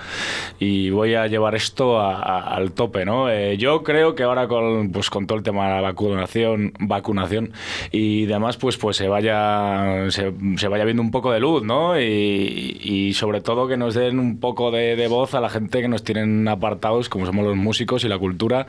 y 0.58 0.90
voy 0.90 1.14
a 1.14 1.26
llevar 1.26 1.54
esto 1.54 2.00
al 2.00 2.72
tope, 2.72 3.04
¿no? 3.04 3.30
Eh, 3.30 3.56
yo 3.56 3.82
creo 3.82 4.14
que 4.14 4.22
ahora 4.22 4.48
con, 4.48 4.92
pues, 4.92 5.10
con 5.10 5.26
todo 5.26 5.38
el 5.38 5.44
tema 5.44 5.68
de 5.68 5.74
la 5.74 5.80
vacunación, 5.80 6.72
vacunación 6.78 7.52
y 7.90 8.26
demás, 8.26 8.56
pues, 8.56 8.76
pues 8.76 8.96
se, 8.96 9.08
vaya, 9.08 10.10
se, 10.10 10.68
vaya 10.68 10.84
viendo 10.84 11.02
un 11.02 11.10
poco 11.10 11.32
de 11.32 11.40
luz, 11.40 11.62
¿no? 11.62 12.00
Y, 12.00 13.12
sobre 13.16 13.40
todo 13.40 13.68
que 13.68 13.76
nos 13.76 13.94
den 13.94 14.18
un 14.18 14.40
poco 14.40 14.70
de, 14.70 14.96
de 14.96 15.08
voz 15.08 15.34
a 15.34 15.40
la 15.40 15.48
gente 15.48 15.80
que 15.80 15.88
nos 15.88 16.02
tienen 16.02 16.48
apartados, 16.48 17.08
como 17.08 17.24
somos 17.24 17.45
los 17.46 17.56
músicos 17.56 18.04
y 18.04 18.08
la 18.08 18.18
cultura, 18.18 18.66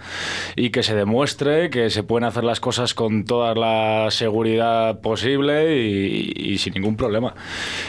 y 0.55 0.69
que 0.69 0.83
se 0.83 0.95
demuestre 0.95 1.69
que 1.69 1.89
se 1.89 2.03
pueden 2.03 2.25
hacer 2.25 2.43
las 2.43 2.59
cosas 2.59 2.93
con 2.93 3.25
toda 3.25 3.55
la 3.55 4.09
seguridad 4.11 4.99
posible 5.01 5.77
y, 5.77 6.57
sin 6.57 6.73
ningún 6.73 6.95
problema. 6.95 7.33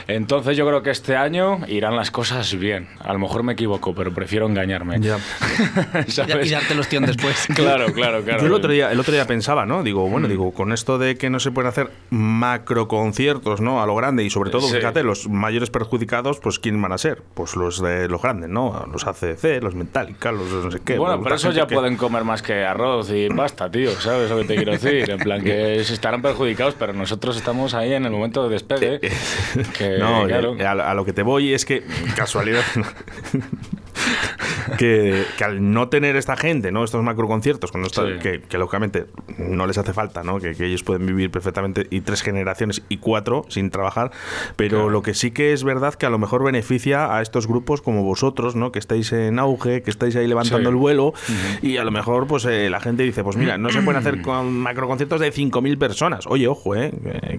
Entonces 0.07 0.57
yo 0.57 0.67
creo 0.67 0.83
que 0.83 0.91
este 0.91 1.17
año 1.17 1.61
irán 1.69 1.97
las 1.97 2.11
cosas 2.11 2.55
bien. 2.59 2.89
A 3.01 3.13
lo 3.13 3.19
mejor 3.19 3.43
me 3.43 3.55
equivoco, 3.55 3.95
pero 3.95 4.13
prefiero 4.13 4.47
engañarme. 4.47 5.01
Ya. 5.01 5.19
y 6.43 6.51
darte 6.51 6.75
los 6.75 6.89
tíos 6.89 7.07
después. 7.07 7.47
claro, 7.55 7.93
claro, 7.93 8.23
claro. 8.23 8.41
Yo 8.41 8.47
el 8.47 8.55
otro 8.55 8.73
día, 8.73 8.91
el 8.93 9.01
otro 9.01 9.13
día 9.13 9.27
pensaba, 9.27 9.67
¿no? 9.67 9.83
Digo, 9.83 10.09
bueno, 10.09 10.27
mm. 10.27 10.31
digo, 10.31 10.53
con 10.53 10.73
esto 10.73 10.99
de 10.99 11.17
que 11.17 11.31
no 11.31 11.41
se 11.41 11.51
pueden 11.51 11.69
hacer 11.69 11.91
macro 12.11 12.89
conciertos, 12.89 13.61
¿no? 13.61 13.83
A 13.83 13.87
lo 13.87 13.95
grande 13.95 14.25
y 14.25 14.31
sobre 14.31 14.51
todo, 14.51 14.69
fíjate, 14.69 15.03
los 15.03 15.29
mayores 15.29 15.71
perjudicados, 15.71 16.41
pues 16.41 16.59
¿quién 16.59 16.81
van 16.81 16.93
a 16.93 16.99
ser? 16.99 17.23
Pues 17.35 17.57
los 17.57 17.83
de 17.83 18.09
los 18.09 18.23
grandes, 18.23 18.51
¿no? 18.51 18.87
Los 18.93 19.07
ACC, 19.07 19.63
los 19.63 19.75
Metallica, 19.75 20.33
los 20.33 20.49
no 20.51 20.71
sé 20.71 20.78
bueno, 20.97 21.23
pero 21.23 21.37
eso 21.37 21.53
ya 21.53 21.67
pueden 21.67 21.97
comer 21.97 22.25
más 22.25 22.43
que 22.43 22.65
arroz 22.65 23.11
y 23.11 23.29
pasta, 23.29 23.71
tío, 23.71 23.93
¿sabes 23.93 24.31
lo 24.31 24.39
que 24.39 24.45
te 24.45 24.57
quiero 24.57 24.73
decir? 24.73 25.09
En 25.11 25.19
plan, 25.19 25.43
que 25.43 25.83
se 25.85 25.95
estarán 25.95 26.23
perjudicados, 26.23 26.75
pero 26.79 26.93
nosotros 26.93 27.37
estamos 27.37 27.75
ahí 27.75 27.95
en 27.95 28.05
el 28.05 28.11
momento 28.11 28.45
de 28.45 28.51
despegue. 28.51 29.01
no, 29.99 30.25
a, 30.25 30.95
lo 30.95 31.05
que 31.05 31.13
te 31.13 31.23
voy 31.23 31.53
es 31.55 31.65
que, 31.65 31.85
casualidad, 32.17 32.63
que, 34.79 35.25
al 35.45 35.73
no 35.73 35.89
tener 35.89 36.17
esta 36.17 36.37
gente, 36.37 36.73
¿no? 36.73 36.85
Estos 36.85 37.03
macroconciertos, 37.03 37.73
que, 38.23 38.43
que, 38.43 38.59
lógicamente 38.59 39.07
no 39.39 39.67
les 39.67 39.79
hace 39.79 39.93
falta, 39.93 40.23
¿no? 40.23 40.39
Que, 40.39 40.51
ellos 40.59 40.83
pueden 40.83 41.07
vivir 41.07 41.31
perfectamente 41.31 41.87
y 41.91 42.01
tres 42.01 42.23
generaciones 42.23 42.83
y 42.89 42.99
cuatro 42.99 43.45
sin 43.49 43.71
trabajar, 43.71 44.11
pero 44.57 44.91
lo 44.91 45.03
que 45.03 45.15
sí 45.15 45.31
que 45.31 45.53
es 45.53 45.65
verdad 45.65 45.95
que 45.95 46.07
a 46.07 46.11
lo 46.11 46.19
mejor 46.19 46.45
beneficia 46.45 47.17
a 47.17 47.23
estos 47.23 47.47
grupos 47.47 47.83
como 47.83 48.03
vosotros, 48.03 48.57
¿no? 48.57 48.73
Que 48.73 48.79
estáis 48.79 49.13
en 49.13 49.39
auge, 49.39 49.83
que 49.83 49.91
estáis 49.91 50.17
ahí 50.17 50.27
levantando 50.27 50.69
el 50.69 50.77
vuelo 50.77 51.15
y 51.63 51.77
a 51.77 51.85
lo 51.85 51.91
mejor 51.91 52.27
pues 52.27 52.45
eh, 52.45 52.69
la 52.71 52.81
gente 52.81 53.03
dice, 53.03 53.23
pues 53.23 53.37
mira, 53.37 53.59
no 53.59 53.71
se 53.71 53.81
pueden 53.83 54.01
hacer 54.01 54.23
con 54.23 54.53
macroconciertos 54.59 55.21
de 55.21 55.33
5.000 55.33 55.79
personas. 55.79 56.27
Oye, 56.27 56.49
ojo, 56.49 56.75
¿eh? 56.75 56.93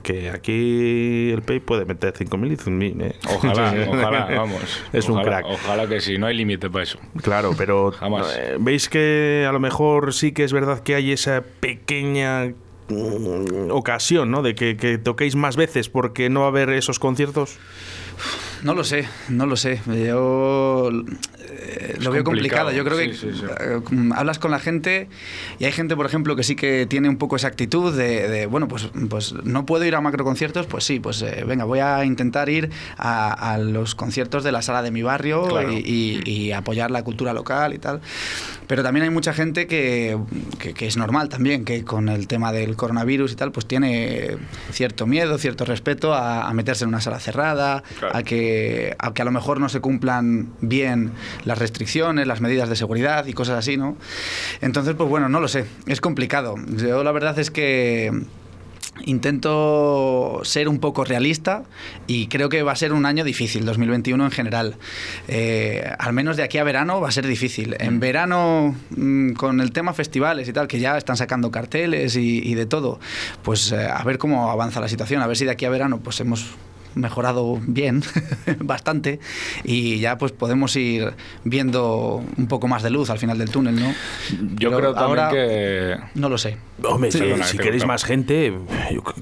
Que, 0.04 0.30
aquí 0.30 1.32
el 1.32 1.42
PAY 1.42 1.60
puede 1.60 1.86
meter 1.86 2.14
5.000 2.14 2.52
y 2.52 2.56
100.000, 2.58 3.04
¿eh? 3.04 3.16
Ojalá, 3.36 3.74
ojalá, 3.90 4.26
vamos. 4.36 4.84
Es 4.94 5.10
un 5.10 5.22
crack. 5.22 5.46
Ojalá 5.46 5.88
que 5.88 6.02
sí, 6.02 6.18
no 6.18 6.28
hay 6.28 6.36
límite 6.36 6.49
para 6.58 6.84
eso. 6.84 7.00
Claro, 7.22 7.54
pero 7.58 7.94
eh, 8.36 8.58
veis 8.60 8.90
que 8.90 9.46
a 9.48 9.52
lo 9.52 9.60
mejor 9.60 10.14
sí 10.14 10.32
que 10.32 10.44
es 10.44 10.54
verdad 10.54 10.82
que 10.82 10.96
hay 10.96 11.12
esa 11.12 11.44
pequeña 11.60 12.54
mm, 12.90 13.72
ocasión, 13.72 14.32
¿no? 14.32 14.42
De 14.42 14.56
que, 14.56 14.78
que 14.78 14.98
toquéis 14.98 15.36
más 15.36 15.56
veces 15.56 15.90
porque 15.90 16.30
no 16.30 16.42
va 16.42 16.48
a 16.48 16.50
haber 16.50 16.70
esos 16.70 17.00
conciertos. 17.00 17.58
No 18.64 18.74
lo 18.74 18.84
sé, 18.84 19.08
no 19.30 19.46
lo 19.46 19.56
sé. 19.56 19.80
Yo 19.88 20.90
eh, 21.62 21.98
lo 22.00 22.12
veo 22.12 22.24
complicado. 22.24 22.72
Yo 22.72 22.84
creo 22.84 22.98
que 22.98 23.06
eh, 23.06 24.12
hablas 24.16 24.40
con 24.40 24.52
la 24.52 24.60
gente 24.60 25.08
y 25.60 25.66
hay 25.66 25.72
gente, 25.72 25.96
por 25.96 26.06
ejemplo, 26.06 26.36
que 26.36 26.44
sí 26.44 26.56
que 26.56 26.86
tiene 26.86 27.10
un 27.10 27.18
poco 27.18 27.36
esa 27.36 27.48
actitud 27.48 27.96
de, 27.96 28.46
bueno, 28.46 28.68
pues, 28.68 28.90
pues 29.10 29.34
no 29.44 29.66
puedo 29.66 29.86
ir 29.86 29.96
a 29.96 30.02
macroconciertos, 30.02 30.66
pues 30.68 30.84
sí, 30.84 31.00
pues 31.00 31.22
eh, 31.22 31.44
venga, 31.46 31.66
voy 31.66 31.80
a 31.80 32.06
intentar 32.06 32.50
ir 32.50 32.70
a, 32.98 33.58
los 33.60 33.96
conciertos 33.96 34.44
de 34.44 34.52
la 34.52 34.62
sala 34.62 34.82
de 34.82 34.92
mi 34.92 35.02
barrio 35.02 35.48
y, 35.72 36.50
apoyar 36.50 36.90
la 36.92 37.04
cultura 37.04 37.34
local 37.34 37.74
y 37.74 37.78
tal. 37.78 38.02
Pero 38.68 38.84
también 38.84 39.04
hay 39.04 39.10
mucha 39.10 39.34
gente 39.34 39.68
que, 39.68 40.18
que, 40.58 40.88
es 40.88 40.98
normal 40.98 41.30
también, 41.30 41.66
que 41.66 41.84
con 41.84 42.10
el 42.10 42.28
tema 42.28 42.52
del 42.52 42.76
coronavirus 42.76 43.32
y 43.32 43.36
tal, 43.36 43.52
pues 43.52 43.66
tiene 43.66 44.38
cierto 44.72 45.08
miedo, 45.08 45.38
cierto 45.38 45.66
respeto 45.66 46.14
a, 46.14 46.52
meterse 46.54 46.84
en 46.84 46.90
una 46.90 47.02
sala 47.02 47.20
cerrada, 47.20 47.84
a 48.12 48.24
que 48.24 48.96
aunque 49.00 49.22
a 49.22 49.26
lo 49.26 49.32
mejor 49.32 49.60
no 49.60 49.70
se 49.70 49.80
cumplan 49.80 50.50
bien 50.62 51.12
las 51.46 51.59
restricciones, 51.60 52.28
las 52.28 52.42
medidas 52.42 52.70
de 52.70 52.76
seguridad 52.76 53.26
y 53.28 53.34
cosas 53.34 53.60
así, 53.60 53.78
¿no? 53.78 53.98
Entonces, 54.62 54.96
pues 54.96 55.10
bueno, 55.10 55.30
no 55.30 55.40
lo 55.40 55.48
sé, 55.48 55.66
es 55.86 56.02
complicado. 56.02 56.56
Yo 56.78 57.04
la 57.04 57.12
verdad 57.12 57.38
es 57.40 57.52
que 57.52 58.12
intento 59.06 60.42
ser 60.44 60.68
un 60.68 60.80
poco 60.80 61.04
realista 61.04 61.64
y 62.08 62.28
creo 62.28 62.50
que 62.50 62.64
va 62.64 62.72
a 62.72 62.76
ser 62.76 62.94
un 62.94 63.06
año 63.06 63.24
difícil, 63.24 63.66
2021 63.66 64.24
en 64.24 64.32
general. 64.32 64.78
Eh, 65.28 65.90
al 65.98 66.14
menos 66.14 66.38
de 66.38 66.44
aquí 66.44 66.58
a 66.58 66.64
verano 66.64 67.02
va 67.02 67.10
a 67.10 67.12
ser 67.12 67.28
difícil. 67.28 67.76
En 67.80 67.98
mm. 67.98 68.00
verano, 68.00 68.76
mm, 68.92 69.34
con 69.34 69.62
el 69.62 69.72
tema 69.72 69.94
festivales 69.94 70.48
y 70.48 70.54
tal, 70.54 70.68
que 70.68 70.80
ya 70.80 70.98
están 70.98 71.18
sacando 71.18 71.52
carteles 71.52 72.16
y, 72.16 72.54
de 72.54 72.66
todo, 72.66 73.00
pues 73.44 73.72
eh, 73.72 73.88
a 73.88 74.04
ver 74.04 74.18
cómo 74.18 74.52
avanza 74.52 74.80
la 74.80 74.88
situación, 74.88 75.22
a 75.22 75.28
ver 75.28 75.38
si 75.38 75.46
de 75.46 75.52
aquí 75.52 75.66
a 75.66 75.70
verano 75.70 76.00
pues 76.00 76.20
hemos 76.20 76.48
mejorado 76.96 77.60
bien, 77.62 78.04
bastante, 78.60 79.20
y 79.64 80.00
ya 80.00 80.18
pues 80.18 80.32
podemos 80.32 80.76
ir 80.76 81.14
viendo 81.44 82.24
un 82.38 82.48
poco 82.48 82.68
más 82.68 82.84
de 82.84 82.90
luz 82.90 83.10
al 83.10 83.20
final 83.20 83.38
del 83.38 83.50
túnel, 83.50 83.80
¿no? 83.80 83.94
Yo 84.56 84.76
creo 84.76 84.98
ahora, 84.98 85.30
que... 85.30 85.98
No 86.16 86.30
lo 86.30 86.38
sé. 86.38 86.58
Hombre, 86.84 87.12
si, 87.12 87.58
queréis 87.58 87.86
más 87.86 88.04
gente, 88.04 88.54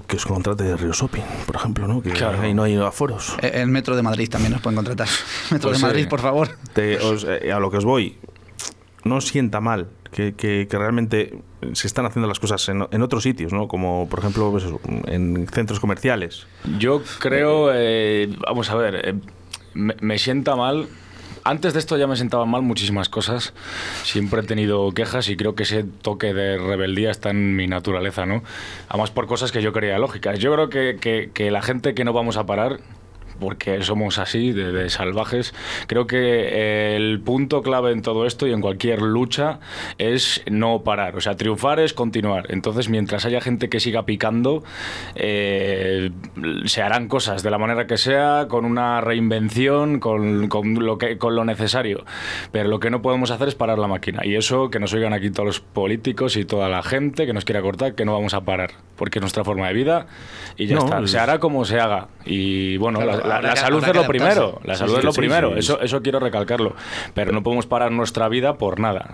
que 0.08 0.16
os 0.16 0.26
contrate 0.26 0.64
de 0.64 0.78
Río 0.78 0.94
Shopping, 0.94 1.24
por 1.46 1.56
ejemplo, 1.56 1.88
¿no? 1.88 2.02
Que 2.02 2.12
ahí 2.24 2.54
no 2.54 2.64
hay 2.64 2.76
aforos. 2.76 3.36
E, 3.42 3.62
el 3.62 3.68
Metro 3.68 3.96
de 3.96 4.04
Madrid 4.04 4.30
también 4.30 4.54
nos 4.54 4.62
pueden 4.62 4.76
contratar. 4.76 5.08
Metro 5.52 5.70
pues 5.70 5.82
de 5.82 5.88
Madrid, 5.88 6.08
por 6.08 6.22
favor. 6.22 6.50
Eh, 6.76 7.52
a 7.54 7.60
lo 7.60 7.72
que 7.72 7.78
os 7.78 7.86
voy, 7.86 8.18
no 9.04 9.22
sienta 9.22 9.60
mal 9.62 9.88
que, 10.12 10.68
realmente 10.70 11.40
se 11.74 11.88
están 11.88 12.06
haciendo 12.06 12.28
las 12.28 12.40
cosas 12.40 12.68
en, 12.70 13.02
otros 13.02 13.24
sitios, 13.24 13.54
¿no? 13.54 13.68
Como 13.68 14.08
por 14.10 14.20
ejemplo 14.20 14.52
pues 14.52 14.66
en 15.08 15.48
centros 15.48 15.80
comerciales. 15.80 16.48
Yo 16.78 17.02
creo, 17.20 17.72
eh, 17.74 18.30
vamos 18.46 18.70
a 18.70 18.76
ver, 18.76 19.02
eh, 19.04 19.16
me, 19.74 20.18
sienta 20.18 20.56
mal 20.56 20.88
antes 21.44 21.74
de 21.74 21.80
esto 21.80 21.98
ya 21.98 22.08
me 22.08 22.16
sentaban 22.16 22.50
mal 22.50 22.62
muchísimas 22.62 23.10
cosas. 23.10 23.54
Siempre 24.04 24.42
he 24.42 24.44
tenido 24.44 24.92
quejas 24.92 25.30
y 25.30 25.38
creo 25.38 25.56
que 25.56 25.64
ese 25.64 25.84
toque 25.84 26.34
de 26.34 26.58
rebeldía 26.58 27.10
está 27.10 27.30
en 27.30 27.56
mi 27.56 27.68
naturaleza, 27.68 28.26
¿no? 28.26 28.44
Además 28.90 29.12
por 29.12 29.28
cosas 29.28 29.52
que 29.52 29.62
yo 29.62 29.72
creía 29.72 29.98
lógicas. 29.98 30.40
Yo 30.40 30.54
creo 30.54 30.70
que, 30.70 31.30
que 31.34 31.52
la 31.52 31.62
gente 31.62 31.96
que 31.96 32.04
no 32.04 32.12
vamos 32.12 32.36
a 32.36 32.46
parar 32.46 32.80
porque 33.40 33.82
somos 33.84 34.18
así, 34.20 34.52
de, 34.52 34.90
salvajes. 34.90 35.54
Creo 35.88 36.08
que 36.08 36.96
el 36.96 37.20
punto 37.22 37.62
clave 37.62 37.92
en 37.92 38.02
todo 38.02 38.26
esto 38.26 38.48
y 38.48 38.54
en 38.54 38.62
cualquier 38.62 39.02
lucha 39.02 39.60
es 39.98 40.44
no 40.50 40.84
parar. 40.84 41.16
O 41.16 41.22
sea, 41.22 41.36
triunfar 41.36 41.80
es 41.80 41.94
continuar. 41.94 42.46
Entonces, 42.50 42.90
mientras 42.90 43.26
haya 43.26 43.42
gente 43.42 43.70
que 43.70 43.80
siga 43.80 44.06
picando, 44.06 44.64
eh, 45.16 46.12
se 46.66 46.82
harán 46.82 47.08
cosas 47.08 47.44
de 47.44 47.52
la 47.52 47.58
manera 47.58 47.88
que 47.88 47.98
sea, 47.98 48.48
con 48.50 48.66
una 48.66 49.02
reinvención, 49.02 50.00
con, 50.00 50.50
lo 50.50 50.98
que, 50.98 51.18
con 51.18 51.36
lo 51.36 51.46
necesario. 51.46 52.06
Pero 52.52 52.70
lo 52.70 52.80
que 52.80 52.90
no 52.90 53.02
podemos 53.02 53.32
hacer 53.32 53.48
es 53.48 53.56
parar 53.56 53.80
la 53.80 53.88
máquina. 53.88 54.26
Y 54.26 54.36
eso, 54.36 54.70
que 54.70 54.80
nos 54.80 54.94
oigan 54.94 55.14
aquí 55.14 55.30
todos 55.30 55.46
los 55.46 55.60
políticos 55.60 56.38
y 56.38 56.46
toda 56.46 56.70
la 56.70 56.84
gente 56.84 57.26
que 57.26 57.34
nos 57.34 57.46
quiera 57.46 57.62
cortar, 57.62 57.96
que 57.96 58.06
no 58.06 58.14
vamos 58.14 58.34
a 58.34 58.42
parar. 58.42 58.72
porque 58.96 59.20
es 59.20 59.22
nuestra 59.22 59.44
forma 59.44 59.68
de 59.68 59.74
vida 59.74 60.08
y 60.58 60.66
ya 60.66 60.78
está. 60.78 61.06
Se 61.08 61.20
hará 61.20 61.40
como 61.40 61.66
se 61.66 61.80
haga. 61.80 62.08
Y 62.26 62.78
bueno, 62.78 63.00
la, 63.02 63.27
salud 63.56 63.84
es 63.84 63.96
lo 63.96 64.08
primero. 64.08 64.60
La 64.64 64.76
salud 64.76 64.98
es 64.98 65.04
lo 65.04 65.14
primero. 65.14 65.56
Eso, 65.56 65.80
eso 65.82 66.02
quiero 66.02 66.20
recalcarlo. 66.20 66.76
Pero 67.14 67.32
no 67.32 67.44
podemos 67.44 67.66
parar 67.66 67.92
nuestra 67.92 68.28
vida 68.30 68.58
por 68.58 68.80
nada. 68.80 69.14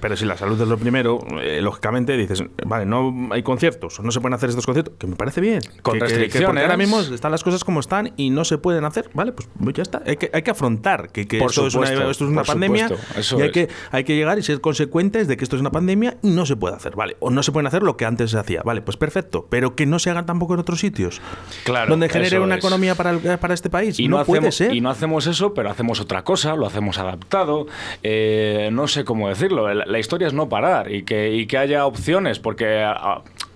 pero 0.00 0.16
si 0.16 0.24
la 0.24 0.36
salud 0.36 0.60
es 0.60 0.68
lo 0.68 0.78
primero, 0.78 1.18
eh, 1.40 1.60
lógicamente 1.60 2.16
dices, 2.16 2.42
vale, 2.66 2.86
no 2.86 3.28
hay 3.30 3.42
conciertos, 3.42 4.00
no 4.00 4.10
se 4.10 4.20
pueden 4.20 4.34
hacer 4.34 4.50
estos 4.50 4.66
conciertos, 4.66 4.94
que 4.98 5.06
me 5.06 5.16
parece 5.16 5.40
bien. 5.40 5.60
Con 5.82 6.00
restricciones. 6.00 6.62
ahora 6.62 6.76
mismo 6.76 7.00
están 7.00 7.30
las 7.30 7.44
cosas 7.44 7.64
como 7.64 7.80
están 7.80 8.12
y 8.16 8.30
no 8.30 8.44
se 8.44 8.58
pueden 8.58 8.84
hacer, 8.84 9.10
vale, 9.14 9.32
pues, 9.32 9.48
pues 9.62 9.74
ya 9.74 9.82
está. 9.82 10.02
Hay 10.06 10.16
que, 10.16 10.30
hay 10.32 10.42
que 10.42 10.50
afrontar 10.50 11.10
que, 11.10 11.22
esto, 11.22 11.66
es 11.66 11.74
una, 11.74 11.90
esto, 11.90 12.10
es 12.10 12.20
una, 12.20 12.44
pandemia 12.44 12.90
y 13.36 13.42
hay 13.42 13.50
que, 13.50 13.68
hay 13.90 14.04
que 14.04 14.16
llegar 14.16 14.38
y 14.38 14.42
ser 14.42 14.60
consecuentes 14.60 15.28
de 15.28 15.36
que 15.36 15.44
esto 15.44 15.56
es 15.56 15.60
una 15.60 15.70
pandemia 15.70 16.16
y 16.22 16.30
no 16.30 16.46
se 16.46 16.56
puede 16.56 16.76
hacer, 16.76 16.96
¿vale? 16.96 17.16
O 17.20 17.30
no 17.30 17.42
se 17.42 17.52
pueden 17.52 17.66
hacer 17.66 17.82
lo 17.82 17.96
que 17.96 18.04
antes 18.04 18.30
se 18.30 18.38
hacía, 18.38 18.62
¿vale? 18.64 18.82
Pues 18.82 18.96
perfecto, 18.96 19.46
pero 19.48 19.74
que 19.74 19.86
no 19.86 19.98
se 19.98 20.10
hagan 20.10 20.26
tampoco 20.26 20.54
en 20.54 20.60
otros 20.60 20.80
sitios. 20.80 21.20
Claro. 21.64 21.90
Donde 21.90 22.08
genere 22.08 22.40
una 22.40 22.56
economía 22.56 22.81
para, 22.94 23.18
para 23.38 23.54
este 23.54 23.70
país. 23.70 23.98
Y 23.98 24.08
no, 24.08 24.24
puede 24.24 24.52
ser. 24.52 24.74
Y 24.74 24.80
no 24.80 24.90
hacemos 24.90 25.26
eso, 25.26 25.54
pero 25.54 25.70
hacemos 25.70 26.00
otra 26.00 26.22
cosa, 26.24 26.54
lo 26.56 26.66
hacemos 26.66 26.98
adaptado. 26.98 27.66
Eh, 28.02 28.70
no 28.72 28.88
sé 28.88 29.04
cómo 29.04 29.28
decirlo. 29.28 29.72
La, 29.72 29.98
historia 29.98 30.26
es 30.26 30.34
no 30.34 30.48
parar 30.48 30.90
y 30.92 31.04
que, 31.04 31.32
y 31.32 31.46
que 31.46 31.58
haya 31.58 31.86
opciones, 31.86 32.38
porque 32.38 32.84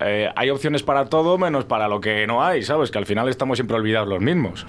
eh, 0.01 0.31
hay 0.35 0.51
opciones 0.51 0.83
para 0.83 1.07
todo 1.07 1.39
menos 1.39 1.65
para 1.65 1.89
lo 1.89 2.01
que 2.01 2.27
no 2.27 2.45
hay, 2.45 2.63
¿sabes? 2.63 2.91
Que 2.91 2.99
al 2.99 3.07
final 3.07 3.29
estamos 3.29 3.59
siempre 3.59 3.77
olvidados 3.77 4.09
los 4.09 4.21
mismos. 4.21 4.67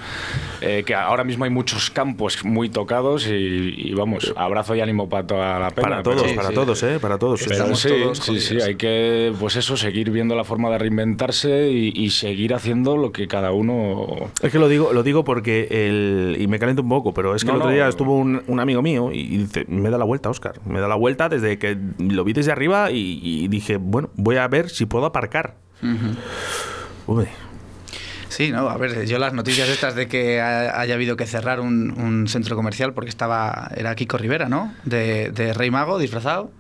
Eh, 0.62 0.84
que 0.86 0.96
ahora 0.96 1.24
mismo 1.24 1.46
hay 1.46 1.52
muchos 1.52 1.90
campos 1.90 2.44
muy 2.44 2.70
tocados 2.70 3.28
y, 3.28 3.94
vamos, 3.94 4.34
abrazo 4.36 4.76
y 4.76 4.82
ánimo 4.82 5.10
para 5.10 5.28
toda 5.28 5.60
la 5.60 5.72
pena. 5.72 5.90
Para 5.90 6.04
todos, 6.04 6.34
para 6.34 6.52
todos, 6.52 6.84
¿eh? 6.84 7.00
Para 7.00 7.18
todos. 7.18 7.42
sí, 7.42 7.90
sí, 8.14 8.40
sí, 8.40 8.62
hay 8.62 8.76
que, 8.76 9.34
pues 9.40 9.56
eso, 9.56 9.78
seguir 9.78 10.12
viendo 10.12 10.36
la 10.36 10.44
forma 10.44 10.70
de 10.70 10.78
reinventarse 10.78 11.70
y, 11.70 12.08
seguir 12.08 12.54
haciendo 12.54 12.96
lo 12.98 13.12
que 13.12 13.28
cada 13.28 13.52
uno... 13.52 14.32
Es 14.42 14.52
que 14.52 14.60
lo 14.60 14.70
digo, 14.70 14.94
lo 14.94 15.04
digo 15.04 15.24
porque, 15.24 15.68
el, 15.70 16.38
y 16.40 16.48
me 16.48 16.58
caliento 16.58 16.82
un 16.82 16.90
poco, 16.90 17.14
pero 17.14 17.36
es 17.36 17.44
que 17.44 17.52
el 17.52 17.58
otro 17.58 17.70
día 17.70 17.88
estuvo 17.88 18.16
un, 18.16 18.42
un, 18.48 18.60
amigo 18.60 18.82
mío 18.82 19.12
y 19.12 19.38
dice, 19.38 19.66
me 19.68 19.90
da 19.90 19.98
la 19.98 20.06
vuelta, 20.06 20.30
Oscar, 20.30 20.60
me 20.66 20.80
da 20.80 20.88
la 20.88 20.96
vuelta 20.96 21.30
desde 21.30 21.60
que 21.60 21.78
lo 22.00 22.24
vi 22.24 22.34
desde 22.34 22.52
arriba 22.52 22.92
y, 22.92 23.48
dije, 23.48 23.78
bueno, 23.78 24.10
voy 24.16 24.38
a 24.38 24.48
ver 24.48 24.70
si 24.70 24.86
puedo 24.86 25.06
aparcar. 25.18 25.56
Sí, 28.30 28.52
no, 28.52 28.70
a 28.70 28.78
ver, 28.78 29.06
yo 29.06 29.18
las 29.18 29.34
noticias 29.34 29.68
estas 29.70 29.96
de 29.96 30.08
que 30.08 30.42
haya 30.42 30.94
habido 30.94 31.18
que 31.18 31.26
cerrar 31.26 31.60
un, 31.60 32.26
centro 32.28 32.56
comercial 32.56 32.94
porque 32.94 33.10
estaba, 33.10 33.72
era 33.76 33.96
Kiko 33.96 34.18
Rivera, 34.18 34.48
¿no? 34.48 34.74
De, 34.84 35.32
de 35.32 35.54
Rey 35.54 35.72
Mago 35.72 35.98
disfrazado. 35.98 36.52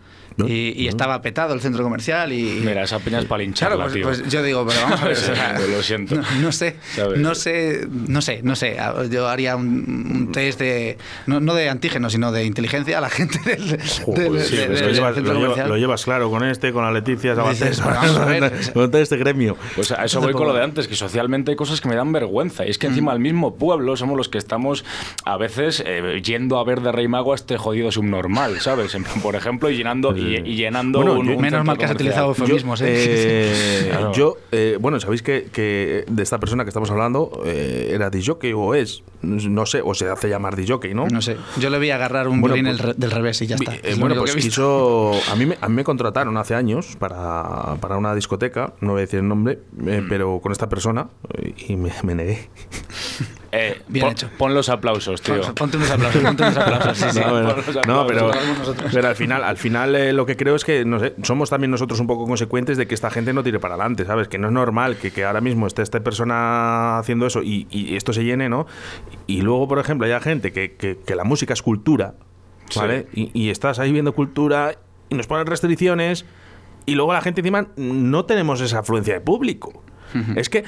Y, 0.45 0.87
estaba 0.87 1.21
petado 1.21 1.53
el 1.53 1.61
centro 1.61 1.83
comercial 1.83 2.31
y... 2.31 2.61
Mira, 2.63 2.83
esa 2.83 2.99
piña 2.99 3.19
es 3.19 3.25
para 3.25 3.43
hinchar, 3.43 3.73
claro, 3.73 3.91
pues, 3.91 4.03
pues, 4.03 4.29
yo 4.29 4.43
digo, 4.43 4.65
pero 4.67 4.81
vamos 4.81 5.01
a 5.01 5.05
ver... 5.05 5.69
lo 5.69 5.81
siento. 5.81 6.15
No, 6.39 6.51
sé, 6.51 6.75
no 7.17 7.35
sé, 7.35 7.87
no 7.89 8.21
sé, 8.21 8.41
no 8.43 8.55
sé. 8.55 8.77
Yo 9.09 9.27
haría 9.27 9.55
un, 9.55 10.31
test 10.31 10.59
de... 10.59 10.97
No, 11.25 11.39
de 11.53 11.69
antígeno, 11.69 12.09
sino 12.09 12.31
de 12.31 12.45
inteligencia 12.45 12.99
a 12.99 13.01
la 13.01 13.09
gente 13.09 13.39
del, 13.45 13.79
lo, 15.67 15.77
llevas, 15.77 16.03
claro 16.03 16.29
con 16.29 16.43
este, 16.43 16.71
con 16.71 16.83
la 16.83 16.91
Leticia, 16.91 17.35
con 17.35 18.91
todo 18.91 19.01
este 19.01 19.17
gremio. 19.17 19.57
Pues 19.75 19.91
a 19.91 20.05
eso 20.05 20.21
voy 20.21 20.33
con 20.33 20.47
lo 20.47 20.53
de 20.53 20.63
antes, 20.63 20.87
que 20.87 20.95
socialmente 20.95 21.51
hay 21.51 21.57
cosas 21.57 21.81
que 21.81 21.89
me 21.89 21.95
dan 21.95 22.11
vergüenza. 22.11 22.65
Y 22.65 22.69
es 22.69 22.77
que 22.77 22.87
encima 22.87 23.13
el 23.13 23.19
mismo 23.19 23.55
pueblo 23.55 23.95
somos 23.97 24.17
los 24.17 24.29
que 24.29 24.37
estamos 24.37 24.85
a 25.25 25.37
veces 25.37 25.83
eh, 25.85 26.21
yendo 26.23 26.59
a 26.59 26.63
ver 26.63 26.81
de 26.81 26.91
Rey 26.91 27.07
Mago 27.07 27.33
a 27.33 27.35
este 27.35 27.57
jodido 27.57 27.91
subnormal, 27.91 28.59
¿sabes? 28.59 28.95
Por 29.21 29.35
ejemplo, 29.35 29.69
llenando 29.69 30.13
y, 30.27 30.55
llenando 30.55 30.99
un, 30.99 31.37
Menos 31.37 31.63
mal 31.65 31.77
que 31.77 31.85
has 31.85 31.91
utilizado 31.91 32.29
eufemismos, 32.29 32.81
¿eh? 32.83 33.91
Yo, 34.13 34.37
eh, 34.51 34.77
bueno, 34.79 34.99
sabéis 34.99 35.21
que, 35.21 36.05
de 36.07 36.23
esta 36.23 36.39
persona 36.39 36.63
que 36.63 36.69
estamos 36.69 36.91
hablando 36.91 37.41
eh, 37.45 37.91
era 37.93 38.09
disjockey 38.09 38.53
o 38.53 38.73
es, 38.73 39.03
no 39.21 39.65
sé, 39.65 39.81
o 39.83 39.93
se 39.93 40.09
hace 40.09 40.29
llamar 40.29 40.55
disjockey, 40.55 40.93
¿no? 40.93 41.07
No 41.07 41.21
sé. 41.21 41.37
Yo 41.59 41.69
le 41.69 41.91
a 41.91 41.95
agarrar 41.95 42.27
un 42.27 42.41
bolín 42.41 42.65
pues 42.65 42.97
del 42.97 43.11
revés 43.11 43.41
y 43.41 43.47
ya 43.47 43.55
está. 43.55 43.73
bueno, 43.97 44.15
pues 44.15 44.35
quiso. 44.35 45.11
A 45.31 45.35
mí, 45.35 45.45
me, 45.45 45.57
a 45.61 45.69
mí 45.69 45.75
me 45.75 45.83
contrataron 45.83 46.37
hace 46.37 46.55
años 46.55 46.95
para, 46.97 47.75
para 47.79 47.97
una 47.97 48.13
discoteca, 48.15 48.73
no 48.81 48.93
voy 48.93 48.99
a 48.99 49.01
decir 49.01 49.19
el 49.19 49.27
nombre, 49.27 49.59
mm. 49.73 50.09
pero 50.09 50.39
con 50.41 50.51
esta 50.51 50.67
persona 50.69 51.07
y 51.67 51.75
me, 51.75 51.91
me 52.03 52.15
negué. 52.15 52.49
Eh, 53.57 53.81
Bien 53.87 54.07
hecho. 54.07 54.29
Pon 54.37 54.53
los 54.53 54.69
aplausos, 54.69 55.21
tío. 55.21 55.41
Ponte 55.55 55.77
unos 55.77 55.91
aplausos, 55.91 56.21
ponte 56.21 56.43
unos 56.43 56.57
aplausos. 56.57 57.15
no, 57.87 58.07
pero, 58.07 58.31
pero, 58.91 59.07
al 59.07 59.15
final, 59.15 59.43
al 59.43 59.57
final 59.57 59.95
eh, 59.95 60.13
lo 60.13 60.25
que 60.25 60.35
creo 60.35 60.55
es 60.55 60.63
que 60.63 60.85
no 60.85 60.99
sé, 60.99 61.15
somos 61.23 61.49
también 61.49 61.71
nosotros 61.71 61.99
un 61.99 62.07
poco 62.07 62.25
consecuentes 62.25 62.77
de 62.77 62.87
que 62.87 62.95
esta 62.95 63.09
gente 63.09 63.33
no 63.33 63.43
tire 63.43 63.59
para 63.59 63.75
adelante, 63.75 64.05
¿sabes? 64.05 64.27
Que 64.27 64.37
no 64.37 64.47
es 64.47 64.53
normal 64.53 64.97
que, 64.97 65.11
que 65.11 65.25
ahora 65.25 65.41
mismo 65.41 65.67
esté 65.67 65.81
esta 65.81 65.99
persona 66.01 66.99
haciendo 66.99 67.25
eso 67.25 67.41
y, 67.43 67.67
y, 67.69 67.95
esto 67.95 68.13
se 68.13 68.23
llene, 68.23 68.49
¿no? 68.49 68.67
Y 69.25 69.41
luego, 69.41 69.67
por 69.67 69.79
ejemplo, 69.79 70.05
hay 70.05 70.21
gente 70.21 70.51
que, 70.51 70.75
que, 70.75 71.15
la 71.15 71.23
música 71.23 71.53
es 71.53 71.61
cultura, 71.61 72.15
¿vale? 72.75 73.07
Y, 73.13 73.31
y 73.33 73.49
estás 73.49 73.79
ahí 73.79 73.91
viendo 73.91 74.13
cultura 74.13 74.75
y 75.09 75.15
nos 75.15 75.27
ponen 75.27 75.47
restricciones 75.47 76.25
y 76.87 76.95
luego 76.95 77.13
la 77.13 77.21
gente 77.21 77.41
encima 77.41 77.67
no 77.75 78.25
tenemos 78.25 78.61
esa 78.61 78.79
afluencia 78.79 79.13
de 79.13 79.21
público. 79.21 79.83
Es 80.35 80.49
que 80.49 80.63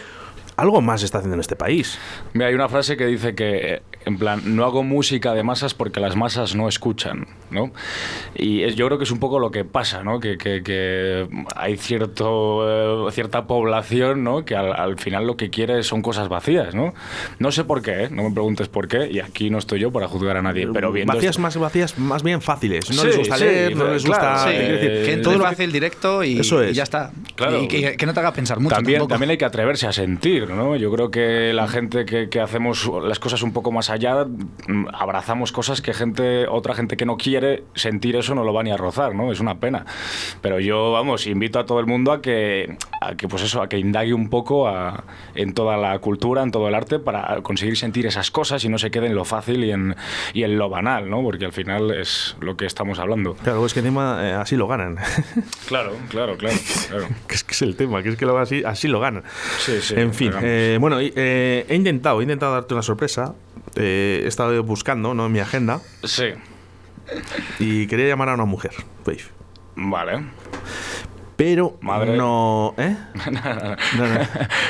algo 0.60 0.82
más 0.82 1.04
está 1.04 1.20
haciendo 1.20 1.36
en 1.36 1.42
este 1.42 1.56
país. 1.56 1.98
Mira, 2.34 2.48
hay 2.48 2.54
una 2.54 2.70
frase 2.70 2.98
que 2.98 3.06
dice 3.06 3.36
que, 3.36 3.82
en 4.06 4.18
plan, 4.18 4.42
no 4.46 4.66
hago 4.66 4.84
música 4.84 5.34
de 5.34 5.44
masas 5.44 5.74
porque 5.74 6.00
las 6.00 6.16
masas 6.16 6.56
no 6.56 6.68
escuchan, 6.68 7.28
¿no? 7.52 7.72
Y 8.36 8.70
yo 8.76 8.88
creo 8.88 8.98
que 8.98 9.04
es 9.04 9.12
un 9.12 9.20
poco 9.20 9.40
lo 9.40 9.52
que 9.52 9.66
pasa, 9.66 10.04
¿no? 10.04 10.20
Que, 10.20 10.38
que, 10.38 11.28
hay 11.56 11.78
cierto, 11.78 13.08
eh, 13.08 13.12
cierta 13.12 13.48
población, 13.48 14.24
¿no? 14.24 14.46
Que 14.46 14.56
al, 14.56 14.98
final 15.00 15.26
lo 15.26 15.38
que 15.38 15.50
quiere 15.50 15.84
son 15.84 16.02
cosas 16.02 16.30
vacías, 16.30 16.76
¿no? 16.76 16.94
No 17.40 17.52
sé 17.52 17.64
por 17.64 17.82
qué, 17.82 18.04
¿eh? 18.04 18.10
no 18.10 18.24
me 18.24 18.32
preguntes 18.32 18.68
por 18.68 18.88
qué, 18.88 19.10
y 19.10 19.20
aquí 19.20 19.50
no 19.50 19.58
estoy 19.58 19.80
yo 19.80 19.92
para 19.92 20.08
juzgar 20.08 20.38
a 20.38 20.42
nadie, 20.42 20.68
pero 20.74 20.92
viendo... 20.92 21.14
Vacías 21.14 21.40
más 21.40 21.58
vacías, 21.58 21.98
más 21.98 22.24
bien 22.24 22.42
fáciles. 22.42 22.90
No 22.96 23.04
les 23.04 23.18
gusta 23.18 23.38
leer, 23.38 23.76
no 23.76 23.88
les 23.88 24.06
gusta... 24.06 24.46
que 24.50 25.20
todo 25.24 25.38
lo 25.38 25.44
fácil, 25.44 25.72
directo 25.72 26.24
y, 26.24 26.40
y, 26.40 26.74
ya 26.74 26.84
está. 26.84 27.12
Claro. 27.36 27.64
Y 27.64 27.68
que, 27.68 28.06
no 28.06 28.14
te 28.14 28.20
haga 28.20 28.34
pensar 28.34 28.60
mucho 28.60 28.76
también, 28.76 29.08
también 29.08 29.32
hay 29.32 29.38
que 29.38 29.46
atreverse 29.46 29.88
a 29.88 29.94
sentir, 29.94 30.49
yo 30.78 30.92
creo 30.92 31.12
que 31.12 31.54
la 31.54 31.68
gente 31.68 32.06
que, 32.06 32.40
hacemos 32.40 32.90
las 33.04 33.20
cosas 33.20 33.44
un 33.44 33.54
poco 33.54 33.72
más 33.72 33.90
allá, 33.90 34.26
mm, 34.26 34.88
abrazamos 34.94 35.52
cosas 35.52 35.82
que 35.82 35.94
gente, 35.94 36.48
otra 36.48 36.74
gente 36.74 36.98
que 36.98 37.06
no 37.06 37.18
quiere 37.18 37.64
sentir 37.76 38.16
eso 38.16 38.36
no 38.36 38.44
lo 38.44 38.54
va 38.54 38.64
ni 38.64 38.72
a 38.72 38.78
rozar, 38.78 39.14
¿no? 39.16 39.32
Es 39.32 39.40
una 39.40 39.60
pena. 39.60 39.86
Pero 40.42 40.60
yo, 40.60 40.92
vamos, 40.92 41.28
invito 41.28 41.60
a 41.60 41.66
todo 41.66 41.80
el 41.80 41.86
mundo 41.86 42.12
a 42.12 42.22
que, 42.22 42.78
a 43.02 43.16
que 43.16 43.28
pues 43.28 43.44
eso, 43.44 43.62
a 43.62 43.70
que 43.70 43.78
indague 43.78 44.14
un 44.14 44.30
poco 44.30 44.70
en 45.36 45.54
toda 45.54 45.78
la 45.78 45.98
cultura, 46.00 46.44
en 46.44 46.52
todo 46.52 46.68
el 46.68 46.76
arte, 46.76 47.00
para 47.00 47.42
conseguir 47.42 47.78
sentir 47.78 48.06
esas 48.06 48.32
cosas 48.32 48.64
y 48.64 48.70
no 48.70 48.78
se 48.78 48.92
quede 48.92 49.08
en 49.08 49.16
lo 49.16 49.26
fácil 49.26 49.64
y 49.64 49.72
en, 49.72 49.96
y 50.34 50.44
en 50.44 50.58
lo 50.58 50.70
banal, 50.70 51.10
¿no? 51.10 51.22
Porque 51.22 51.46
al 51.46 51.54
final 51.54 51.92
es 51.92 52.36
lo 52.40 52.58
que 52.58 52.66
estamos 52.66 53.00
hablando. 53.00 53.36
Claro, 53.36 53.66
es 53.66 53.74
que 53.74 53.80
encima 53.80 54.20
eh, 54.28 54.34
así 54.34 54.56
lo 54.56 54.68
ganan. 54.68 54.98
claro, 55.68 55.94
claro, 56.10 56.38
claro. 56.38 56.56
que, 57.28 57.36
es, 57.36 57.44
que 57.44 57.54
es 57.54 57.62
el 57.62 57.76
tema, 57.76 58.04
que 58.04 58.10
es 58.10 58.16
que 58.16 58.26
lo, 58.26 58.38
así, 58.38 58.64
así 58.64 58.88
lo 58.88 59.00
ganan. 59.00 59.24
Sí, 59.60 59.82
sí. 59.82 59.96
En 59.98 60.14
fin, 60.14 60.32
eh, 60.42 60.78
bueno, 60.80 60.98
eh, 61.00 61.66
he 61.68 61.76
intentado, 61.76 62.20
he 62.20 62.24
intentado 62.24 62.54
darte 62.54 62.74
una 62.74 62.84
sorpresa. 62.84 63.36
Eh, 63.76 64.22
he 64.24 64.28
estado 64.28 64.62
buscando, 64.64 65.14
¿no? 65.14 65.28
En 65.28 65.32
mi 65.32 65.40
agenda. 65.40 65.82
Sí. 66.04 66.26
Y 67.60 67.88
quería 67.88 68.08
llamar 68.08 68.30
a 68.30 68.34
una 68.36 68.46
mujer, 68.46 68.72
Vale. 69.76 70.24
Pero 71.36 71.78
madre. 71.82 72.18
no. 72.18 72.76
¿Eh? 72.78 72.98
no, 73.98 74.08
no. 74.08 74.20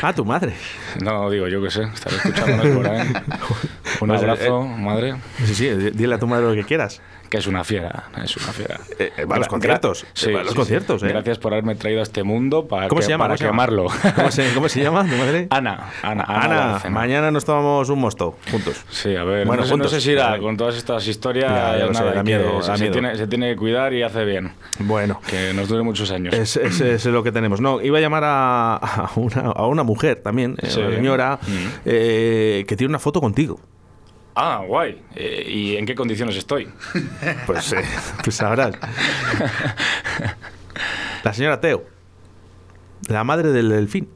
Ah, 0.04 0.14
tu 0.14 0.24
madre. 0.24 0.54
No, 1.02 1.30
digo 1.30 1.48
yo 1.48 1.62
que 1.64 1.72
sé. 1.72 1.84
Estaré 1.84 2.18
escuchándonos 2.18 2.68
por 2.76 2.88
ahí. 2.88 3.08
Un 4.02 4.12
abrazo, 4.12 4.64
madre. 4.64 5.16
Sí, 5.46 5.56
sí, 5.56 5.70
dile 5.94 6.16
a 6.16 6.20
tu 6.20 6.28
madre 6.28 6.46
lo 6.46 6.54
que 6.54 6.64
quieras 6.64 7.02
que 7.30 7.38
es 7.38 7.48
una 7.48 7.64
fiera, 7.64 8.10
es 8.24 8.36
una 8.38 8.52
fiera. 8.52 8.80
Eh, 8.98 9.12
eh, 9.18 9.26
va 9.26 9.36
a 9.36 9.40
los 9.40 9.48
conciertos, 9.48 10.06
sí, 10.14 10.32
los 10.32 10.56
conciertos. 10.56 11.04
Eh. 11.04 11.08
Gracias 11.08 11.38
por 11.38 11.54
haberme 11.54 11.76
traído 11.76 12.00
a 12.00 12.04
este 12.04 12.24
mundo 12.24 12.68
para, 12.68 12.88
¿Cómo 12.88 13.02
se 13.02 13.10
llama? 13.10 13.26
para 13.28 13.38
quemarlo. 13.38 13.88
¿Cómo 14.16 14.32
se, 14.32 14.54
¿Cómo 14.54 14.70
se 14.70 14.82
llama 14.82 15.04
madre? 15.04 15.48
Ana, 15.52 15.92
Ana, 16.02 16.24
Ana. 16.24 16.90
mañana 16.90 17.32
nos 17.32 17.46
tomamos 17.46 17.90
un 17.90 18.00
mosto, 18.00 18.38
juntos. 18.52 18.84
Sí, 18.90 19.16
a 19.16 19.24
ver, 19.24 19.46
bueno, 19.46 19.64
no, 19.64 19.70
juntos. 19.70 19.92
no 19.92 19.98
sé 19.98 20.02
si 20.02 20.12
irá 20.12 20.38
con 20.40 20.58
todas 20.58 20.76
estas 20.76 21.08
historias. 21.08 21.52
Ya, 21.52 21.86
ya 21.86 21.92
nada, 21.92 22.14
da 22.14 22.24
miedo, 22.24 22.62
se, 22.62 22.90
tiene, 22.90 23.16
se, 23.16 23.28
tiene, 23.28 23.52
que 23.52 23.56
cuidar 23.56 23.94
y 23.94 24.02
hace 24.02 24.26
bien. 24.26 24.54
Bueno. 24.80 25.22
Que 25.28 25.54
nos 25.54 25.70
dure 25.70 25.84
muchos 25.84 26.12
años. 26.12 26.34
Es, 26.34 26.58
es, 26.58 26.82
es 26.82 27.06
lo 27.06 27.24
que 27.24 27.32
tenemos. 27.32 27.62
No, 27.62 27.82
iba 27.82 27.98
a 28.00 28.02
llamar 28.02 28.24
a, 28.26 28.76
a, 28.76 29.12
una, 29.16 29.42
a 29.42 29.68
una 29.68 29.84
mujer 29.84 30.22
también, 30.22 30.58
una 30.62 30.72
señora, 30.72 31.40
mm. 31.42 31.68
eh, 31.86 32.66
que 32.68 32.76
tiene 32.76 32.90
una 32.90 33.00
foto 33.00 33.22
contigo. 33.22 33.60
Ah, 34.36 34.64
guay. 34.66 35.02
Eh, 35.16 35.46
¿Y 35.48 35.78
en 35.78 35.86
qué 35.86 35.96
condiciones 35.96 36.36
estoy? 36.36 36.68
Pues, 37.46 37.72
eh, 37.74 37.84
pues 38.24 38.36
sabrás. 38.36 38.76
La 41.24 41.34
señora 41.34 41.60
Teo, 41.60 41.84
la 43.08 43.24
madre 43.26 43.52
del 43.52 43.70
delfín. 43.70 44.08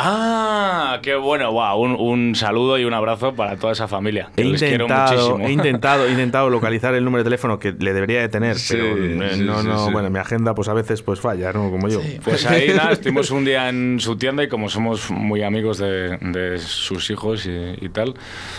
Ah, 0.00 1.00
qué 1.02 1.16
bueno, 1.16 1.50
wow, 1.50 1.76
un, 1.76 2.36
saludo 2.36 2.78
y 2.78 2.84
un 2.84 2.94
abrazo 2.94 3.34
para 3.34 3.56
toda 3.56 3.72
esa 3.72 3.88
familia. 3.88 4.30
he, 4.36 4.42
intentado, 4.44 5.40
he 5.40 5.50
intentado, 5.50 6.08
intentado 6.10 6.50
localizar 6.50 6.94
el 6.94 7.04
número 7.04 7.24
de 7.24 7.24
teléfono 7.24 7.58
que 7.58 7.72
le 7.72 7.92
debería 7.92 8.20
de 8.20 8.28
tener, 8.28 8.56
pero 8.68 8.94
no, 8.94 9.62
no, 9.64 9.90
bueno, 9.90 10.08
mi 10.08 10.20
agenda 10.20 10.54
pues 10.54 10.68
a 10.68 10.72
veces 10.72 11.02
pues 11.02 11.18
falla, 11.18 11.52
¿no? 11.52 11.70
Como 11.72 11.88
yo. 11.88 12.00
Pues 12.22 12.46
ahí 12.46 12.68
nada, 12.76 12.92
estuvimos 12.92 13.32
un 13.32 13.44
día 13.44 13.68
en 13.68 13.98
su 13.98 14.16
tienda 14.16 14.44
y 14.44 14.48
como 14.48 14.68
somos 14.68 15.10
muy 15.10 15.42
amigos 15.42 15.78
de, 15.78 16.58
sus 16.58 17.10
hijos 17.10 17.46
y, 17.46 17.88
tal, 17.88 18.14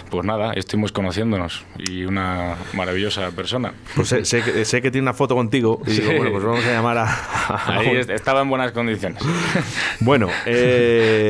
pues 0.09 0.25
nada, 0.25 0.51
estuvimos 0.53 0.91
conociéndonos 0.91 1.63
y 1.77 2.03
una 2.03 2.55
maravillosa 2.73 3.31
persona. 3.31 3.71
Pues 3.95 4.09
sé, 4.09 4.81
que, 4.81 4.91
tiene 4.91 5.03
una 5.03 5.13
foto 5.13 5.35
contigo 5.35 5.81
y 5.87 5.91
digo, 5.91 6.11
bueno, 6.17 6.31
pues 6.31 6.43
vamos 6.43 6.65
a 6.65 6.71
llamar 6.71 6.97
a... 6.97 7.77
ahí 7.77 7.95
estaba 8.09 8.41
en 8.41 8.49
buenas 8.49 8.73
condiciones. 8.73 9.23
Bueno, 10.01 10.29
eh, 10.45 11.28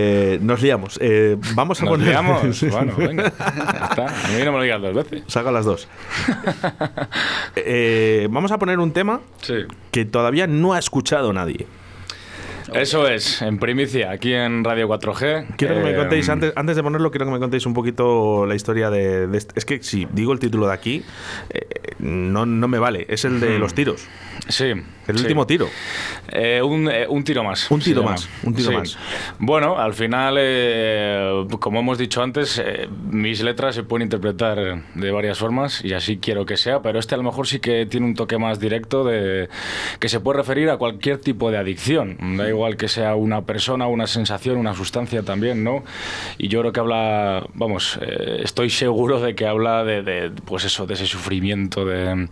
nos 0.50 0.62
liamos. 0.62 1.00
Eh, 1.02 1.38
vamos 1.54 1.80
a 1.82 1.86
¿Nos 1.86 1.92
poner. 1.94 2.10
Liamos? 2.10 2.62
bueno, 2.72 2.94
venga. 2.98 3.28
Está. 3.28 4.08
A 4.08 4.28
mí 4.30 4.44
no 4.44 4.52
me 4.52 4.58
lo 4.58 4.64
digas 4.64 4.82
dos 4.82 4.94
veces. 4.94 5.24
Saca 5.28 5.52
las 5.52 5.66
dos. 5.66 5.88
Eh, 7.56 8.28
vamos 8.32 8.52
a 8.52 8.58
poner 8.58 8.80
un 8.80 8.92
tema 8.92 9.20
que 9.92 10.06
todavía 10.06 10.48
no 10.48 10.74
ha 10.74 10.80
escuchado 10.80 11.34
nadie. 11.34 11.68
Eso 12.74 13.08
es, 13.08 13.42
en 13.42 13.60
primicia, 13.60 14.12
aquí 14.12 14.34
en 14.34 14.64
Radio 14.64 14.88
4G. 14.88 15.56
Quiero 15.58 15.76
que 15.76 15.82
me 15.82 15.96
contéis, 15.96 16.30
antes, 16.30 16.54
antes 16.56 16.76
de 16.76 16.84
ponerlo, 16.84 17.12
quiero 17.12 17.26
que 17.26 17.32
me 17.32 17.40
contéis 17.40 17.66
un 17.66 17.74
poquito 17.74 18.46
la 18.46 18.56
historia 18.56 18.90
de. 18.90 19.28
es 19.56 19.66
que 19.66 19.82
si 19.82 20.08
digo 20.12 20.34
el 20.34 20.40
título 20.40 20.68
de 20.68 20.74
aquí, 20.74 21.04
no, 22.00 22.46
no 22.46 22.68
me 22.68 22.80
vale. 22.80 23.06
Es 23.10 23.26
el 23.26 23.40
de 23.40 23.60
los 23.60 23.74
tiros. 23.74 24.08
Sí. 24.48 24.74
El 25.10 25.18
último 25.18 25.48
tiro. 25.48 25.68
Eh, 26.32 26.62
eh, 26.62 27.08
un, 27.10 27.24
tiro 27.24 27.44
más. 27.44 27.70
Un 27.72 27.80
tiro 27.80 28.04
más. 28.04 28.30
Un 28.44 28.54
tiro 28.54 28.72
más. 28.72 28.96
Bueno, 29.40 29.80
al 29.80 29.96
final, 29.96 30.36
eh, 30.38 31.48
como 31.60 31.80
hemos 31.80 31.98
dicho 31.98 32.22
antes, 32.22 32.62
mis 33.10 33.42
letras 33.42 33.74
se 33.74 33.82
pueden 33.82 34.04
interpretar 34.04 34.84
de 34.94 35.12
varias 35.12 35.40
formas 35.40 35.84
y 35.84 35.94
así 35.94 36.18
quiero 36.18 36.46
que 36.46 36.58
sea, 36.58 36.84
pero 36.84 37.00
este 37.00 37.16
a 37.16 37.18
lo 37.18 37.24
mejor 37.24 37.48
sí 37.48 37.60
que 37.60 37.88
tiene 37.88 38.06
un 38.06 38.14
toque 38.14 38.38
más 38.38 38.60
directo 38.60 39.04
de 39.04 39.50
que 40.00 40.10
se 40.10 40.20
puede 40.20 40.38
referir 40.38 40.70
a 40.70 40.78
cualquier 40.78 41.18
tipo 41.18 41.50
de 41.50 41.58
adicción. 41.58 42.38
Da 42.38 42.48
igual 42.48 42.59
que 42.78 42.88
sea 42.88 43.16
una 43.16 43.42
persona, 43.42 43.88
una 43.88 44.08
sensación, 44.08 44.58
una 44.58 44.74
sustancia 44.74 45.24
también, 45.24 45.64
¿no? 45.64 45.84
Y 46.38 46.48
yo 46.48 46.62
creo 46.62 46.72
que 46.72 46.80
habla, 46.80 47.46
vamos, 47.54 48.00
estoy 48.02 48.70
seguro 48.70 49.20
de 49.20 49.36
que 49.36 49.48
habla 49.48 49.84
de, 49.84 50.32
pues 50.46 50.66
eso, 50.66 50.86
de 50.86 50.94
ese 50.94 51.06
sufrimiento, 51.06 51.86
de, 51.86 52.28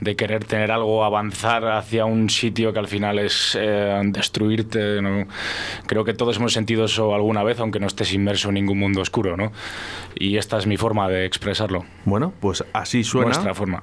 de 0.00 0.16
querer 0.16 0.44
tener 0.44 0.70
algo 0.70 1.04
avanzado 1.04 1.72
hacia 1.72 2.04
un 2.04 2.30
sitio 2.30 2.72
que 2.72 2.78
al 2.78 2.88
final 2.88 3.18
es 3.18 3.56
eh, 3.60 4.00
destruirte. 4.04 5.00
Creo 5.86 6.04
que 6.04 6.14
todos 6.14 6.36
hemos 6.36 6.52
sentido 6.52 6.84
eso 6.84 7.14
alguna 7.14 7.42
vez, 7.42 7.60
aunque 7.60 7.80
no 7.80 7.86
estés 7.86 8.12
inmerso 8.12 8.48
en 8.48 8.54
ningún 8.54 8.78
mundo 8.78 9.00
oscuro. 9.00 9.36
¿no? 9.36 9.52
Y 10.14 10.36
esta 10.36 10.58
es 10.58 10.66
mi 10.66 10.76
forma 10.76 11.08
de 11.08 11.26
expresarlo. 11.26 11.84
Bueno, 12.04 12.32
pues 12.40 12.64
así 12.72 13.04
suena. 13.04 13.28
Nuestra 13.28 13.54
forma. 13.54 13.82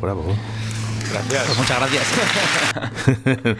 Bravo. 0.00 0.24
Gracias. 1.10 1.44
Pues 1.46 1.58
muchas 1.58 1.78
gracias. 1.78 3.56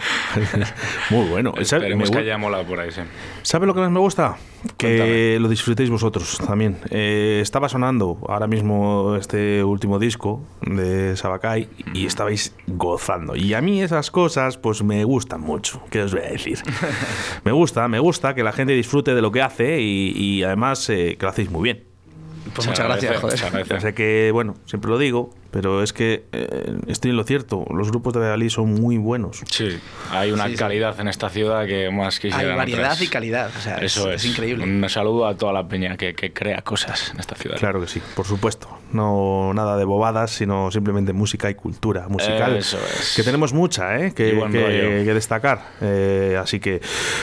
Muy 1.10 1.28
bueno. 1.28 1.52
Esperemos 1.58 2.10
que 2.10 2.18
haya 2.18 2.38
molado 2.38 2.64
por 2.64 2.78
ahí, 2.78 2.90
sí. 2.92 3.00
¿Sabe 3.42 3.66
lo 3.66 3.74
que 3.74 3.80
más 3.80 3.90
me 3.90 3.98
gusta? 3.98 4.36
Que 4.76 5.38
lo 5.40 5.48
disfrutéis 5.48 5.90
vosotros 5.90 6.38
también. 6.46 6.78
Eh, 6.90 7.40
estaba 7.42 7.68
sonando 7.68 8.18
ahora 8.28 8.46
mismo 8.46 9.16
este 9.16 9.64
último 9.64 9.98
disco 9.98 10.44
de 10.62 11.16
Sabakai 11.16 11.68
y 11.94 12.06
estabais 12.06 12.54
gozando. 12.66 13.34
Y 13.34 13.54
a 13.54 13.60
mí 13.60 13.82
esas 13.82 14.10
cosas 14.10 14.56
pues 14.56 14.82
me 14.82 15.02
gustan 15.04 15.40
mucho. 15.40 15.82
¿Qué 15.90 16.02
os 16.02 16.12
voy 16.12 16.22
a 16.22 16.30
decir? 16.30 16.58
me 17.44 17.52
gusta, 17.52 17.88
me 17.88 17.98
gusta 17.98 18.34
que 18.34 18.44
la 18.44 18.52
gente 18.52 18.74
disfrute 18.74 19.14
de 19.14 19.22
lo 19.22 19.32
que 19.32 19.42
hace 19.42 19.80
y, 19.80 20.42
además 20.44 20.88
eh, 20.90 21.16
que 21.18 21.24
lo 21.24 21.30
hacéis 21.30 21.50
muy 21.50 21.64
bien. 21.64 21.84
Pues 22.54 22.66
muchas 22.66 22.86
gracias, 22.86 23.20
joder. 23.20 23.80
Sé 23.80 23.94
que, 23.94 24.30
bueno, 24.32 24.56
siempre 24.66 24.90
lo 24.90 24.98
digo, 24.98 25.30
pero 25.50 25.82
es 25.82 25.92
que 25.92 26.24
eh, 26.32 26.78
estoy 26.86 27.10
en 27.10 27.16
lo 27.16 27.24
cierto, 27.24 27.64
los 27.70 27.90
grupos 27.90 28.14
de 28.14 28.20
Valladolid 28.20 28.48
son 28.50 28.74
muy 28.74 28.98
buenos. 28.98 29.42
Sí, 29.50 29.78
hay 30.10 30.32
una 30.32 30.52
calidad 30.54 30.98
en 31.00 31.08
esta 31.08 31.28
ciudad 31.28 31.66
que 31.66 31.90
más 31.90 32.20
quisiera. 32.20 32.52
Hay 32.52 32.56
variedad 32.56 32.98
y 33.00 33.08
calidad, 33.08 33.50
o 33.56 33.60
sea, 33.60 33.78
Eso 33.78 34.10
es, 34.12 34.24
increíble. 34.24 34.64
Un 34.64 34.88
saludo 34.88 35.26
a 35.26 35.36
toda 35.36 35.52
la 35.52 35.66
peña 35.66 35.96
que, 35.96 36.14
crea 36.32 36.62
cosas 36.62 37.10
en 37.12 37.20
esta 37.20 37.34
ciudad. 37.34 37.56
Claro 37.58 37.80
que 37.80 37.86
sí, 37.86 38.00
por 38.14 38.26
supuesto. 38.26 38.68
No 38.92 39.52
nada 39.54 39.76
de 39.76 39.84
bobadas, 39.84 40.32
sino 40.32 40.70
simplemente 40.70 41.12
música 41.12 41.50
y 41.50 41.54
cultura 41.54 42.08
musical. 42.08 42.56
Eso 42.56 42.78
es. 42.78 43.14
Que 43.16 43.22
tenemos 43.22 43.52
mucha, 43.52 43.98
¿eh? 43.98 44.12
Que, 44.14 44.38
que, 44.50 45.14
destacar. 45.14 45.60
Eh, 45.80 46.38
así 46.40 46.60
que, 46.60 46.80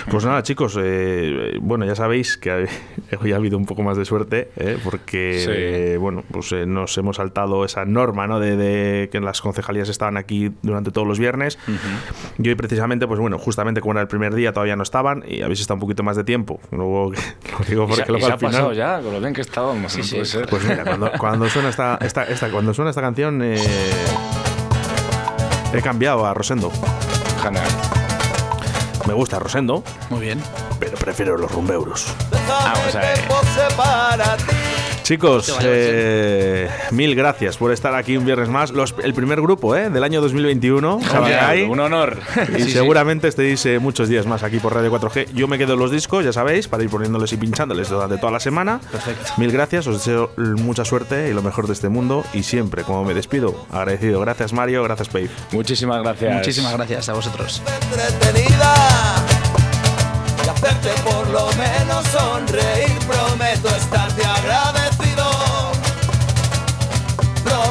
pues 0.09 0.25
nada, 0.25 0.43
chicos, 0.43 0.78
eh, 0.80 1.57
bueno, 1.61 1.86
ya 1.86 1.95
sabéis 1.95 2.38
que 2.38 2.67
hoy 3.21 3.34
ha 3.34 3.36
habido 3.36 3.57
un 3.57 3.65
poco 3.65 3.84
más 3.84 3.97
de 3.97 4.05
suerte, 4.05 4.49
¿eh? 4.57 4.78
porque, 4.84 5.97
bueno, 5.99 6.23
pues 6.32 6.51
nos 6.51 6.97
hemos 6.97 7.17
saltado 7.17 7.65
esa 7.65 7.86
norma, 7.86 8.16
¿no? 8.26 8.39
De, 8.39 9.09
que 9.11 9.20
las 9.20 9.41
concejalías 9.41 9.89
estaban 9.89 10.18
aquí 10.18 10.51
durante 10.63 10.91
todos 10.91 11.07
los 11.07 11.20
viernes. 11.20 11.59
Y 12.39 12.49
hoy 12.49 12.55
precisamente, 12.55 13.05
pues 13.07 13.20
bueno, 13.20 13.38
justamente 13.38 13.82
como 13.82 13.93
era 13.93 14.01
el 14.01 14.07
primer 14.07 14.34
día, 14.34 14.53
todavía 14.53 14.76
no 14.76 14.84
estaban 14.84 15.24
y 15.28 15.41
habéis 15.41 15.59
estado 15.59 15.76
un 15.76 15.82
poquito 15.82 16.03
más 16.03 16.15
de 16.15 16.24
tiempo. 16.24 16.59
Luego, 16.72 17.11
lo 17.59 17.65
digo 17.68 17.88
porque 17.88 18.11
lo 18.11 18.26
ha 18.26 18.38
pasado 18.38 18.74
ya, 18.74 19.01
con 19.01 19.13
lo 19.13 19.20
bien 19.20 19.34
que 19.34 19.41
estábamos. 19.41 19.91
Sí, 19.91 20.18
Pues 20.49 20.63
mira, 20.63 20.84
cuando, 20.84 21.11
cuando 21.20 21.49
suena 21.49 21.70
esta, 21.70 21.99
esta, 22.01 22.24
esta, 22.24 22.49
cuando 22.49 22.74
suena 22.74 22.89
esta 22.89 23.01
canción, 23.01 23.41
eh, 23.43 23.61
he 25.74 25.82
cambiado 25.82 26.26
a 26.26 26.34
Rosendo. 26.34 26.72
Genial. 27.43 27.68
Me 29.07 29.13
gusta 29.13 29.39
Rosendo. 29.39 29.84
Muy 30.09 30.22
bien. 30.22 30.41
Pero 30.80 30.97
prefiero 30.97 31.38
los 31.38 31.51
rumbeuros. 31.51 32.13
Vamos 32.47 32.95
a 32.95 32.99
ver. 32.99 34.96
Chicos, 35.08 35.58
eh, 35.64 36.70
mil 36.91 37.16
gracias 37.16 37.55
por 37.55 37.72
estar 37.72 37.95
aquí 37.95 38.18
un 38.18 38.26
viernes 38.26 38.49
más. 38.49 38.74
el 39.01 39.14
primer 39.14 39.39
grupo 39.39 39.74
¿eh? 39.74 39.89
del 39.89 40.03
año 40.03 40.20
2021. 40.20 40.99
un 41.70 41.80
honor. 41.80 42.20
Y 42.58 42.64
seguramente 42.64 43.30
estéis 43.30 43.66
eh, 43.68 43.80
muchos 43.80 44.10
días 44.10 44.26
más 44.26 44.43
aquí 44.43 44.60
por 44.60 44.76
Radio 44.76 44.91
4G. 44.91 45.32
Yo 45.32 45.47
me 45.47 45.58
quedo 45.58 45.76
en 45.76 45.80
los 45.80 45.91
discos, 45.91 46.26
ya 46.26 46.34
sabéis, 46.34 46.68
para 46.68 46.84
ir 46.84 46.89
poniéndoles 46.89 47.32
y 47.32 47.38
pinchándoles 47.38 47.88
durante 47.88 48.18
toda 48.18 48.34
la 48.34 48.41
semana. 48.41 48.82
Perfecto. 48.91 49.32
Mil 49.38 49.49
gracias, 49.49 49.88
os 49.88 49.95
deseo 49.95 50.32
mucha 50.36 50.84
suerte 50.84 51.30
y 51.30 51.34
lo 51.34 51.41
mejor 51.41 51.68
de 51.68 51.74
este 51.74 51.88
mundo. 51.88 52.26
Y 52.34 52.43
siempre, 52.43 52.84
como 52.84 53.05
me 53.05 53.14
despido, 53.14 53.66
agradecido. 53.72 54.20
Gracias, 54.20 54.51
Mario. 54.51 54.84
Gracias, 54.84 55.08
Pave. 55.08 55.30
Muchísimas 55.53 56.03
gracias. 56.03 56.36
Muchísimas 56.36 56.74
gracias 56.74 57.08
a 57.08 57.14
vosotros. 57.14 57.62
Y 60.45 60.49
hacerte 60.49 60.89
por 61.03 61.28
lo 61.30 61.47
menos 61.53 62.05
sonreír, 62.08 62.97
prometo 63.08 63.70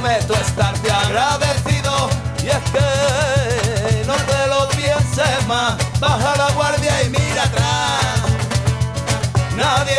prometo 0.06 0.34
estarte 0.34 0.90
agradecido 0.90 2.08
y 2.42 2.46
es 2.46 2.70
que 2.70 4.04
no 4.06 4.14
te 4.14 4.46
lo 4.46 4.68
pienses 4.68 5.46
más, 5.48 5.74
baja 5.98 6.36
la 6.36 6.52
guardia 6.52 7.02
y 7.02 7.10
mira 7.10 7.42
atrás. 7.42 8.22
Nadie 9.56 9.98